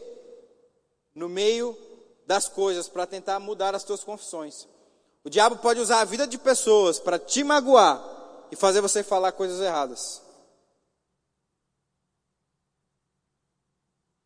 no 1.15 1.27
meio 1.29 1.77
das 2.25 2.47
coisas 2.47 2.87
para 2.87 3.05
tentar 3.05 3.39
mudar 3.39 3.73
as 3.75 3.83
tuas 3.83 4.03
confissões. 4.03 4.67
O 5.23 5.29
diabo 5.29 5.57
pode 5.57 5.79
usar 5.79 6.01
a 6.01 6.05
vida 6.05 6.27
de 6.27 6.37
pessoas 6.37 6.99
para 6.99 7.17
te 7.17 7.43
magoar 7.43 8.03
e 8.51 8.55
fazer 8.55 8.81
você 8.81 9.03
falar 9.03 9.31
coisas 9.31 9.61
erradas. 9.61 10.21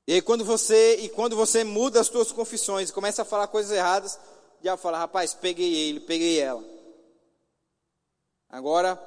E 0.07 0.13
aí 0.13 0.21
quando 0.21 0.45
você, 0.45 0.95
e 0.95 1.09
quando 1.09 1.35
você 1.35 1.65
muda 1.65 1.99
as 1.99 2.07
suas 2.07 2.31
confissões 2.31 2.89
e 2.89 2.93
começa 2.93 3.23
a 3.23 3.25
falar 3.25 3.47
coisas 3.47 3.75
erradas, 3.75 4.17
já 4.63 4.77
fala, 4.77 4.97
rapaz, 4.97 5.33
peguei 5.33 5.73
ele, 5.75 5.99
peguei 5.99 6.39
ela. 6.39 6.63
Agora 8.49 8.97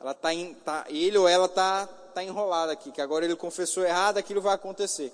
ela 0.00 0.14
tá, 0.14 0.32
em, 0.32 0.54
tá 0.54 0.84
ele 0.88 1.18
ou 1.18 1.26
ela 1.26 1.48
tá, 1.48 1.86
tá 2.14 2.22
enrolada 2.22 2.72
aqui, 2.72 2.92
que 2.92 3.00
agora 3.00 3.24
ele 3.24 3.34
confessou 3.34 3.84
errado, 3.84 4.18
aquilo 4.18 4.40
vai 4.40 4.54
acontecer. 4.54 5.12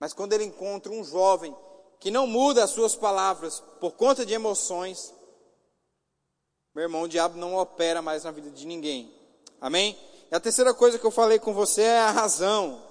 Mas 0.00 0.12
quando 0.12 0.32
ele 0.32 0.44
encontra 0.44 0.90
um 0.90 1.04
jovem 1.04 1.56
que 2.00 2.10
não 2.10 2.26
muda 2.26 2.64
as 2.64 2.70
suas 2.70 2.96
palavras 2.96 3.62
por 3.80 3.92
conta 3.92 4.26
de 4.26 4.34
emoções, 4.34 5.14
meu 6.74 6.82
irmão, 6.82 7.02
o 7.02 7.08
diabo 7.08 7.38
não 7.38 7.56
opera 7.56 8.02
mais 8.02 8.24
na 8.24 8.30
vida 8.32 8.50
de 8.50 8.66
ninguém. 8.66 9.12
Amém? 9.60 9.96
E 10.30 10.34
a 10.34 10.40
terceira 10.40 10.74
coisa 10.74 10.98
que 10.98 11.04
eu 11.04 11.10
falei 11.10 11.38
com 11.38 11.52
você 11.52 11.82
é 11.82 12.00
a 12.00 12.10
razão. 12.10 12.87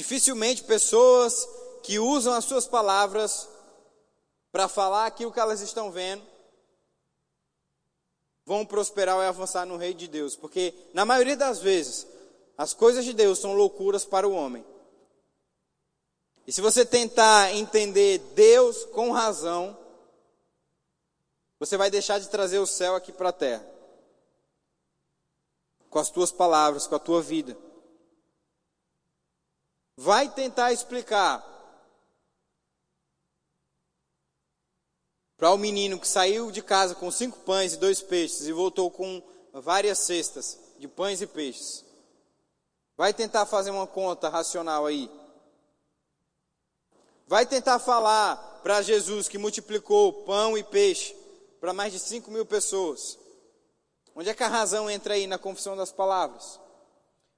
Dificilmente 0.00 0.64
pessoas 0.64 1.46
que 1.82 1.98
usam 1.98 2.32
as 2.32 2.46
suas 2.46 2.66
palavras 2.66 3.46
para 4.50 4.66
falar 4.66 5.04
aquilo 5.04 5.30
que 5.30 5.38
elas 5.38 5.60
estão 5.60 5.92
vendo 5.92 6.22
vão 8.46 8.64
prosperar 8.64 9.18
e 9.18 9.26
avançar 9.26 9.66
no 9.66 9.76
reino 9.76 9.98
de 9.98 10.08
Deus, 10.08 10.34
porque 10.34 10.72
na 10.94 11.04
maioria 11.04 11.36
das 11.36 11.58
vezes 11.58 12.06
as 12.56 12.72
coisas 12.72 13.04
de 13.04 13.12
Deus 13.12 13.40
são 13.40 13.52
loucuras 13.52 14.06
para 14.06 14.26
o 14.26 14.32
homem. 14.32 14.64
E 16.46 16.52
se 16.52 16.62
você 16.62 16.82
tentar 16.82 17.54
entender 17.54 18.20
Deus 18.34 18.86
com 18.86 19.10
razão, 19.10 19.76
você 21.58 21.76
vai 21.76 21.90
deixar 21.90 22.18
de 22.18 22.30
trazer 22.30 22.58
o 22.58 22.66
céu 22.66 22.94
aqui 22.94 23.12
para 23.12 23.28
a 23.28 23.34
terra. 23.34 23.66
Com 25.90 25.98
as 25.98 26.08
tuas 26.08 26.32
palavras, 26.32 26.86
com 26.86 26.94
a 26.94 26.98
tua 26.98 27.20
vida. 27.20 27.54
Vai 30.02 30.30
tentar 30.30 30.72
explicar 30.72 31.46
para 35.36 35.50
o 35.50 35.58
menino 35.58 36.00
que 36.00 36.08
saiu 36.08 36.50
de 36.50 36.62
casa 36.62 36.94
com 36.94 37.10
cinco 37.10 37.40
pães 37.40 37.74
e 37.74 37.76
dois 37.76 38.00
peixes 38.00 38.46
e 38.46 38.52
voltou 38.52 38.90
com 38.90 39.22
várias 39.52 39.98
cestas 39.98 40.58
de 40.78 40.88
pães 40.88 41.20
e 41.20 41.26
peixes. 41.26 41.84
Vai 42.96 43.12
tentar 43.12 43.44
fazer 43.44 43.72
uma 43.72 43.86
conta 43.86 44.30
racional 44.30 44.86
aí. 44.86 45.10
Vai 47.26 47.44
tentar 47.44 47.78
falar 47.78 48.38
para 48.62 48.80
Jesus 48.80 49.28
que 49.28 49.36
multiplicou 49.36 50.24
pão 50.24 50.56
e 50.56 50.64
peixe 50.64 51.14
para 51.60 51.74
mais 51.74 51.92
de 51.92 51.98
5 51.98 52.30
mil 52.30 52.46
pessoas. 52.46 53.18
Onde 54.16 54.30
é 54.30 54.34
que 54.34 54.44
a 54.44 54.48
razão 54.48 54.88
entra 54.88 55.12
aí 55.12 55.26
na 55.26 55.36
confissão 55.36 55.76
das 55.76 55.92
palavras? 55.92 56.58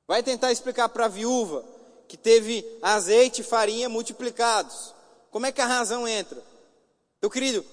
Vai 0.07 0.23
tentar 0.23 0.53
explicar 0.53 0.89
para 0.91 1.07
a 1.07 1.09
viúva 1.09 1.82
que 2.09 2.17
teve 2.17 2.67
azeite 2.83 3.41
e 3.41 3.45
farinha 3.45 3.89
multiplicados. 3.89 4.95
Como 5.31 5.47
é 5.47 5.53
que 5.53 5.61
a 5.61 5.67
razão 5.67 6.07
entra? 6.07 6.43
Meu 7.21 7.31
querido, 7.31 7.65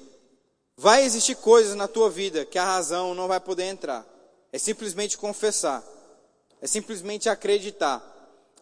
vai 0.78 1.04
existir 1.04 1.36
coisas 1.36 1.76
na 1.76 1.88
tua 1.88 2.10
vida 2.10 2.46
que 2.46 2.58
a 2.58 2.66
razão 2.66 3.14
não 3.14 3.28
vai 3.28 3.40
poder 3.40 3.66
entrar. 3.66 4.06
É 4.52 4.58
simplesmente 4.58 5.18
confessar. 5.18 5.84
É 6.62 6.68
simplesmente 6.68 7.30
acreditar. 7.30 8.02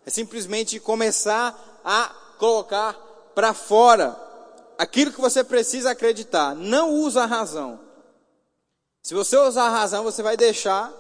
É 0.06 0.10
simplesmente 0.10 0.80
começar 0.80 1.82
a 1.84 2.10
colocar 2.40 2.94
para 3.36 3.54
fora 3.54 4.16
aquilo 4.78 5.12
que 5.12 5.22
você 5.22 5.44
precisa 5.44 5.92
acreditar. 5.92 6.56
Não 6.56 6.92
usa 6.92 7.24
a 7.24 7.28
razão. 7.28 7.80
Se 9.02 9.14
você 9.14 9.38
usar 9.38 9.66
a 9.68 9.70
razão, 9.70 10.04
você 10.04 10.22
vai 10.22 10.36
deixar 10.36 10.94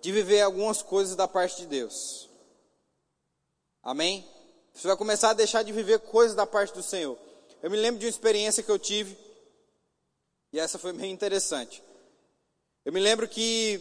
de 0.00 0.12
viver 0.12 0.40
algumas 0.40 0.82
coisas 0.82 1.14
da 1.14 1.28
parte 1.28 1.58
de 1.58 1.66
Deus. 1.66 2.28
Amém? 3.84 4.26
Você 4.72 4.88
vai 4.88 4.96
começar 4.96 5.30
a 5.30 5.34
deixar 5.34 5.62
de 5.62 5.70
viver 5.70 5.98
coisas 5.98 6.34
da 6.34 6.46
parte 6.46 6.72
do 6.72 6.82
Senhor. 6.82 7.18
Eu 7.62 7.70
me 7.70 7.76
lembro 7.76 8.00
de 8.00 8.06
uma 8.06 8.10
experiência 8.10 8.62
que 8.62 8.70
eu 8.70 8.78
tive, 8.78 9.14
e 10.50 10.58
essa 10.58 10.78
foi 10.78 10.94
bem 10.94 11.12
interessante. 11.12 11.82
Eu 12.82 12.94
me 12.94 12.98
lembro 12.98 13.28
que 13.28 13.78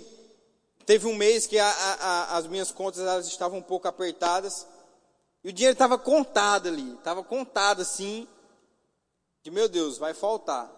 teve 0.86 1.08
um 1.08 1.16
mês 1.16 1.47
que 1.47 1.58
a, 1.58 1.70
a, 1.70 2.38
as 2.38 2.47
minhas 2.47 2.70
contas 2.70 2.99
elas 2.99 3.28
estavam 3.28 3.60
um 3.60 3.64
pouco 3.64 3.88
apertadas, 3.88 4.68
e 5.41 5.49
o 5.49 5.54
dinheiro 5.54 5.74
estava 5.74 5.97
contado 5.97 6.68
ali, 6.68 6.95
estava 6.95 7.24
contado 7.24 7.82
assim, 7.82 8.28
de 9.41 9.51
meu 9.51 9.70
Deus, 9.70 9.97
vai 9.97 10.14
faltar. 10.14 10.70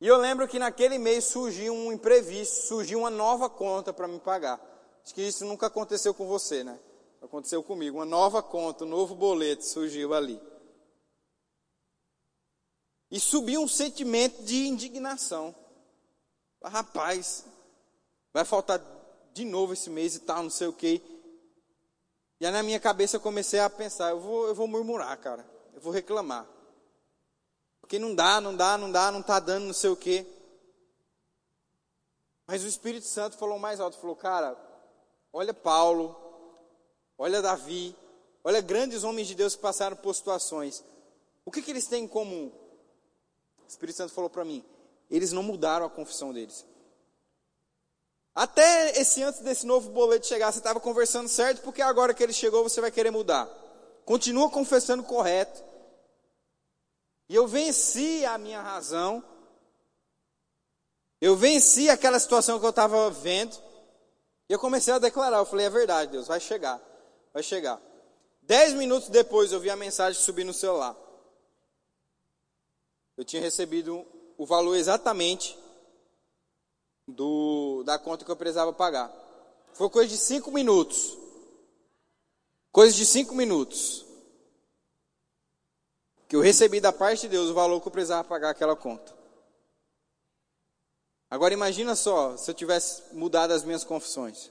E 0.00 0.06
eu 0.06 0.16
lembro 0.16 0.46
que 0.46 0.58
naquele 0.58 0.98
mês 0.98 1.24
surgiu 1.24 1.74
um 1.74 1.92
imprevisto, 1.92 2.68
surgiu 2.68 3.00
uma 3.00 3.10
nova 3.10 3.50
conta 3.50 3.92
para 3.92 4.06
me 4.06 4.20
pagar. 4.20 4.69
Acho 5.04 5.14
que 5.14 5.22
isso 5.22 5.44
nunca 5.44 5.66
aconteceu 5.66 6.14
com 6.14 6.26
você, 6.26 6.62
né? 6.62 6.78
Aconteceu 7.22 7.62
comigo. 7.62 7.98
Uma 7.98 8.04
nova 8.04 8.42
conta, 8.42 8.84
um 8.84 8.88
novo 8.88 9.14
boleto 9.14 9.64
surgiu 9.64 10.14
ali. 10.14 10.40
E 13.10 13.18
subiu 13.18 13.60
um 13.60 13.68
sentimento 13.68 14.42
de 14.42 14.66
indignação. 14.66 15.54
Rapaz, 16.62 17.44
vai 18.32 18.44
faltar 18.44 18.80
de 19.32 19.44
novo 19.44 19.72
esse 19.72 19.90
mês 19.90 20.14
e 20.14 20.20
tal, 20.20 20.42
não 20.42 20.50
sei 20.50 20.66
o 20.66 20.72
quê. 20.72 21.02
E 22.38 22.46
aí 22.46 22.52
na 22.52 22.62
minha 22.62 22.80
cabeça 22.80 23.16
eu 23.16 23.20
comecei 23.20 23.60
a 23.60 23.68
pensar, 23.68 24.10
eu 24.10 24.20
vou, 24.20 24.46
eu 24.48 24.54
vou 24.54 24.66
murmurar, 24.66 25.16
cara. 25.18 25.44
Eu 25.74 25.80
vou 25.80 25.92
reclamar. 25.92 26.46
Porque 27.80 27.98
não 27.98 28.14
dá, 28.14 28.40
não 28.40 28.54
dá, 28.54 28.78
não 28.78 28.90
dá, 28.90 29.10
não 29.10 29.20
está 29.20 29.40
dando, 29.40 29.66
não 29.66 29.74
sei 29.74 29.90
o 29.90 29.96
quê. 29.96 30.26
Mas 32.46 32.62
o 32.64 32.68
Espírito 32.68 33.06
Santo 33.06 33.36
falou 33.36 33.58
mais 33.58 33.80
alto, 33.80 33.98
falou, 33.98 34.16
cara, 34.16 34.56
olha 35.32 35.54
Paulo, 35.54 36.16
olha 37.18 37.42
Davi, 37.42 37.94
olha 38.42 38.60
grandes 38.60 39.04
homens 39.04 39.28
de 39.28 39.34
Deus 39.34 39.54
que 39.54 39.62
passaram 39.62 39.96
por 39.96 40.14
situações. 40.14 40.84
O 41.44 41.50
que, 41.50 41.62
que 41.62 41.70
eles 41.70 41.86
têm 41.86 42.04
em 42.04 42.08
comum? 42.08 42.52
O 43.64 43.68
Espírito 43.68 43.96
Santo 43.96 44.12
falou 44.12 44.30
para 44.30 44.44
mim, 44.44 44.64
eles 45.10 45.32
não 45.32 45.42
mudaram 45.42 45.86
a 45.86 45.90
confissão 45.90 46.32
deles. 46.32 46.64
Até 48.34 48.98
esse 48.98 49.22
antes 49.22 49.40
desse 49.40 49.66
novo 49.66 49.90
boleto 49.90 50.26
chegar, 50.26 50.52
você 50.52 50.58
estava 50.58 50.80
conversando 50.80 51.28
certo, 51.28 51.62
porque 51.62 51.82
agora 51.82 52.14
que 52.14 52.22
ele 52.22 52.32
chegou 52.32 52.62
você 52.62 52.80
vai 52.80 52.90
querer 52.90 53.10
mudar. 53.10 53.48
Continua 54.04 54.50
confessando 54.50 55.02
correto. 55.02 55.62
E 57.28 57.34
eu 57.34 57.46
venci 57.46 58.24
a 58.24 58.38
minha 58.38 58.60
razão. 58.60 59.22
Eu 61.20 61.36
venci 61.36 61.88
aquela 61.90 62.18
situação 62.18 62.58
que 62.58 62.64
eu 62.64 62.70
estava 62.70 63.10
vendo. 63.10 63.56
E 64.50 64.52
eu 64.52 64.58
comecei 64.58 64.92
a 64.92 64.98
declarar. 64.98 65.38
Eu 65.38 65.46
falei: 65.46 65.66
é 65.66 65.70
verdade, 65.70 66.10
Deus, 66.10 66.26
vai 66.26 66.40
chegar. 66.40 66.82
Vai 67.32 67.40
chegar. 67.40 67.80
Dez 68.42 68.74
minutos 68.74 69.08
depois 69.08 69.52
eu 69.52 69.60
vi 69.60 69.70
a 69.70 69.76
mensagem 69.76 70.20
subir 70.20 70.42
no 70.42 70.52
celular. 70.52 70.96
Eu 73.16 73.24
tinha 73.24 73.40
recebido 73.40 74.04
o 74.36 74.44
valor 74.44 74.74
exatamente 74.74 75.56
do, 77.06 77.84
da 77.84 77.96
conta 77.96 78.24
que 78.24 78.30
eu 78.30 78.34
precisava 78.34 78.72
pagar. 78.72 79.14
Foi 79.72 79.88
coisa 79.88 80.08
de 80.08 80.16
cinco 80.16 80.50
minutos. 80.50 81.16
Coisa 82.72 82.92
de 82.96 83.06
cinco 83.06 83.36
minutos. 83.36 84.04
Que 86.26 86.34
eu 86.34 86.40
recebi 86.40 86.80
da 86.80 86.92
parte 86.92 87.22
de 87.22 87.28
Deus 87.28 87.50
o 87.50 87.54
valor 87.54 87.80
que 87.80 87.86
eu 87.86 87.92
precisava 87.92 88.24
pagar 88.24 88.50
aquela 88.50 88.74
conta. 88.74 89.19
Agora 91.30 91.54
imagina 91.54 91.94
só, 91.94 92.36
se 92.36 92.50
eu 92.50 92.54
tivesse 92.54 93.02
mudado 93.12 93.52
as 93.52 93.62
minhas 93.62 93.84
confissões. 93.84 94.50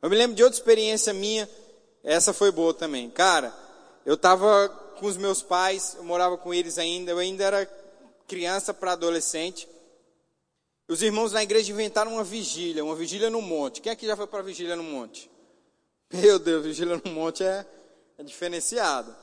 Eu 0.00 0.08
me 0.08 0.16
lembro 0.16 0.34
de 0.34 0.42
outra 0.42 0.58
experiência 0.58 1.12
minha, 1.12 1.48
essa 2.02 2.32
foi 2.32 2.50
boa 2.50 2.72
também. 2.72 3.10
Cara, 3.10 3.54
eu 4.06 4.14
estava 4.14 4.68
com 4.98 5.06
os 5.06 5.16
meus 5.18 5.42
pais, 5.42 5.94
eu 5.98 6.04
morava 6.04 6.38
com 6.38 6.54
eles 6.54 6.78
ainda, 6.78 7.10
eu 7.10 7.18
ainda 7.18 7.44
era 7.44 7.66
criança 8.26 8.72
para 8.72 8.92
adolescente. 8.92 9.68
Os 10.88 11.02
irmãos 11.02 11.32
na 11.32 11.42
igreja 11.42 11.70
inventaram 11.70 12.12
uma 12.14 12.24
vigília, 12.24 12.84
uma 12.84 12.94
vigília 12.94 13.28
no 13.28 13.42
monte. 13.42 13.80
Quem 13.82 13.92
aqui 13.92 14.06
já 14.06 14.16
foi 14.16 14.26
para 14.26 14.42
vigília 14.42 14.74
no 14.74 14.84
monte? 14.84 15.30
Meu 16.10 16.38
Deus, 16.38 16.64
vigília 16.64 17.00
no 17.04 17.10
monte 17.10 17.42
é, 17.42 17.66
é 18.16 18.22
diferenciado. 18.22 19.14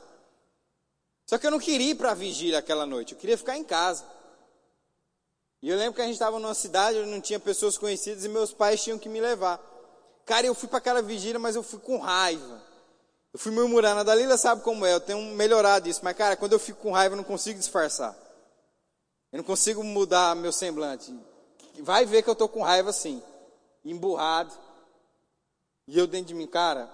Só 1.26 1.38
que 1.38 1.46
eu 1.46 1.50
não 1.50 1.58
queria 1.58 1.90
ir 1.90 1.94
para 1.94 2.10
a 2.10 2.14
vigília 2.14 2.58
aquela 2.58 2.86
noite, 2.86 3.14
eu 3.14 3.18
queria 3.18 3.38
ficar 3.38 3.56
em 3.56 3.64
casa. 3.64 4.04
E 5.64 5.68
eu 5.70 5.78
lembro 5.78 5.94
que 5.94 6.02
a 6.02 6.04
gente 6.04 6.12
estava 6.12 6.38
numa 6.38 6.52
cidade 6.52 6.98
onde 6.98 7.10
não 7.10 7.20
tinha 7.20 7.40
pessoas 7.40 7.78
conhecidas 7.78 8.24
e 8.24 8.28
meus 8.28 8.52
pais 8.52 8.82
tinham 8.82 8.98
que 8.98 9.08
me 9.08 9.20
levar. 9.20 9.58
Cara, 10.26 10.46
eu 10.46 10.54
fui 10.54 10.68
para 10.68 10.76
aquela 10.76 11.00
vigília, 11.00 11.38
mas 11.38 11.56
eu 11.56 11.62
fui 11.62 11.78
com 11.78 11.96
raiva. 11.96 12.62
Eu 13.32 13.38
fui 13.38 13.50
murmurando. 13.50 14.00
A 14.00 14.02
Dalila 14.02 14.36
sabe 14.36 14.62
como 14.62 14.84
é, 14.84 14.92
eu 14.92 15.00
tenho 15.00 15.20
melhorado 15.34 15.88
isso. 15.88 16.00
Mas, 16.02 16.14
cara, 16.16 16.36
quando 16.36 16.52
eu 16.52 16.58
fico 16.58 16.82
com 16.82 16.92
raiva, 16.92 17.14
eu 17.14 17.16
não 17.16 17.24
consigo 17.24 17.58
disfarçar. 17.58 18.14
Eu 19.32 19.38
não 19.38 19.44
consigo 19.44 19.82
mudar 19.82 20.36
meu 20.36 20.52
semblante 20.52 21.12
vai 21.82 22.04
ver 22.04 22.22
que 22.22 22.28
eu 22.28 22.34
estou 22.34 22.48
com 22.48 22.62
raiva 22.62 22.90
assim, 22.90 23.22
emburrado. 23.84 24.52
E 25.86 25.98
eu 25.98 26.06
dentro 26.06 26.28
de 26.28 26.34
mim, 26.34 26.46
cara, 26.46 26.90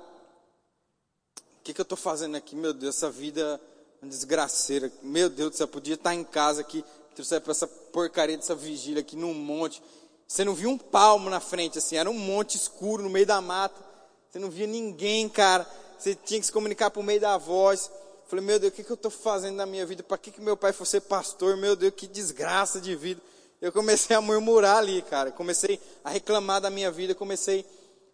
o 1.58 1.62
que, 1.62 1.74
que 1.74 1.80
eu 1.80 1.84
estou 1.84 1.98
fazendo 1.98 2.36
aqui? 2.36 2.56
Meu 2.56 2.72
Deus, 2.72 2.96
essa 2.96 3.10
vida 3.10 3.60
é 4.02 4.06
desgraceira. 4.06 4.90
Meu 5.02 5.28
Deus 5.28 5.50
do 5.50 5.56
céu, 5.56 5.68
podia 5.68 5.94
estar 5.94 6.14
em 6.14 6.24
casa 6.24 6.60
aqui, 6.60 6.84
trouxer 7.14 7.40
para 7.40 7.52
essa 7.52 7.66
porcaria 7.66 8.36
dessa 8.36 8.54
vigília 8.54 9.00
aqui 9.00 9.16
num 9.16 9.34
monte. 9.34 9.82
Você 10.26 10.44
não 10.44 10.54
via 10.54 10.68
um 10.68 10.78
palmo 10.78 11.28
na 11.28 11.40
frente, 11.40 11.78
assim, 11.78 11.96
era 11.96 12.08
um 12.08 12.18
monte 12.18 12.56
escuro 12.56 13.02
no 13.02 13.10
meio 13.10 13.26
da 13.26 13.40
mata. 13.40 13.80
Você 14.30 14.38
não 14.38 14.48
via 14.48 14.66
ninguém, 14.66 15.28
cara. 15.28 15.66
Você 15.98 16.14
tinha 16.14 16.38
que 16.38 16.46
se 16.46 16.52
comunicar 16.52 16.90
por 16.90 17.02
meio 17.02 17.20
da 17.20 17.36
voz. 17.36 17.90
Falei, 18.26 18.44
meu 18.44 18.60
Deus, 18.60 18.72
o 18.72 18.76
que, 18.76 18.84
que 18.84 18.90
eu 18.90 18.94
estou 18.94 19.10
fazendo 19.10 19.56
na 19.56 19.66
minha 19.66 19.84
vida? 19.84 20.04
Para 20.04 20.16
que, 20.16 20.30
que 20.30 20.40
meu 20.40 20.56
pai 20.56 20.72
fosse 20.72 21.00
pastor? 21.00 21.56
Meu 21.56 21.74
Deus, 21.74 21.92
que 21.96 22.06
desgraça 22.06 22.80
de 22.80 22.94
vida. 22.94 23.20
eu 23.60 23.72
comecei 23.72 24.14
a 24.14 24.20
murmurar 24.20 24.76
ali, 24.76 25.02
cara. 25.02 25.32
Comecei 25.32 25.80
a 26.04 26.10
reclamar 26.10 26.60
da 26.60 26.70
minha 26.70 26.92
vida, 26.92 27.12
comecei 27.12 27.66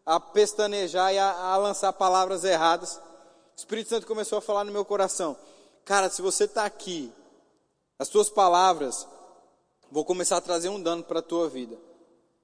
a 0.07 0.19
pestanejar 0.19 1.13
e 1.13 1.19
a, 1.19 1.31
a 1.31 1.57
lançar 1.59 1.93
palavras 1.93 2.45
erradas. 2.45 2.97
O 2.97 3.59
Espírito 3.59 3.91
Santo 3.91 4.07
começou 4.07 4.39
a 4.39 4.41
falar 4.41 4.65
no 4.65 4.73
meu 4.73 4.87
coração: 4.87 5.37
Cara, 5.85 6.09
se 6.09 6.23
você 6.23 6.45
está 6.45 6.65
aqui, 6.65 7.13
as 7.99 8.09
suas 8.09 8.29
palavras 8.29 9.07
vão 9.91 10.05
começar 10.05 10.37
a 10.37 10.41
trazer 10.41 10.69
um 10.69 10.83
dano 10.83 11.03
para 11.03 11.21
a 11.21 11.23
tua 11.23 11.49
vida. 11.49 11.77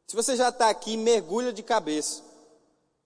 Se 0.06 0.16
você 0.16 0.36
já 0.36 0.48
está 0.48 0.68
aqui, 0.68 0.96
mergulha 0.96 1.52
de 1.52 1.62
cabeça. 1.62 2.22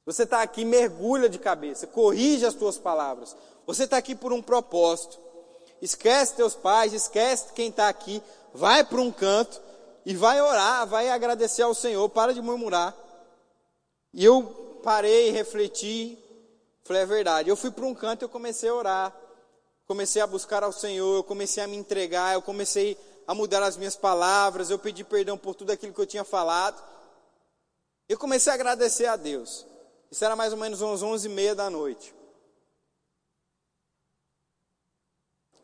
Você 0.04 0.22
está 0.22 0.40
aqui, 0.42 0.64
mergulha 0.64 1.28
de 1.28 1.38
cabeça, 1.38 1.86
corrige 1.86 2.46
as 2.46 2.54
tuas 2.54 2.78
palavras. 2.78 3.36
Você 3.66 3.84
está 3.84 3.96
aqui 3.96 4.14
por 4.14 4.32
um 4.32 4.40
propósito. 4.40 5.18
Esquece 5.82 6.36
teus 6.36 6.54
pais, 6.54 6.92
esquece 6.92 7.52
quem 7.52 7.68
está 7.68 7.88
aqui, 7.88 8.22
vai 8.54 8.84
para 8.84 9.00
um 9.00 9.10
canto 9.10 9.60
e 10.04 10.14
vai 10.14 10.40
orar, 10.40 10.86
vai 10.86 11.10
agradecer 11.10 11.62
ao 11.62 11.74
Senhor, 11.74 12.08
para 12.08 12.32
de 12.32 12.40
murmurar. 12.40 12.96
E 14.14 14.24
eu 14.24 14.80
parei, 14.82 15.30
refleti, 15.30 16.16
falei, 16.84 17.02
é 17.02 17.06
verdade. 17.06 17.50
Eu 17.50 17.56
fui 17.56 17.70
para 17.70 17.84
um 17.84 17.94
canto 17.94 18.22
e 18.22 18.24
eu 18.24 18.28
comecei 18.28 18.68
a 18.68 18.74
orar, 18.74 19.16
comecei 19.86 20.20
a 20.20 20.26
buscar 20.26 20.62
ao 20.62 20.72
Senhor, 20.72 21.16
eu 21.16 21.24
comecei 21.24 21.62
a 21.62 21.66
me 21.66 21.76
entregar, 21.76 22.34
eu 22.34 22.42
comecei 22.42 22.98
a 23.26 23.34
mudar 23.34 23.62
as 23.62 23.76
minhas 23.76 23.96
palavras, 23.96 24.70
eu 24.70 24.78
pedi 24.78 25.04
perdão 25.04 25.38
por 25.38 25.54
tudo 25.54 25.70
aquilo 25.72 25.92
que 25.92 26.00
eu 26.00 26.06
tinha 26.06 26.24
falado. 26.24 26.82
Eu 28.08 28.18
comecei 28.18 28.52
a 28.52 28.54
agradecer 28.54 29.06
a 29.06 29.16
Deus. 29.16 29.66
Isso 30.10 30.24
era 30.24 30.36
mais 30.36 30.52
ou 30.52 30.58
menos 30.58 30.80
umas 30.80 31.02
onze 31.02 31.26
e 31.28 31.30
meia 31.30 31.54
da 31.54 31.68
noite. 31.68 32.14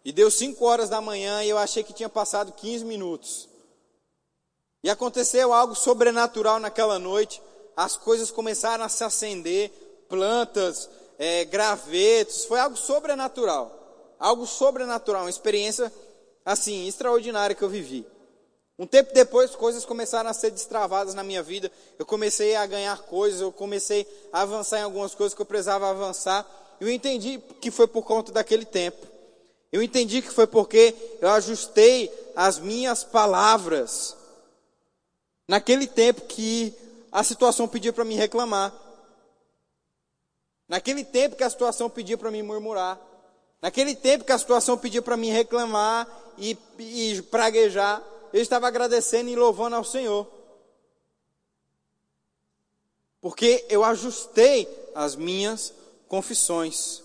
E 0.04 0.10
deu 0.10 0.30
cinco 0.30 0.64
horas 0.64 0.88
da 0.88 1.00
manhã 1.00 1.44
e 1.44 1.48
eu 1.48 1.58
achei 1.58 1.84
que 1.84 1.92
tinha 1.92 2.08
passado 2.08 2.52
15 2.52 2.84
minutos. 2.84 3.48
E 4.82 4.90
aconteceu 4.90 5.52
algo 5.52 5.76
sobrenatural 5.76 6.58
naquela 6.58 6.98
noite. 6.98 7.40
As 7.76 7.96
coisas 7.96 8.32
começaram 8.32 8.84
a 8.84 8.88
se 8.88 9.04
acender, 9.04 9.70
plantas, 10.08 10.90
é, 11.16 11.44
gravetos. 11.44 12.44
Foi 12.44 12.58
algo 12.58 12.76
sobrenatural. 12.76 13.81
Algo 14.22 14.46
sobrenatural, 14.46 15.24
uma 15.24 15.30
experiência 15.30 15.92
assim, 16.44 16.86
extraordinária 16.86 17.56
que 17.56 17.62
eu 17.62 17.68
vivi. 17.68 18.06
Um 18.78 18.86
tempo 18.86 19.12
depois, 19.12 19.56
coisas 19.56 19.84
começaram 19.84 20.30
a 20.30 20.32
ser 20.32 20.52
destravadas 20.52 21.12
na 21.12 21.24
minha 21.24 21.42
vida. 21.42 21.72
Eu 21.98 22.06
comecei 22.06 22.54
a 22.54 22.64
ganhar 22.64 23.02
coisas, 23.02 23.40
eu 23.40 23.50
comecei 23.50 24.06
a 24.32 24.42
avançar 24.42 24.78
em 24.78 24.84
algumas 24.84 25.12
coisas 25.12 25.34
que 25.34 25.42
eu 25.42 25.46
precisava 25.46 25.90
avançar. 25.90 26.46
Eu 26.80 26.88
entendi 26.88 27.40
que 27.60 27.68
foi 27.68 27.88
por 27.88 28.04
conta 28.04 28.30
daquele 28.30 28.64
tempo. 28.64 29.04
Eu 29.72 29.82
entendi 29.82 30.22
que 30.22 30.30
foi 30.30 30.46
porque 30.46 30.94
eu 31.20 31.28
ajustei 31.30 32.08
as 32.36 32.60
minhas 32.60 33.02
palavras 33.02 34.16
naquele 35.48 35.88
tempo 35.88 36.20
que 36.20 36.72
a 37.10 37.24
situação 37.24 37.66
pedia 37.66 37.92
para 37.92 38.04
me 38.04 38.14
reclamar. 38.14 38.72
Naquele 40.68 41.02
tempo 41.04 41.34
que 41.34 41.42
a 41.42 41.50
situação 41.50 41.90
pedia 41.90 42.16
para 42.16 42.30
me 42.30 42.40
murmurar. 42.40 43.00
Naquele 43.62 43.94
tempo 43.94 44.24
que 44.24 44.32
a 44.32 44.38
situação 44.38 44.76
pedia 44.76 45.00
para 45.00 45.16
me 45.16 45.30
reclamar 45.30 46.08
e, 46.36 46.58
e 46.80 47.22
praguejar, 47.22 48.02
eu 48.32 48.42
estava 48.42 48.66
agradecendo 48.66 49.30
e 49.30 49.36
louvando 49.36 49.76
ao 49.76 49.84
Senhor. 49.84 50.26
Porque 53.20 53.64
eu 53.68 53.84
ajustei 53.84 54.68
as 54.96 55.14
minhas 55.14 55.72
confissões. 56.08 57.04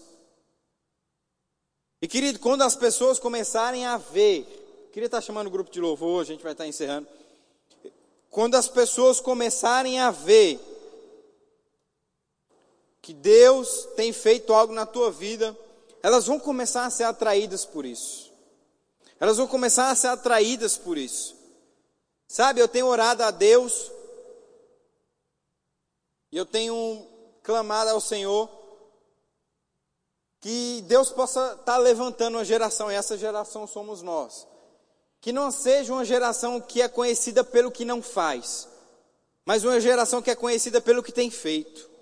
E 2.01 2.07
querido, 2.07 2.39
quando 2.39 2.63
as 2.63 2.75
pessoas 2.75 3.19
começarem 3.19 3.85
a 3.85 3.97
ver, 3.97 4.89
queria 4.91 5.05
estar 5.05 5.21
chamando 5.21 5.47
o 5.47 5.51
grupo 5.51 5.69
de 5.69 5.79
louvor, 5.79 6.23
a 6.23 6.25
gente 6.25 6.41
vai 6.41 6.53
estar 6.53 6.65
encerrando. 6.65 7.07
Quando 8.31 8.55
as 8.55 8.67
pessoas 8.67 9.19
começarem 9.19 9.99
a 9.99 10.09
ver 10.09 10.59
que 12.99 13.13
Deus 13.13 13.87
tem 13.95 14.11
feito 14.11 14.53
algo 14.53 14.73
na 14.73 14.87
tua 14.87 15.11
vida, 15.11 15.55
elas 16.07 16.25
vão 16.25 16.39
começar 16.39 16.85
a 16.85 16.89
ser 16.89 17.03
atraídas 17.03 17.65
por 17.65 17.85
isso. 17.85 18.31
Elas 19.19 19.35
vão 19.35 19.45
começar 19.45 19.89
a 19.89 19.95
ser 19.95 20.07
atraídas 20.07 20.77
por 20.77 20.97
isso. 20.97 21.35
Sabe, 22.29 22.61
eu 22.61 22.67
tenho 22.69 22.85
orado 22.85 23.23
a 23.23 23.29
Deus 23.29 23.91
e 26.31 26.37
eu 26.37 26.45
tenho 26.45 27.05
clamado 27.43 27.89
ao 27.89 27.99
Senhor 27.99 28.49
que 30.39 30.81
Deus 30.87 31.11
possa 31.11 31.45
estar 31.45 31.73
tá 31.73 31.77
levantando 31.77 32.37
uma 32.37 32.45
geração, 32.45 32.89
e 32.89 32.95
essa 32.95 33.17
geração 33.17 33.67
somos 33.67 34.01
nós. 34.01 34.47
Que 35.19 35.33
não 35.33 35.51
seja 35.51 35.91
uma 35.91 36.05
geração 36.05 36.61
que 36.61 36.81
é 36.81 36.87
conhecida 36.87 37.43
pelo 37.43 37.69
que 37.69 37.83
não 37.83 38.01
faz, 38.01 38.65
mas 39.43 39.65
uma 39.65 39.77
geração 39.81 40.21
que 40.21 40.31
é 40.31 40.35
conhecida 40.35 40.79
pelo 40.79 41.03
que 41.03 41.11
tem 41.11 41.29
feito. 41.29 41.96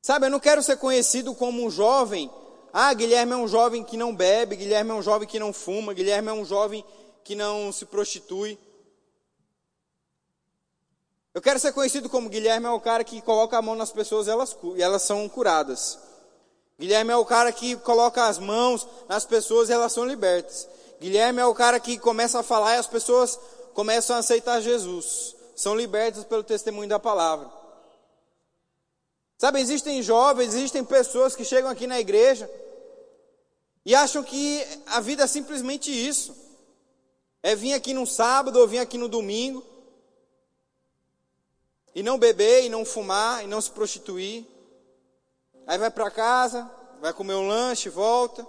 Sabe, 0.00 0.26
eu 0.26 0.30
não 0.30 0.40
quero 0.40 0.62
ser 0.62 0.76
conhecido 0.76 1.34
como 1.34 1.64
um 1.64 1.70
jovem. 1.70 2.30
Ah, 2.72 2.92
Guilherme 2.94 3.32
é 3.32 3.36
um 3.36 3.48
jovem 3.48 3.82
que 3.82 3.96
não 3.96 4.14
bebe, 4.14 4.56
Guilherme 4.56 4.90
é 4.90 4.94
um 4.94 5.02
jovem 5.02 5.26
que 5.26 5.38
não 5.38 5.52
fuma, 5.52 5.94
Guilherme 5.94 6.28
é 6.28 6.32
um 6.32 6.44
jovem 6.44 6.84
que 7.24 7.34
não 7.34 7.72
se 7.72 7.84
prostitui. 7.84 8.58
Eu 11.34 11.42
quero 11.42 11.58
ser 11.58 11.72
conhecido 11.72 12.08
como 12.08 12.28
Guilherme 12.28 12.66
é 12.66 12.70
o 12.70 12.80
cara 12.80 13.04
que 13.04 13.20
coloca 13.20 13.56
a 13.56 13.62
mão 13.62 13.74
nas 13.74 13.92
pessoas 13.92 14.26
e 14.26 14.30
elas, 14.30 14.56
e 14.76 14.82
elas 14.82 15.02
são 15.02 15.28
curadas. 15.28 15.98
Guilherme 16.78 17.12
é 17.12 17.16
o 17.16 17.24
cara 17.24 17.52
que 17.52 17.76
coloca 17.76 18.26
as 18.26 18.38
mãos 18.38 18.86
nas 19.08 19.24
pessoas 19.24 19.68
e 19.68 19.72
elas 19.72 19.92
são 19.92 20.04
libertas. 20.04 20.68
Guilherme 21.00 21.40
é 21.40 21.46
o 21.46 21.54
cara 21.54 21.78
que 21.78 21.98
começa 21.98 22.40
a 22.40 22.42
falar 22.42 22.74
e 22.74 22.78
as 22.78 22.86
pessoas 22.86 23.38
começam 23.74 24.16
a 24.16 24.20
aceitar 24.20 24.60
Jesus. 24.60 25.34
São 25.54 25.74
libertas 25.74 26.24
pelo 26.24 26.42
testemunho 26.42 26.88
da 26.88 26.98
palavra. 26.98 27.57
Sabe, 29.38 29.60
existem 29.60 30.02
jovens, 30.02 30.52
existem 30.52 30.84
pessoas 30.84 31.36
que 31.36 31.44
chegam 31.44 31.70
aqui 31.70 31.86
na 31.86 32.00
igreja 32.00 32.50
e 33.86 33.94
acham 33.94 34.24
que 34.24 34.66
a 34.86 35.00
vida 35.00 35.22
é 35.22 35.26
simplesmente 35.28 35.92
isso. 35.92 36.36
É 37.40 37.54
vir 37.54 37.72
aqui 37.72 37.94
no 37.94 38.04
sábado 38.04 38.58
ou 38.58 38.66
vir 38.66 38.80
aqui 38.80 38.98
no 38.98 39.08
domingo 39.08 39.64
e 41.94 42.02
não 42.02 42.18
beber, 42.18 42.64
e 42.64 42.68
não 42.68 42.84
fumar, 42.84 43.44
e 43.44 43.46
não 43.46 43.60
se 43.60 43.70
prostituir. 43.70 44.44
Aí 45.68 45.78
vai 45.78 45.90
para 45.90 46.10
casa, 46.10 46.68
vai 47.00 47.12
comer 47.12 47.34
um 47.34 47.46
lanche, 47.46 47.88
volta. 47.88 48.44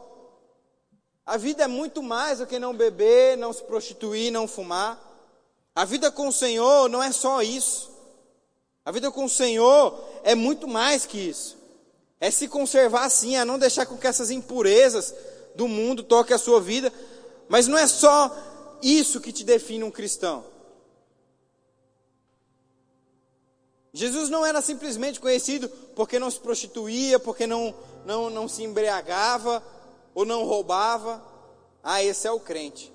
A 1.24 1.38
vida 1.38 1.64
é 1.64 1.68
muito 1.68 2.02
mais 2.02 2.40
do 2.40 2.48
que 2.48 2.58
não 2.58 2.76
beber, 2.76 3.38
não 3.38 3.54
se 3.54 3.64
prostituir, 3.64 4.32
não 4.32 4.48
fumar. 4.48 5.00
A 5.76 5.86
vida 5.86 6.12
com 6.12 6.28
o 6.28 6.34
Senhor 6.34 6.90
não 6.90 7.02
é 7.02 7.12
só 7.12 7.44
isso. 7.44 7.92
A 8.84 8.92
vida 8.92 9.12
com 9.12 9.26
o 9.26 9.30
Senhor 9.30 10.09
é 10.24 10.36
muito 10.36 10.68
mais 10.68 11.06
que 11.06 11.18
isso. 11.18 11.58
É 12.20 12.30
se 12.30 12.48
conservar 12.48 13.06
assim, 13.06 13.36
é 13.36 13.46
não 13.46 13.58
deixar 13.58 13.86
com 13.86 13.98
que 13.98 14.08
essas 14.08 14.30
impurezas 14.30 15.14
do 15.56 15.68
mundo 15.68 16.04
toquem 16.04 16.36
a 16.36 16.40
sua 16.40 16.60
vida. 16.60 16.92
Mas 17.48 17.68
não 17.68 17.78
é 17.78 17.88
só 17.88 18.36
isso 18.82 19.22
que 19.22 19.32
te 19.32 19.44
define 19.44 19.84
um 19.84 19.92
cristão. 19.92 20.44
Jesus 23.92 24.30
não 24.30 24.46
era 24.46 24.62
simplesmente 24.62 25.20
conhecido 25.20 25.68
porque 25.96 26.20
não 26.20 26.30
se 26.30 26.40
prostituía, 26.40 27.20
porque 27.20 27.48
não, 27.48 27.74
não, 28.06 28.30
não 28.30 28.48
se 28.48 28.64
embriagava 28.64 29.64
ou 30.14 30.26
não 30.26 30.46
roubava. 30.46 31.24
Ah, 31.84 32.04
esse 32.04 32.28
é 32.28 32.32
o 32.32 32.40
crente. 32.40 32.94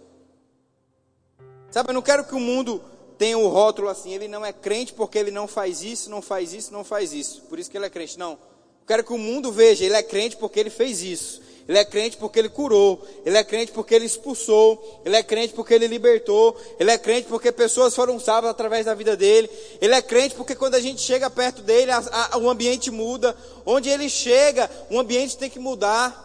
Sabe, 1.70 1.91
eu 1.91 1.95
não 1.95 2.03
quero 2.03 2.25
que 2.25 2.35
o 2.35 2.41
mundo 2.41 2.81
tenha 3.19 3.39
o 3.39 3.49
rótulo 3.49 3.89
assim, 3.89 4.12
ele 4.12 4.29
não 4.29 4.45
é 4.45 4.53
crente 4.53 4.93
porque 4.93 5.19
ele 5.19 5.31
não 5.31 5.47
faz 5.47 5.83
isso, 5.83 6.11
não 6.11 6.21
faz 6.21 6.53
isso, 6.53 6.73
não 6.73 6.85
faz 6.85 7.12
isso. 7.12 7.43
Por 7.43 7.59
isso 7.59 7.71
que 7.71 7.77
ele 7.77 7.87
é 7.87 7.91
crente. 7.91 8.19
Não. 8.19 8.33
Eu 8.33 8.87
quero 8.87 9.05
que 9.05 9.12
o 9.12 9.19
mundo 9.19 9.51
veja, 9.51 9.85
ele 9.85 9.95
é 9.95 10.03
crente 10.03 10.37
porque 10.37 10.61
ele 10.61 10.71
fez 10.71 11.03
isso. 11.03 11.43
Ele 11.67 11.79
é 11.79 11.85
crente 11.85 12.17
porque 12.17 12.39
ele 12.39 12.49
curou. 12.49 13.07
Ele 13.25 13.39
é 13.39 13.45
crente 13.45 13.73
porque 13.73 13.95
ele 13.95 14.05
expulsou. 14.05 15.01
Ele 15.05 15.17
é 15.17 15.23
crente 15.23 15.55
porque 15.55 15.73
ele 15.73 15.87
libertou. 15.87 16.57
Ele 16.79 16.91
é 16.91 16.99
crente 16.99 17.27
porque 17.27 17.51
pessoas 17.51 17.95
foram 17.95 18.21
salvas 18.21 18.51
através 18.51 18.85
da 18.85 18.95
vida 18.95 19.17
dele. 19.17 19.49
Ele 19.81 19.95
é 19.95 20.03
crente 20.03 20.35
porque 20.35 20.55
quando 20.55 20.75
a 20.75 20.81
gente 20.81 21.01
chega 21.01 21.31
perto 21.31 21.62
dele, 21.62 21.91
a, 21.91 22.29
a, 22.33 22.39
o 22.39 22.51
ambiente 22.51 22.91
muda. 22.91 23.35
Onde 23.65 23.89
ele 23.89 24.11
chega, 24.11 24.71
o 24.91 24.99
ambiente 24.99 25.39
tem 25.39 25.49
que 25.49 25.59
mudar. 25.59 26.23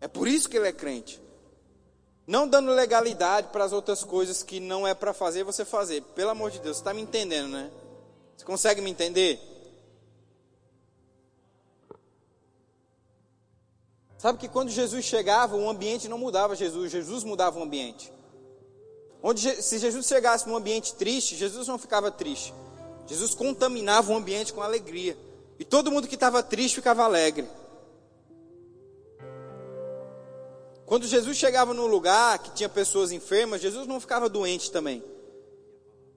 É 0.00 0.06
por 0.06 0.28
isso 0.28 0.48
que 0.48 0.56
ele 0.58 0.68
é 0.68 0.72
crente. 0.72 1.18
Não 2.28 2.46
dando 2.46 2.70
legalidade 2.72 3.48
para 3.48 3.64
as 3.64 3.72
outras 3.72 4.04
coisas 4.04 4.42
que 4.42 4.60
não 4.60 4.86
é 4.86 4.92
para 4.92 5.14
fazer, 5.14 5.44
você 5.44 5.64
fazer. 5.64 6.02
Pelo 6.14 6.28
amor 6.28 6.50
de 6.50 6.58
Deus, 6.58 6.76
você 6.76 6.82
está 6.82 6.92
me 6.92 7.00
entendendo, 7.00 7.48
né? 7.48 7.70
Você 8.36 8.44
consegue 8.44 8.82
me 8.82 8.90
entender? 8.90 9.40
Sabe 14.18 14.36
que 14.36 14.46
quando 14.46 14.68
Jesus 14.68 15.06
chegava, 15.06 15.56
o 15.56 15.70
ambiente 15.70 16.06
não 16.06 16.18
mudava 16.18 16.54
Jesus, 16.54 16.92
Jesus 16.92 17.24
mudava 17.24 17.58
o 17.58 17.62
ambiente. 17.62 18.12
Onde, 19.22 19.62
se 19.62 19.78
Jesus 19.78 20.06
chegasse 20.06 20.46
num 20.46 20.56
ambiente 20.56 20.94
triste, 20.96 21.34
Jesus 21.34 21.66
não 21.66 21.78
ficava 21.78 22.10
triste. 22.10 22.52
Jesus 23.06 23.34
contaminava 23.34 24.12
o 24.12 24.16
ambiente 24.16 24.52
com 24.52 24.60
alegria. 24.60 25.16
E 25.58 25.64
todo 25.64 25.90
mundo 25.90 26.06
que 26.06 26.14
estava 26.14 26.42
triste 26.42 26.74
ficava 26.74 27.04
alegre. 27.04 27.48
Quando 30.88 31.06
Jesus 31.06 31.36
chegava 31.36 31.74
num 31.74 31.86
lugar 31.86 32.38
que 32.38 32.50
tinha 32.52 32.68
pessoas 32.68 33.12
enfermas, 33.12 33.60
Jesus 33.60 33.86
não 33.86 34.00
ficava 34.00 34.26
doente 34.26 34.72
também. 34.72 35.04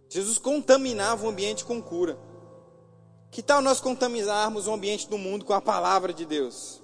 Jesus 0.08 0.38
contaminava 0.38 1.26
o 1.26 1.30
ambiente 1.30 1.66
com 1.66 1.82
cura. 1.82 2.18
Que 3.30 3.44
tal 3.44 3.62
nós 3.62 3.82
contaminarmos 3.82 4.68
o 4.68 4.74
ambiente 4.74 5.10
do 5.10 5.18
mundo 5.18 5.44
com 5.44 5.52
a 5.52 5.60
palavra 5.60 6.14
de 6.14 6.26
Deus? 6.26 6.82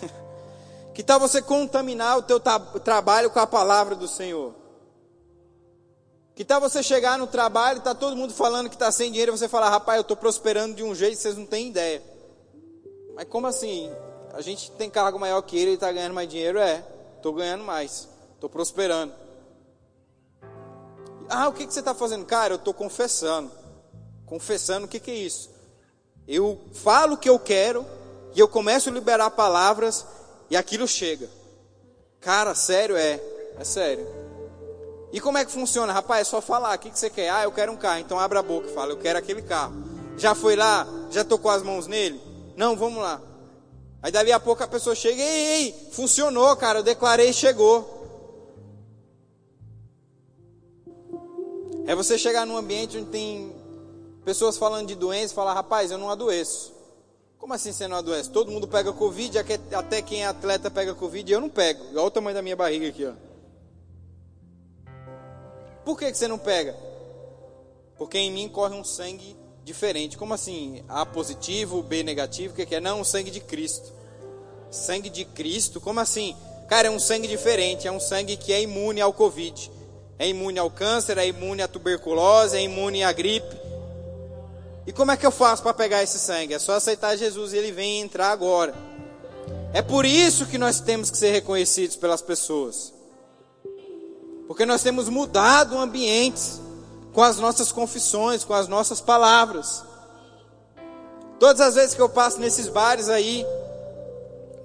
que 0.94 1.02
tal 1.02 1.20
você 1.20 1.42
contaminar 1.42 2.16
o 2.16 2.22
teu 2.22 2.40
trabalho 2.40 3.30
com 3.30 3.40
a 3.40 3.46
palavra 3.46 3.94
do 3.94 4.08
Senhor? 4.08 4.54
Que 6.34 6.46
tal 6.46 6.62
você 6.62 6.82
chegar 6.82 7.18
no 7.18 7.26
trabalho 7.26 7.80
e 7.80 7.82
tá 7.82 7.94
todo 7.94 8.16
mundo 8.16 8.32
falando 8.32 8.70
que 8.70 8.74
está 8.74 8.90
sem 8.90 9.10
dinheiro 9.10 9.34
e 9.34 9.38
você 9.38 9.48
falar, 9.48 9.68
rapaz, 9.68 9.98
eu 9.98 10.02
estou 10.02 10.16
prosperando 10.16 10.76
de 10.76 10.82
um 10.82 10.94
jeito 10.94 11.16
que 11.16 11.22
vocês 11.22 11.36
não 11.36 11.44
têm 11.44 11.68
ideia. 11.68 12.02
Mas 13.14 13.28
como 13.28 13.46
assim? 13.46 13.92
A 14.34 14.40
gente 14.40 14.72
tem 14.72 14.90
cargo 14.90 15.16
maior 15.16 15.40
que 15.42 15.56
ele 15.56 15.70
e 15.70 15.74
está 15.74 15.92
ganhando 15.92 16.12
mais 16.12 16.28
dinheiro? 16.28 16.58
É, 16.58 16.84
estou 17.16 17.32
ganhando 17.32 17.62
mais, 17.62 18.08
estou 18.34 18.50
prosperando. 18.50 19.12
Ah, 21.28 21.48
o 21.48 21.52
que, 21.52 21.64
que 21.64 21.72
você 21.72 21.78
está 21.78 21.94
fazendo? 21.94 22.26
Cara, 22.26 22.54
eu 22.54 22.56
estou 22.56 22.74
confessando. 22.74 23.50
Confessando, 24.26 24.86
o 24.86 24.88
que, 24.88 24.98
que 24.98 25.10
é 25.12 25.14
isso? 25.14 25.50
Eu 26.26 26.60
falo 26.72 27.14
o 27.14 27.16
que 27.16 27.28
eu 27.28 27.38
quero 27.38 27.86
e 28.34 28.40
eu 28.40 28.48
começo 28.48 28.88
a 28.88 28.92
liberar 28.92 29.30
palavras 29.30 30.04
e 30.50 30.56
aquilo 30.56 30.88
chega. 30.88 31.30
Cara, 32.20 32.56
sério? 32.56 32.96
É, 32.96 33.20
é 33.56 33.64
sério. 33.64 34.04
E 35.12 35.20
como 35.20 35.38
é 35.38 35.44
que 35.44 35.52
funciona? 35.52 35.92
Rapaz, 35.92 36.22
é 36.22 36.24
só 36.24 36.40
falar. 36.40 36.74
O 36.74 36.78
que, 36.80 36.90
que 36.90 36.98
você 36.98 37.08
quer? 37.08 37.30
Ah, 37.30 37.44
eu 37.44 37.52
quero 37.52 37.70
um 37.70 37.76
carro. 37.76 38.00
Então 38.00 38.18
abre 38.18 38.36
a 38.36 38.42
boca 38.42 38.68
e 38.68 38.74
fala, 38.74 38.92
eu 38.92 38.98
quero 38.98 39.16
aquele 39.16 39.42
carro. 39.42 39.74
Já 40.16 40.34
foi 40.34 40.56
lá? 40.56 40.84
Já 41.10 41.22
tocou 41.22 41.52
as 41.52 41.62
mãos 41.62 41.86
nele? 41.86 42.20
Não, 42.56 42.74
vamos 42.74 43.00
lá. 43.00 43.20
Aí 44.04 44.12
dali 44.12 44.30
a 44.30 44.38
pouco 44.38 44.62
a 44.62 44.68
pessoa 44.68 44.94
chega, 44.94 45.22
ei, 45.22 45.46
ei, 45.46 45.88
funcionou, 45.90 46.54
cara, 46.56 46.80
eu 46.80 46.82
declarei 46.82 47.30
e 47.30 47.32
chegou. 47.32 48.04
É 51.86 51.94
você 51.94 52.18
chegar 52.18 52.44
num 52.44 52.58
ambiente 52.58 52.98
onde 52.98 53.08
tem 53.08 53.50
pessoas 54.22 54.58
falando 54.58 54.88
de 54.88 54.94
doença 54.94 55.32
e 55.32 55.34
falar, 55.34 55.54
rapaz, 55.54 55.90
eu 55.90 55.96
não 55.96 56.10
adoeço. 56.10 56.74
Como 57.38 57.54
assim 57.54 57.72
você 57.72 57.88
não 57.88 57.96
adoece? 57.96 58.28
Todo 58.28 58.52
mundo 58.52 58.68
pega 58.68 58.92
Covid, 58.92 59.38
até 59.72 60.02
quem 60.02 60.22
é 60.22 60.26
atleta 60.26 60.70
pega 60.70 60.94
Covid, 60.94 61.32
eu 61.32 61.40
não 61.40 61.48
pego. 61.48 61.82
Olha 61.92 62.02
o 62.02 62.10
tamanho 62.10 62.36
da 62.36 62.42
minha 62.42 62.56
barriga 62.56 62.86
aqui, 62.86 63.06
ó. 63.06 63.14
Por 65.82 65.98
que, 65.98 66.12
que 66.12 66.18
você 66.18 66.28
não 66.28 66.38
pega? 66.38 66.76
Porque 67.96 68.18
em 68.18 68.30
mim 68.30 68.50
corre 68.50 68.76
um 68.76 68.84
sangue 68.84 69.34
diferente. 69.64 70.16
Como 70.16 70.34
assim? 70.34 70.84
A 70.88 71.04
positivo, 71.06 71.82
B 71.82 72.02
negativo, 72.02 72.52
o 72.52 72.56
que, 72.56 72.66
que 72.66 72.74
é? 72.74 72.80
Não, 72.80 73.00
um 73.00 73.04
sangue 73.04 73.30
de 73.30 73.40
Cristo. 73.40 73.92
Sangue 74.70 75.08
de 75.08 75.24
Cristo? 75.24 75.80
Como 75.80 75.98
assim? 75.98 76.36
Cara, 76.68 76.88
é 76.88 76.90
um 76.90 76.98
sangue 76.98 77.26
diferente, 77.26 77.88
é 77.88 77.92
um 77.92 78.00
sangue 78.00 78.36
que 78.36 78.52
é 78.52 78.62
imune 78.62 79.00
ao 79.00 79.12
Covid. 79.12 79.70
É 80.18 80.28
imune 80.28 80.58
ao 80.58 80.70
câncer, 80.70 81.18
é 81.18 81.26
imune 81.26 81.62
à 81.62 81.68
tuberculose, 81.68 82.56
é 82.56 82.62
imune 82.62 83.02
à 83.02 83.12
gripe. 83.12 83.56
E 84.86 84.92
como 84.92 85.10
é 85.10 85.16
que 85.16 85.26
eu 85.26 85.30
faço 85.30 85.62
para 85.62 85.74
pegar 85.74 86.02
esse 86.02 86.18
sangue? 86.18 86.54
É 86.54 86.58
só 86.58 86.74
aceitar 86.74 87.16
Jesus 87.16 87.52
e 87.52 87.56
ele 87.56 87.72
vem 87.72 88.00
entrar 88.00 88.30
agora. 88.30 88.74
É 89.72 89.82
por 89.82 90.04
isso 90.04 90.46
que 90.46 90.58
nós 90.58 90.78
temos 90.78 91.10
que 91.10 91.16
ser 91.16 91.32
reconhecidos 91.32 91.96
pelas 91.96 92.22
pessoas. 92.22 92.92
Porque 94.46 94.66
nós 94.66 94.82
temos 94.82 95.08
mudado 95.08 95.74
o 95.74 95.78
ambiente 95.78 96.63
com 97.14 97.22
as 97.22 97.38
nossas 97.38 97.70
confissões, 97.70 98.44
com 98.44 98.52
as 98.52 98.66
nossas 98.66 99.00
palavras. 99.00 99.84
Todas 101.38 101.60
as 101.60 101.76
vezes 101.76 101.94
que 101.94 102.02
eu 102.02 102.08
passo 102.08 102.40
nesses 102.40 102.68
bares 102.68 103.08
aí, 103.08 103.46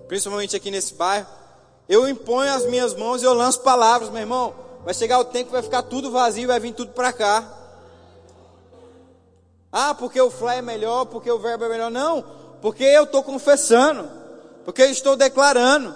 principalmente 0.08 0.56
aqui 0.56 0.72
nesse 0.72 0.96
bairro, 0.96 1.28
eu 1.88 2.10
imponho 2.10 2.52
as 2.52 2.66
minhas 2.66 2.96
mãos 2.96 3.22
e 3.22 3.26
eu 3.26 3.34
lanço 3.34 3.62
palavras, 3.62 4.10
meu 4.10 4.22
irmão. 4.22 4.56
Vai 4.84 4.96
chegar 4.96 5.20
o 5.20 5.26
tempo 5.26 5.46
que 5.46 5.52
vai 5.52 5.62
ficar 5.62 5.84
tudo 5.84 6.12
vazio, 6.12 6.48
vai 6.48 6.60
vir 6.60 6.74
tudo 6.74 6.92
para 6.92 7.14
cá. 7.14 7.48
Ah, 9.72 9.94
porque 9.94 10.20
o 10.20 10.32
fly 10.32 10.58
é 10.58 10.62
melhor, 10.62 11.06
porque 11.06 11.30
o 11.30 11.38
verbo 11.38 11.66
é 11.66 11.70
melhor. 11.70 11.92
Não, 11.92 12.26
porque 12.62 12.84
eu 12.84 13.04
estou 13.04 13.22
confessando, 13.22 14.10
porque 14.66 14.82
eu 14.82 14.90
estou 14.90 15.16
declarando. 15.16 15.94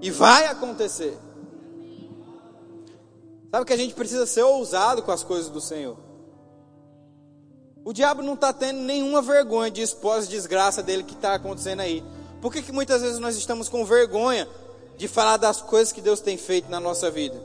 E 0.00 0.08
vai 0.10 0.46
acontecer. 0.46 1.18
Sabe 3.54 3.66
que 3.66 3.72
a 3.72 3.76
gente 3.76 3.94
precisa 3.94 4.26
ser 4.26 4.42
ousado 4.42 5.00
com 5.00 5.12
as 5.12 5.22
coisas 5.22 5.48
do 5.48 5.60
Senhor. 5.60 5.96
O 7.84 7.92
diabo 7.92 8.20
não 8.20 8.34
está 8.34 8.52
tendo 8.52 8.80
nenhuma 8.80 9.22
vergonha 9.22 9.70
de 9.70 9.80
expor 9.80 10.18
as 10.18 10.26
desgraças 10.26 10.84
dele 10.84 11.04
que 11.04 11.14
está 11.14 11.34
acontecendo 11.34 11.78
aí. 11.78 12.02
Por 12.40 12.52
que, 12.52 12.60
que 12.60 12.72
muitas 12.72 13.00
vezes 13.00 13.20
nós 13.20 13.36
estamos 13.36 13.68
com 13.68 13.84
vergonha 13.84 14.48
de 14.96 15.06
falar 15.06 15.36
das 15.36 15.62
coisas 15.62 15.92
que 15.92 16.00
Deus 16.00 16.18
tem 16.18 16.36
feito 16.36 16.68
na 16.68 16.80
nossa 16.80 17.12
vida? 17.12 17.40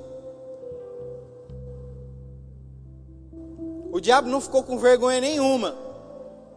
O 3.92 4.00
diabo 4.00 4.30
não 4.30 4.42
ficou 4.42 4.64
com 4.64 4.80
vergonha 4.80 5.22
nenhuma 5.22 5.78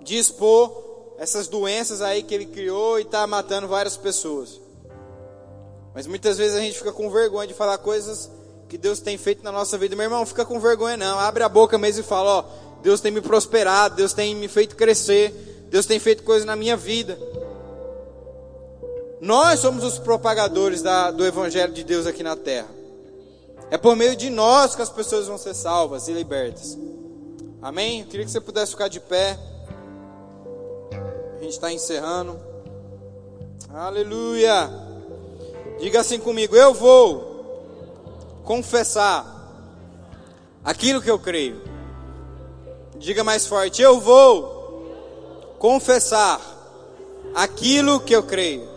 de 0.00 0.16
expor 0.16 1.14
essas 1.18 1.46
doenças 1.46 2.00
aí 2.00 2.22
que 2.22 2.34
ele 2.34 2.46
criou 2.46 2.98
e 2.98 3.02
está 3.02 3.26
matando 3.26 3.68
várias 3.68 3.98
pessoas. 3.98 4.58
Mas 5.94 6.06
muitas 6.06 6.38
vezes 6.38 6.56
a 6.56 6.60
gente 6.60 6.78
fica 6.78 6.90
com 6.90 7.10
vergonha 7.10 7.46
de 7.46 7.52
falar 7.52 7.76
coisas 7.76 8.30
que 8.72 8.78
Deus 8.78 9.00
tem 9.00 9.18
feito 9.18 9.44
na 9.44 9.52
nossa 9.52 9.76
vida. 9.76 9.94
Meu 9.94 10.04
irmão, 10.04 10.24
fica 10.24 10.46
com 10.46 10.58
vergonha 10.58 10.96
não. 10.96 11.18
Abre 11.18 11.42
a 11.42 11.48
boca 11.48 11.76
mesmo 11.76 12.00
e 12.00 12.02
fala, 12.02 12.38
ó, 12.38 12.44
Deus 12.82 13.02
tem 13.02 13.12
me 13.12 13.20
prosperado, 13.20 13.96
Deus 13.96 14.14
tem 14.14 14.34
me 14.34 14.48
feito 14.48 14.76
crescer, 14.76 15.30
Deus 15.68 15.84
tem 15.84 15.98
feito 15.98 16.22
coisas 16.22 16.46
na 16.46 16.56
minha 16.56 16.74
vida. 16.74 17.18
Nós 19.20 19.60
somos 19.60 19.84
os 19.84 19.98
propagadores 19.98 20.80
da, 20.80 21.10
do 21.10 21.22
Evangelho 21.22 21.70
de 21.70 21.84
Deus 21.84 22.06
aqui 22.06 22.22
na 22.22 22.34
terra. 22.34 22.68
É 23.70 23.76
por 23.76 23.94
meio 23.94 24.16
de 24.16 24.30
nós 24.30 24.74
que 24.74 24.80
as 24.80 24.88
pessoas 24.88 25.26
vão 25.26 25.36
ser 25.36 25.52
salvas 25.52 26.08
e 26.08 26.12
libertas. 26.14 26.78
Amém? 27.60 28.00
Eu 28.00 28.06
queria 28.06 28.24
que 28.24 28.32
você 28.32 28.40
pudesse 28.40 28.72
ficar 28.72 28.88
de 28.88 29.00
pé. 29.00 29.38
A 31.36 31.42
gente 31.42 31.52
está 31.52 31.70
encerrando. 31.70 32.40
Aleluia. 33.68 34.70
Diga 35.78 36.00
assim 36.00 36.18
comigo: 36.18 36.56
Eu 36.56 36.72
vou 36.72 37.31
confessar 38.52 39.24
aquilo 40.62 41.00
que 41.00 41.10
eu 41.10 41.18
creio. 41.18 41.62
Diga 42.98 43.24
mais 43.24 43.46
forte: 43.46 43.80
Eu 43.80 43.98
vou 43.98 45.56
confessar 45.58 46.38
aquilo 47.34 47.98
que 48.00 48.14
eu 48.14 48.22
creio. 48.22 48.68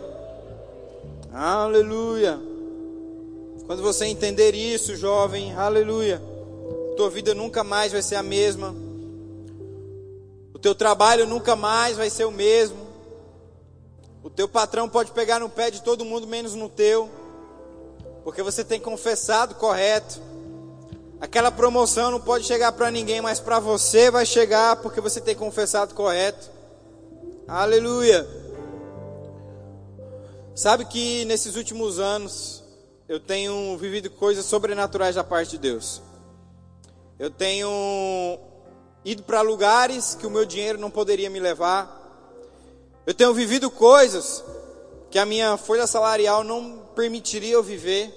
Aleluia. 1.30 2.40
Quando 3.66 3.82
você 3.82 4.06
entender 4.06 4.54
isso, 4.54 4.96
jovem, 4.96 5.54
aleluia. 5.54 6.22
Tua 6.96 7.10
vida 7.10 7.34
nunca 7.34 7.62
mais 7.62 7.92
vai 7.92 8.00
ser 8.00 8.14
a 8.14 8.22
mesma. 8.22 8.74
O 10.54 10.58
teu 10.58 10.74
trabalho 10.74 11.26
nunca 11.26 11.54
mais 11.54 11.98
vai 11.98 12.08
ser 12.08 12.24
o 12.24 12.32
mesmo. 12.32 12.78
O 14.22 14.30
teu 14.30 14.48
patrão 14.48 14.88
pode 14.88 15.10
pegar 15.10 15.38
no 15.38 15.50
pé 15.50 15.70
de 15.70 15.82
todo 15.82 16.02
mundo 16.02 16.26
menos 16.26 16.54
no 16.54 16.70
teu 16.70 17.10
porque 18.26 18.42
você 18.42 18.64
tem 18.64 18.80
confessado 18.80 19.54
correto. 19.54 20.20
Aquela 21.20 21.48
promoção 21.52 22.10
não 22.10 22.20
pode 22.20 22.44
chegar 22.44 22.72
para 22.72 22.90
ninguém, 22.90 23.20
mas 23.20 23.38
para 23.38 23.60
você 23.60 24.10
vai 24.10 24.26
chegar 24.26 24.74
porque 24.82 25.00
você 25.00 25.20
tem 25.20 25.36
confessado 25.36 25.94
correto. 25.94 26.50
Aleluia. 27.46 28.26
Sabe 30.56 30.86
que 30.86 31.24
nesses 31.26 31.54
últimos 31.54 32.00
anos 32.00 32.64
eu 33.08 33.20
tenho 33.20 33.78
vivido 33.78 34.10
coisas 34.10 34.44
sobrenaturais 34.44 35.14
da 35.14 35.22
parte 35.22 35.52
de 35.52 35.58
Deus. 35.58 36.02
Eu 37.20 37.30
tenho 37.30 38.40
ido 39.04 39.22
para 39.22 39.40
lugares 39.40 40.16
que 40.16 40.26
o 40.26 40.30
meu 40.30 40.44
dinheiro 40.44 40.80
não 40.80 40.90
poderia 40.90 41.30
me 41.30 41.38
levar. 41.38 41.96
Eu 43.06 43.14
tenho 43.14 43.32
vivido 43.32 43.70
coisas 43.70 44.42
que 45.10 45.18
a 45.18 45.26
minha 45.26 45.56
folha 45.56 45.86
salarial 45.86 46.42
não 46.42 46.78
permitiria 46.94 47.54
eu 47.54 47.62
viver, 47.62 48.12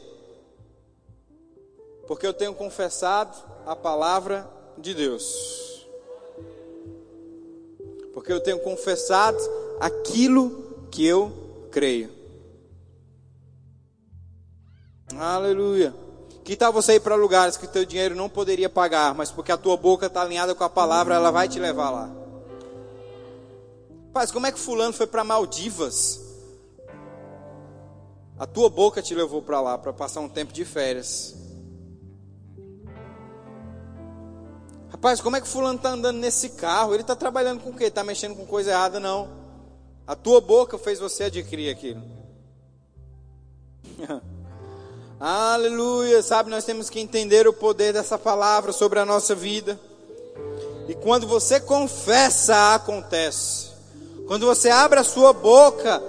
porque 2.08 2.26
eu 2.26 2.34
tenho 2.34 2.54
confessado 2.54 3.38
a 3.66 3.76
palavra 3.76 4.50
de 4.78 4.94
Deus. 4.94 5.88
Porque 8.14 8.34
eu 8.34 8.40
tenho 8.40 8.60
confessado 8.60 9.38
aquilo 9.80 10.88
que 10.90 11.06
eu 11.06 11.32
creio. 11.72 12.12
Aleluia. 15.16 15.94
Que 16.44 16.56
tal 16.56 16.74
você 16.74 16.96
ir 16.96 17.00
para 17.00 17.16
lugares 17.16 17.58
que 17.58 17.68
teu 17.68 17.86
dinheiro 17.86 18.16
não 18.16 18.28
poderia 18.28 18.70
pagar, 18.70 19.14
mas 19.14 19.30
porque 19.30 19.52
a 19.52 19.58
tua 19.58 19.78
boca 19.78 20.08
está 20.08 20.22
alinhada 20.22 20.56
com 20.56 20.64
a 20.64 20.70
palavra, 20.70 21.14
ela 21.14 21.30
vai 21.30 21.48
te 21.48 21.60
levar 21.60 21.92
lá. 21.92 22.10
Paz, 24.12 24.32
como 24.32 24.48
é 24.48 24.52
que 24.52 24.60
fulano 24.60 24.94
foi 24.94 25.06
para 25.06 25.24
Maldivas? 25.24 26.29
A 28.40 28.48
tua 28.48 28.70
boca 28.70 29.02
te 29.02 29.14
levou 29.14 29.42
para 29.42 29.60
lá 29.60 29.78
para 29.78 29.92
passar 29.92 30.22
um 30.22 30.30
tempo 30.30 30.54
de 30.54 30.64
férias. 30.64 31.36
Rapaz, 34.90 35.20
como 35.20 35.36
é 35.36 35.42
que 35.42 35.48
fulano 35.48 35.76
está 35.76 35.90
andando 35.90 36.20
nesse 36.20 36.52
carro? 36.52 36.94
Ele 36.94 37.02
está 37.02 37.18
trabalhando 37.18 37.62
com 37.62 37.72
o 37.72 37.76
quê? 37.76 37.86
Está 37.86 38.02
mexendo 38.02 38.38
com 38.38 38.46
coisa 38.46 38.72
errada? 38.72 38.98
Não. 38.98 39.30
A 40.08 40.16
tua 40.16 40.40
boca 40.40 40.78
fez 40.78 41.00
você 41.00 41.26
adquirir 41.26 41.70
aquilo. 41.70 42.02
Aleluia. 45.20 46.24
Sabe, 46.24 46.50
nós 46.50 46.64
temos 46.64 46.90
que 46.90 47.00
entender 47.02 47.46
o 47.46 47.54
poder 47.54 47.92
dessa 47.92 48.18
palavra 48.18 48.72
sobre 48.72 49.00
a 49.00 49.06
nossa 49.06 49.36
vida. 49.36 49.78
E 50.88 50.96
quando 50.96 51.28
você 51.28 51.60
confessa, 51.60 52.74
acontece. 52.74 53.70
Quando 54.28 54.46
você 54.46 54.70
abre 54.70 55.00
a 55.00 55.04
sua 55.04 55.34
boca, 55.34 56.02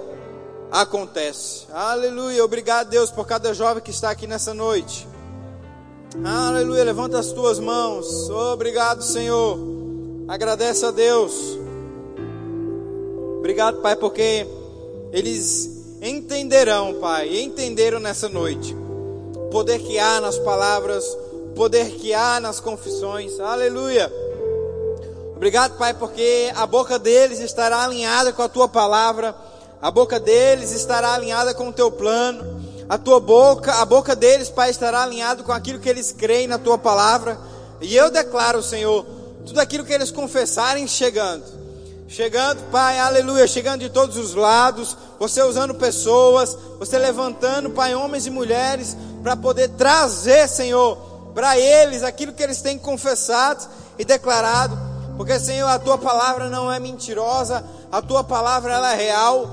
acontece. 0.71 1.67
Aleluia. 1.73 2.45
Obrigado, 2.45 2.89
Deus, 2.89 3.11
por 3.11 3.27
cada 3.27 3.53
jovem 3.53 3.83
que 3.83 3.91
está 3.91 4.11
aqui 4.11 4.27
nessa 4.27 4.55
noite. 4.55 5.07
Aleluia. 6.25 6.85
Levanta 6.85 7.19
as 7.19 7.33
tuas 7.33 7.59
mãos. 7.59 8.31
Obrigado, 8.31 9.03
Senhor. 9.03 9.59
Agradece 10.29 10.87
a 10.87 10.91
Deus. 10.91 11.33
Obrigado, 13.39 13.81
Pai, 13.81 13.97
porque 13.97 14.47
eles 15.13 15.99
entenderão, 16.01 16.95
Pai, 16.95 17.41
entenderam 17.41 17.99
nessa 17.99 18.29
noite 18.29 18.77
o 19.35 19.49
poder 19.51 19.81
que 19.81 19.99
há 19.99 20.21
nas 20.21 20.39
palavras, 20.39 21.05
o 21.33 21.53
poder 21.55 21.91
que 21.93 22.15
há 22.15 22.39
nas 22.39 22.61
confissões. 22.61 23.41
Aleluia. 23.41 24.13
Obrigado, 25.35 25.77
Pai, 25.79 25.95
porque 25.95 26.53
a 26.55 26.67
boca 26.67 26.99
deles 26.99 27.41
estará 27.41 27.83
alinhada 27.83 28.33
com 28.33 28.43
a 28.43 28.49
tua 28.49 28.69
palavra 28.69 29.35
a 29.83 29.91
boca 29.91 30.21
deles 30.21 30.73
estará 30.73 31.15
alinhada 31.15 31.55
com 31.55 31.69
o 31.69 31.73
teu 31.73 31.91
plano, 31.91 32.61
a 32.89 32.99
tua 32.99 33.19
boca, 33.19 33.75
a 33.75 33.85
boca 33.85 34.15
deles, 34.15 34.51
Pai, 34.51 34.71
estará 34.71 35.03
alinhada 35.03 35.43
com 35.43 35.53
aquilo 35.53 35.79
que 35.79 35.89
eles 35.89 36.13
creem 36.13 36.47
na 36.47 36.59
tua 36.59 36.77
palavra. 36.77 37.39
E 37.81 37.97
eu 37.97 38.11
declaro, 38.11 38.63
Senhor, 38.63 39.07
tudo 39.47 39.61
aquilo 39.61 39.85
que 39.85 39.93
eles 39.93 40.11
confessarem 40.11 40.87
chegando. 40.87 41.45
Chegando, 42.09 42.61
Pai, 42.71 42.99
aleluia, 42.99 43.47
chegando 43.47 43.81
de 43.81 43.89
todos 43.89 44.17
os 44.17 44.35
lados, 44.35 44.97
você 45.19 45.43
usando 45.43 45.75
pessoas, 45.77 46.59
você 46.79 46.99
levantando, 46.99 47.71
Pai, 47.71 47.95
homens 47.95 48.27
e 48.27 48.31
mulheres, 48.31 48.97
para 49.23 49.37
poder 49.37 49.69
trazer, 49.71 50.49
Senhor, 50.49 50.97
para 51.33 51.59
eles 51.59 52.03
aquilo 52.03 52.33
que 52.33 52.43
eles 52.43 52.61
têm 52.61 52.77
confessado 52.77 53.65
e 53.99 54.05
declarado, 54.05 54.77
porque, 55.17 55.39
Senhor, 55.39 55.69
a 55.69 55.79
tua 55.79 55.97
palavra 55.97 56.49
não 56.51 56.73
é 56.73 56.81
mentirosa, 56.81 57.65
a 57.93 58.03
tua 58.03 58.25
palavra 58.25 58.73
ela 58.73 58.93
é 58.93 58.97
real, 58.97 59.49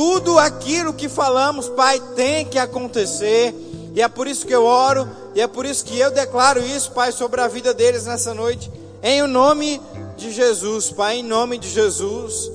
tudo 0.00 0.38
aquilo 0.38 0.94
que 0.94 1.10
falamos, 1.10 1.68
Pai, 1.68 2.00
tem 2.16 2.46
que 2.46 2.58
acontecer. 2.58 3.54
E 3.94 4.00
é 4.00 4.08
por 4.08 4.26
isso 4.26 4.46
que 4.46 4.54
eu 4.54 4.64
oro, 4.64 5.06
e 5.34 5.42
é 5.42 5.46
por 5.46 5.66
isso 5.66 5.84
que 5.84 5.98
eu 5.98 6.10
declaro 6.10 6.64
isso, 6.64 6.92
Pai, 6.92 7.12
sobre 7.12 7.42
a 7.42 7.46
vida 7.46 7.74
deles 7.74 8.06
nessa 8.06 8.32
noite. 8.32 8.72
Em 9.02 9.20
o 9.20 9.26
nome 9.26 9.78
de 10.16 10.32
Jesus, 10.32 10.90
Pai, 10.90 11.18
em 11.18 11.22
nome 11.22 11.58
de 11.58 11.68
Jesus. 11.68 12.50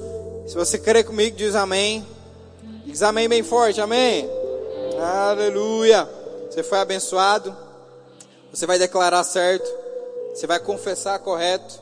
Se 0.48 0.56
você 0.56 0.80
crer 0.80 1.06
comigo, 1.06 1.38
diz 1.38 1.54
amém. 1.54 2.04
Diz 2.84 3.04
amém 3.04 3.30
bem 3.30 3.44
forte, 3.44 3.80
amém. 3.80 4.28
Aleluia. 5.00 6.10
Você 6.50 6.64
foi 6.64 6.80
abençoado. 6.80 7.56
Você 8.52 8.66
vai 8.66 8.80
declarar 8.80 9.24
certo. 9.24 9.72
Você 10.34 10.48
vai 10.48 10.58
confessar 10.58 11.20
correto. 11.20 11.80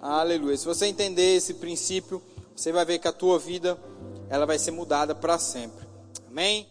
Aleluia. 0.00 0.56
Se 0.56 0.64
você 0.64 0.86
entender 0.86 1.38
esse 1.38 1.54
princípio, 1.54 2.22
você 2.54 2.70
vai 2.70 2.84
ver 2.84 3.00
que 3.00 3.08
a 3.08 3.12
tua 3.12 3.36
vida 3.36 3.76
ela 4.32 4.46
vai 4.46 4.58
ser 4.58 4.70
mudada 4.70 5.14
para 5.14 5.38
sempre. 5.38 5.86
Amém? 6.26 6.66